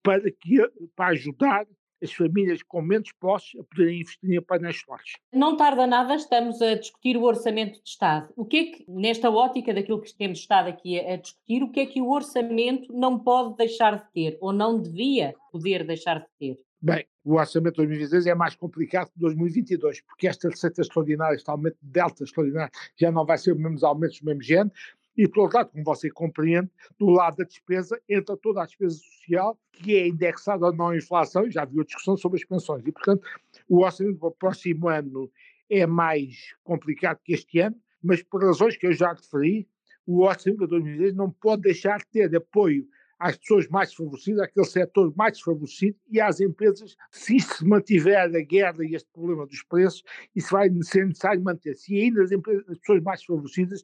para, 0.03 0.31
que, 0.31 0.59
para 0.95 1.07
ajudar 1.09 1.67
as 2.05 2.13
famílias 2.13 2.63
com 2.63 2.83
menos 2.83 3.11
posses 3.13 3.59
a 3.59 3.65
poderem 3.65 4.01
investir 4.01 4.33
em 4.33 4.43
painéis 4.43 4.81
solares. 4.81 5.13
Não 5.33 5.57
tarda 5.57 5.87
nada, 5.87 6.15
estamos 6.15 6.61
a 6.61 6.75
discutir 6.75 7.17
o 7.17 7.23
orçamento 7.23 7.83
de 7.83 7.89
Estado. 7.89 8.29
O 8.37 8.45
que 8.45 8.57
é 8.57 8.65
que, 8.65 8.85
nesta 8.89 9.31
ótica 9.31 9.73
daquilo 9.73 10.01
que 10.01 10.15
temos 10.15 10.39
estado 10.39 10.69
aqui 10.69 11.01
a, 11.01 11.15
a 11.15 11.17
discutir, 11.17 11.63
o 11.63 11.71
que 11.71 11.81
é 11.81 11.87
que 11.87 12.01
o 12.01 12.11
orçamento 12.11 12.93
não 12.93 13.19
pode 13.19 13.57
deixar 13.57 13.97
de 13.99 14.13
ter, 14.13 14.39
ou 14.41 14.53
não 14.53 14.81
devia 14.81 15.35
poder 15.51 15.85
deixar 15.87 16.21
de 16.21 16.27
ter? 16.39 16.59
Bem, 16.81 17.07
o 17.25 17.37
orçamento 17.37 17.77
de 17.77 17.87
2023 17.87 18.27
é 18.27 18.35
mais 18.35 18.55
complicado 18.55 19.11
que 19.11 19.19
2022, 19.19 20.03
porque 20.03 20.29
esta 20.29 20.51
receita 20.51 20.83
extraordinária, 20.83 21.35
este 21.35 21.49
aumento 21.49 21.79
de 21.83 21.91
delta 21.91 22.23
extraordinário, 22.23 22.71
já 22.95 23.11
não 23.11 23.25
vai 23.25 23.39
ser 23.39 23.53
os 23.53 23.59
mesmos 23.59 23.83
aumentos 23.83 24.21
do 24.21 24.27
mesmo 24.27 24.43
género, 24.43 24.71
e, 25.17 25.29
por 25.29 25.43
outro 25.43 25.59
lado, 25.59 25.71
como 25.71 25.85
você 25.85 26.11
compreende, 26.11 26.71
do 26.99 27.07
lado 27.11 27.37
da 27.37 27.45
despesa 27.45 28.01
entra 28.09 28.37
toda 28.37 28.63
a 28.63 28.67
despesa 28.67 28.97
social 28.97 29.59
que 29.73 29.97
é 29.97 30.09
indexada 30.09 30.71
não 30.73 30.89
à 30.89 30.97
inflação, 30.97 31.51
já 31.51 31.63
havia 31.63 31.85
discussão 31.85 32.17
sobre 32.17 32.39
as 32.39 32.45
pensões, 32.45 32.83
e, 32.87 32.93
portanto, 32.93 33.27
o 33.69 33.83
orçamento 33.85 34.19
para 34.19 34.29
o 34.29 34.33
próximo 34.33 34.89
ano 34.89 35.31
é 35.71 35.87
mais 35.87 36.55
complicado 36.63 37.21
que 37.25 37.33
este 37.33 37.61
ano, 37.61 37.77
mas 38.03 38.23
por 38.23 38.45
razões 38.45 38.77
que 38.77 38.87
eu 38.87 38.93
já 38.93 39.13
referi, 39.13 39.67
o 40.07 40.23
orçamento 40.23 40.61
de 40.61 40.69
2010 40.69 41.15
não 41.15 41.31
pode 41.31 41.63
deixar 41.63 41.99
de 41.99 42.07
ter 42.07 42.37
apoio 42.37 42.87
às 43.25 43.39
pessoas 43.39 43.67
mais 43.69 43.89
desfavorecidas, 43.89 44.43
àquele 44.43 44.67
setor 44.67 45.15
mais 45.17 45.33
desfavorecido 45.33 45.97
e 46.11 46.21
às 46.21 46.41
empresas, 46.41 46.95
se 47.11 47.41
se 47.41 47.65
mantiver 47.65 48.19
a 48.19 48.29
guerra 48.29 48.85
e 48.85 48.95
este 48.95 49.09
problema 49.11 49.47
dos 49.47 49.63
preços, 49.63 50.03
isso 50.37 50.51
vai 50.51 50.69
ser 50.83 51.07
necessário 51.07 51.43
manter-se. 51.43 51.95
E 51.95 52.03
ainda 52.03 52.23
as, 52.23 52.31
empresas, 52.31 52.69
as 52.69 52.79
pessoas 52.79 53.03
mais 53.03 53.21
desfavorecidas, 53.21 53.83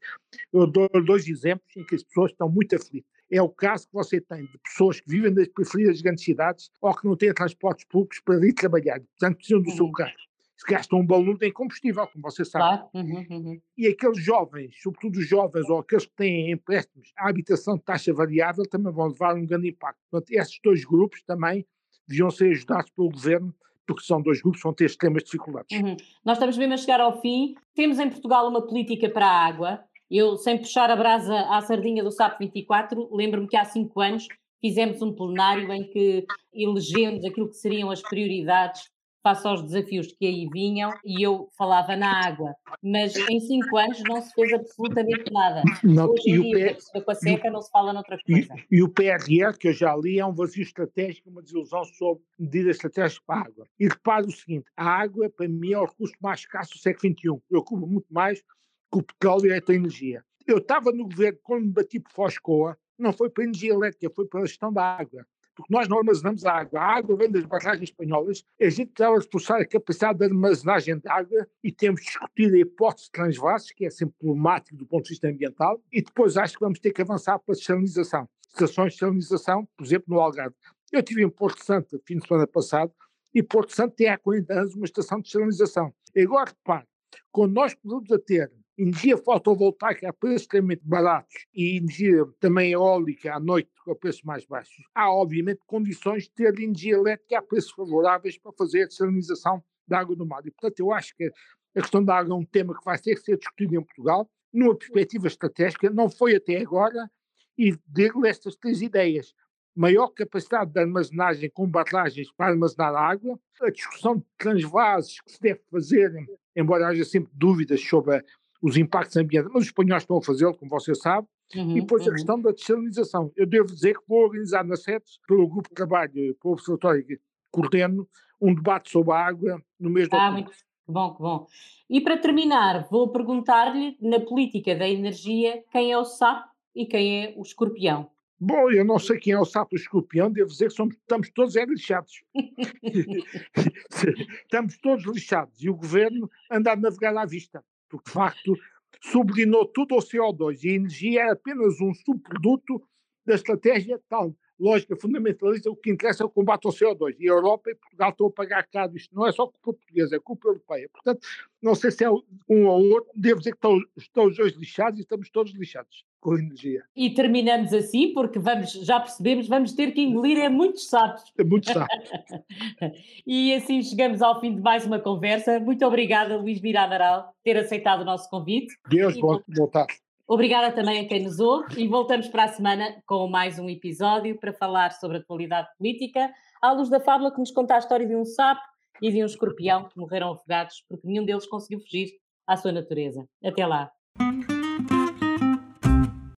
eu 0.52 0.66
dou 0.66 0.86
dois 1.06 1.26
exemplos 1.26 1.74
em 1.74 1.86
que 1.86 1.94
as 1.94 2.02
pessoas 2.02 2.32
estão 2.32 2.50
muito 2.50 2.76
aflitas. 2.76 3.10
é 3.30 3.40
o 3.40 3.48
caso 3.48 3.86
que 3.86 3.94
você 3.94 4.20
tem 4.20 4.44
de 4.44 4.58
pessoas 4.58 5.00
que 5.00 5.08
vivem 5.08 5.32
nas 5.32 5.48
periferias 5.48 5.92
das 5.92 6.02
grandes 6.02 6.24
cidades 6.24 6.70
ou 6.82 6.94
que 6.94 7.06
não 7.06 7.16
têm 7.16 7.32
transportes 7.32 7.86
públicos 7.86 8.20
para 8.20 8.46
ir 8.46 8.52
trabalhar, 8.52 9.00
portanto 9.00 9.36
precisam 9.38 9.62
do 9.62 9.70
uhum. 9.70 9.76
seu 9.76 9.90
carro. 9.92 10.29
Se 10.60 10.66
gastam 10.70 10.98
um 10.98 11.06
balão 11.06 11.38
em 11.40 11.50
combustível, 11.50 12.06
como 12.06 12.22
você 12.22 12.44
sabe. 12.44 12.64
Claro. 12.64 12.90
Uhum, 12.92 13.26
uhum. 13.30 13.60
E 13.78 13.86
aqueles 13.86 14.22
jovens, 14.22 14.76
sobretudo 14.82 15.18
os 15.18 15.26
jovens 15.26 15.70
ou 15.70 15.78
aqueles 15.78 16.04
que 16.04 16.14
têm 16.14 16.52
empréstimos 16.52 17.10
à 17.16 17.30
habitação 17.30 17.76
de 17.76 17.82
taxa 17.82 18.12
variável, 18.12 18.68
também 18.68 18.92
vão 18.92 19.08
levar 19.08 19.34
um 19.34 19.46
grande 19.46 19.70
impacto. 19.70 19.98
Portanto, 20.10 20.30
esses 20.30 20.60
dois 20.62 20.84
grupos 20.84 21.22
também 21.22 21.66
deviam 22.06 22.30
ser 22.30 22.50
ajudados 22.50 22.90
pelo 22.90 23.08
governo 23.08 23.54
porque 23.86 24.04
são 24.04 24.20
dois 24.20 24.42
grupos 24.42 24.60
que 24.60 24.64
vão 24.64 24.74
ter 24.74 24.84
extremas 24.84 25.24
dificuldades. 25.24 25.80
Uhum. 25.80 25.96
Nós 26.22 26.36
estamos 26.36 26.58
mesmo 26.58 26.74
a 26.74 26.76
chegar 26.76 27.00
ao 27.00 27.22
fim. 27.22 27.54
Temos 27.74 27.98
em 27.98 28.10
Portugal 28.10 28.46
uma 28.46 28.60
política 28.66 29.08
para 29.08 29.26
a 29.26 29.46
água. 29.46 29.80
Eu, 30.10 30.36
sem 30.36 30.58
puxar 30.58 30.90
a 30.90 30.96
brasa 30.96 31.40
à 31.48 31.62
sardinha 31.62 32.04
do 32.04 32.10
SAP 32.10 32.38
24, 32.38 33.08
lembro-me 33.10 33.48
que 33.48 33.56
há 33.56 33.64
cinco 33.64 33.98
anos 34.02 34.28
fizemos 34.60 35.00
um 35.00 35.14
plenário 35.14 35.72
em 35.72 35.88
que 35.90 36.26
elegemos 36.52 37.24
aquilo 37.24 37.48
que 37.48 37.56
seriam 37.56 37.90
as 37.90 38.02
prioridades 38.02 38.90
face 39.22 39.46
aos 39.46 39.62
desafios 39.62 40.12
que 40.12 40.26
aí 40.26 40.48
vinham 40.52 40.92
e 41.04 41.24
eu 41.24 41.48
falava 41.56 41.96
na 41.96 42.26
água, 42.26 42.54
mas 42.82 43.14
em 43.16 43.40
cinco 43.40 43.76
anos 43.76 44.02
não 44.08 44.20
se 44.20 44.32
fez 44.34 44.52
absolutamente 44.52 45.30
nada. 45.32 45.62
Não, 45.84 46.10
Hoje 46.10 46.30
em 46.30 46.42
dia, 46.42 46.76
P... 46.92 47.00
com 47.00 47.10
a 47.10 47.14
seca, 47.14 47.50
não 47.50 47.60
se 47.60 47.70
fala 47.70 47.92
noutra 47.92 48.18
coisa. 48.24 48.54
E, 48.70 48.76
e, 48.76 48.82
o 48.82 48.88
PRR, 48.88 49.56
que 49.58 49.68
eu 49.68 49.72
já 49.72 49.94
li, 49.96 50.18
é 50.18 50.26
um 50.26 50.32
vazio 50.32 50.62
estratégico, 50.62 51.30
uma 51.30 51.42
desilusão 51.42 51.84
sobre 51.84 52.22
medidas 52.38 52.76
estratégicas 52.76 53.24
para 53.26 53.40
a 53.40 53.44
água. 53.46 53.66
E 53.78 53.88
repare 53.88 54.26
o 54.26 54.30
seguinte, 54.30 54.70
a 54.76 54.84
água, 54.84 55.30
para 55.30 55.48
mim, 55.48 55.72
é 55.72 55.78
o 55.78 55.84
recurso 55.84 56.14
mais 56.20 56.40
escasso 56.40 56.72
do 56.72 56.78
século 56.78 57.12
XXI. 57.12 57.42
Preocupa 57.48 57.86
muito 57.86 58.06
mais 58.10 58.40
que 58.40 58.98
o 58.98 59.02
petróleo 59.02 59.46
e 59.46 59.52
a 59.52 59.74
energia. 59.74 60.24
Eu 60.46 60.58
estava 60.58 60.90
no 60.90 61.04
governo, 61.04 61.38
quando 61.42 61.66
me 61.66 61.72
bati 61.72 62.00
por 62.00 62.12
Foscoa, 62.12 62.76
não 62.98 63.12
foi 63.12 63.30
para 63.30 63.44
a 63.44 63.46
energia 63.46 63.72
elétrica, 63.72 64.12
foi 64.14 64.26
para 64.26 64.40
a 64.40 64.46
gestão 64.46 64.72
da 64.72 64.82
água 64.82 65.24
porque 65.60 65.74
nós 65.74 65.88
não 65.88 65.98
armazenamos 65.98 66.46
a 66.46 66.52
água. 66.52 66.80
A 66.80 66.96
água 66.96 67.16
vem 67.16 67.30
das 67.30 67.44
barragens 67.44 67.90
espanholas. 67.90 68.42
A 68.58 68.70
gente 68.70 68.92
precisava 68.92 69.18
reforçar 69.18 69.60
a 69.60 69.66
capacidade 69.66 70.18
de 70.18 70.24
armazenagem 70.24 70.98
de 70.98 71.08
água 71.08 71.46
e 71.62 71.70
temos 71.70 72.00
discutido 72.00 72.56
a 72.56 72.58
hipótese 72.58 73.06
de 73.06 73.12
transvases, 73.12 73.70
que 73.72 73.84
é 73.84 73.90
sempre 73.90 74.14
problemático 74.18 74.76
do 74.76 74.86
ponto 74.86 75.04
de 75.04 75.10
vista 75.10 75.28
ambiental, 75.28 75.78
e 75.92 76.00
depois 76.02 76.38
acho 76.38 76.54
que 76.54 76.60
vamos 76.60 76.78
ter 76.78 76.92
que 76.92 77.02
avançar 77.02 77.38
para 77.38 77.54
a 77.54 77.58
desalinização. 77.58 78.26
Estações 78.48 78.94
de 78.94 79.00
desalinização, 79.00 79.68
por 79.76 79.84
exemplo, 79.84 80.06
no 80.08 80.20
Algarve. 80.20 80.56
Eu 80.90 81.00
estive 81.00 81.22
em 81.22 81.28
Porto 81.28 81.62
Santo, 81.62 82.00
fim 82.06 82.16
de 82.16 82.26
semana 82.26 82.46
passado, 82.46 82.92
e 83.34 83.42
Porto 83.42 83.74
Santo 83.74 83.94
tem 83.94 84.08
há 84.08 84.16
40 84.16 84.52
anos 84.52 84.74
uma 84.74 84.86
estação 84.86 85.20
de 85.20 85.24
desalinização. 85.24 85.92
E 86.14 86.22
agora, 86.22 86.50
repare, 86.50 86.86
quando 87.30 87.52
nós 87.52 87.74
podemos 87.74 88.10
a 88.10 88.18
ter 88.18 88.50
energia 88.78 89.16
fotovoltaica 89.16 90.08
a 90.08 90.12
preços 90.12 90.42
extremamente 90.42 90.82
baratos 90.84 91.46
e 91.54 91.76
energia 91.76 92.24
também 92.38 92.72
eólica 92.72 93.34
à 93.34 93.40
noite 93.40 93.70
a 93.86 93.94
preços 93.94 94.22
mais 94.22 94.44
baixos, 94.46 94.84
há 94.94 95.12
obviamente 95.12 95.60
condições 95.66 96.24
de 96.24 96.30
ter 96.30 96.58
energia 96.58 96.94
elétrica 96.94 97.38
a 97.38 97.42
preços 97.42 97.72
favoráveis 97.72 98.38
para 98.38 98.52
fazer 98.52 98.84
a 98.84 98.86
desalinização 98.86 99.62
da 99.86 99.98
água 99.98 100.14
do 100.14 100.24
mar. 100.24 100.46
E, 100.46 100.50
portanto, 100.50 100.80
eu 100.80 100.92
acho 100.92 101.14
que 101.16 101.30
a 101.74 101.80
questão 101.80 102.04
da 102.04 102.16
água 102.16 102.34
é 102.34 102.38
um 102.38 102.44
tema 102.44 102.76
que 102.76 102.84
vai 102.84 102.98
ter 102.98 103.14
que 103.14 103.22
ser 103.22 103.36
discutido 103.36 103.76
em 103.76 103.82
Portugal, 103.82 104.30
numa 104.52 104.74
perspectiva 104.74 105.26
estratégica, 105.26 105.90
não 105.90 106.08
foi 106.08 106.36
até 106.36 106.58
agora, 106.58 107.10
e 107.56 107.76
digo 107.86 108.24
estas 108.26 108.56
três 108.56 108.80
ideias. 108.82 109.34
Maior 109.76 110.08
capacidade 110.08 110.72
de 110.72 110.80
armazenagem 110.80 111.50
com 111.50 111.68
barragens 111.68 112.32
para 112.32 112.52
armazenar 112.52 112.94
água, 112.94 113.38
a 113.62 113.70
discussão 113.70 114.16
de 114.16 114.24
transvases 114.36 115.20
que 115.20 115.32
se 115.32 115.40
deve 115.40 115.60
fazer, 115.70 116.12
embora 116.56 116.88
haja 116.88 117.04
sempre 117.04 117.30
dúvidas 117.34 117.80
sobre 117.80 118.16
a 118.16 118.24
os 118.62 118.76
impactos 118.76 119.16
ambientais, 119.16 119.52
mas 119.52 119.62
os 119.62 119.68
espanhóis 119.68 120.02
estão 120.02 120.18
a 120.18 120.22
fazê-lo, 120.22 120.54
como 120.54 120.70
você 120.70 120.94
sabe, 120.94 121.26
uhum, 121.54 121.76
e 121.76 121.80
depois 121.80 122.04
uhum. 122.04 122.10
a 122.10 122.14
questão 122.14 122.40
da 122.40 122.52
desalinização. 122.52 123.32
Eu 123.36 123.46
devo 123.46 123.66
dizer 123.66 123.98
que 123.98 124.04
vou 124.06 124.24
organizar 124.24 124.64
na 124.64 124.76
SETES, 124.76 125.18
pelo 125.26 125.48
grupo 125.48 125.68
de 125.68 125.74
trabalho, 125.74 126.12
pelo 126.12 126.54
observatório 126.54 127.04
que 127.04 127.18
coordeno, 127.50 128.08
um 128.40 128.54
debate 128.54 128.90
sobre 128.90 129.12
a 129.12 129.26
água 129.26 129.60
no 129.78 129.90
mês 129.90 130.08
de 130.08 130.16
ah, 130.16 130.28
outubro. 130.28 130.44
Muito 130.44 130.64
bom, 130.86 131.14
que 131.14 131.22
bom. 131.22 131.46
E 131.88 132.00
para 132.00 132.18
terminar, 132.18 132.86
vou 132.88 133.10
perguntar-lhe, 133.10 133.96
na 134.00 134.20
política 134.20 134.74
da 134.74 134.88
energia, 134.88 135.62
quem 135.72 135.92
é 135.92 135.98
o 135.98 136.04
sapo 136.04 136.48
e 136.74 136.86
quem 136.86 137.24
é 137.24 137.34
o 137.36 137.42
escorpião? 137.42 138.10
Bom, 138.38 138.70
eu 138.70 138.84
não 138.84 138.98
sei 138.98 139.18
quem 139.18 139.34
é 139.34 139.38
o 139.38 139.44
sapo 139.44 139.74
e 139.74 139.76
o 139.76 139.80
escorpião, 139.80 140.30
devo 140.30 140.48
dizer 140.48 140.68
que 140.68 140.74
somos, 140.74 140.94
estamos 140.94 141.30
todos 141.30 141.56
é 141.56 141.64
lixados. 141.64 142.22
estamos 144.44 144.78
todos 144.78 145.04
lixados 145.04 145.62
e 145.62 145.68
o 145.68 145.76
governo 145.76 146.30
anda 146.50 146.72
a 146.72 146.76
navegar 146.76 147.16
à 147.16 147.26
vista 147.26 147.62
porque 147.90 148.08
de 148.08 148.14
facto 148.14 148.56
sublinou 149.02 149.66
tudo 149.66 149.94
ao 149.94 150.00
CO2 150.00 150.62
e 150.62 150.70
a 150.70 150.74
energia 150.74 151.22
é 151.22 151.30
apenas 151.30 151.80
um 151.80 151.92
subproduto 151.92 152.82
da 153.26 153.34
estratégia 153.34 154.00
tal 154.08 154.34
lógica 154.60 154.94
fundamentalista, 154.94 155.70
o 155.70 155.76
que 155.76 155.90
interessa 155.90 156.22
é 156.22 156.26
o 156.26 156.30
combate 156.30 156.66
ao 156.66 156.72
CO2. 156.72 157.16
E 157.18 157.28
a 157.28 157.32
Europa 157.32 157.70
e 157.70 157.74
Portugal 157.74 158.10
estão 158.10 158.26
a 158.26 158.30
pagar 158.30 158.62
caro 158.68 158.94
isto. 158.94 159.14
Não 159.14 159.26
é 159.26 159.32
só 159.32 159.46
culpa 159.46 159.58
portuguesa, 159.62 160.16
é 160.16 160.20
culpa 160.20 160.48
europeia. 160.48 160.88
Portanto, 160.92 161.26
não 161.62 161.74
sei 161.74 161.90
se 161.90 162.04
é 162.04 162.10
um 162.10 162.66
ou 162.66 162.90
outro, 162.90 163.10
devo 163.16 163.38
dizer 163.38 163.52
que 163.52 163.56
estão, 163.56 163.80
estão 163.96 164.26
os 164.26 164.36
dois 164.36 164.52
lixados 164.52 164.98
e 165.00 165.02
estamos 165.02 165.30
todos 165.30 165.52
lixados 165.54 166.04
com 166.20 166.36
energia. 166.36 166.82
E 166.94 167.10
terminamos 167.10 167.72
assim, 167.72 168.12
porque 168.12 168.38
vamos, 168.38 168.72
já 168.72 169.00
percebemos, 169.00 169.48
vamos 169.48 169.72
ter 169.72 169.92
que 169.92 170.02
engolir 170.02 170.38
é 170.38 170.48
muitos 170.48 170.88
sapos. 170.88 171.24
É 171.38 171.42
muitos 171.42 171.72
sapos. 171.72 172.10
e 173.26 173.54
assim 173.54 173.82
chegamos 173.82 174.20
ao 174.20 174.38
fim 174.40 174.54
de 174.54 174.60
mais 174.60 174.86
uma 174.86 174.98
conversa. 174.98 175.58
Muito 175.58 175.84
obrigada, 175.84 176.36
Luís 176.36 176.60
Mira 176.60 176.82
Amaral, 176.82 177.24
por 177.24 177.42
ter 177.42 177.56
aceitado 177.56 178.02
o 178.02 178.04
nosso 178.04 178.28
convite. 178.28 178.74
Deus, 178.88 179.18
boa, 179.18 179.42
boa 179.48 179.70
tarde. 179.70 179.94
Obrigada 180.28 180.70
também 180.72 181.04
a 181.04 181.08
quem 181.08 181.24
nos 181.24 181.40
ouve 181.40 181.82
e 181.82 181.88
voltamos 181.88 182.28
para 182.28 182.44
a 182.44 182.48
semana 182.48 183.02
com 183.04 183.26
mais 183.26 183.58
um 183.58 183.68
episódio 183.68 184.38
para 184.38 184.52
falar 184.52 184.92
sobre 184.92 185.16
a 185.16 185.20
atualidade 185.20 185.68
política, 185.76 186.32
à 186.62 186.70
luz 186.70 186.88
da 186.88 187.00
fábula 187.00 187.32
que 187.32 187.40
nos 187.40 187.50
conta 187.50 187.74
a 187.74 187.78
história 187.78 188.06
de 188.06 188.14
um 188.14 188.24
sapo 188.24 188.60
e 189.02 189.10
de 189.10 189.22
um 189.22 189.26
escorpião 189.26 189.88
que 189.88 189.98
morreram 189.98 190.30
afogados 190.30 190.84
porque 190.88 191.04
nenhum 191.04 191.24
deles 191.24 191.46
conseguiu 191.46 191.80
fugir 191.80 192.12
à 192.46 192.56
sua 192.56 192.70
natureza. 192.70 193.26
Até 193.42 193.66
lá. 193.66 193.90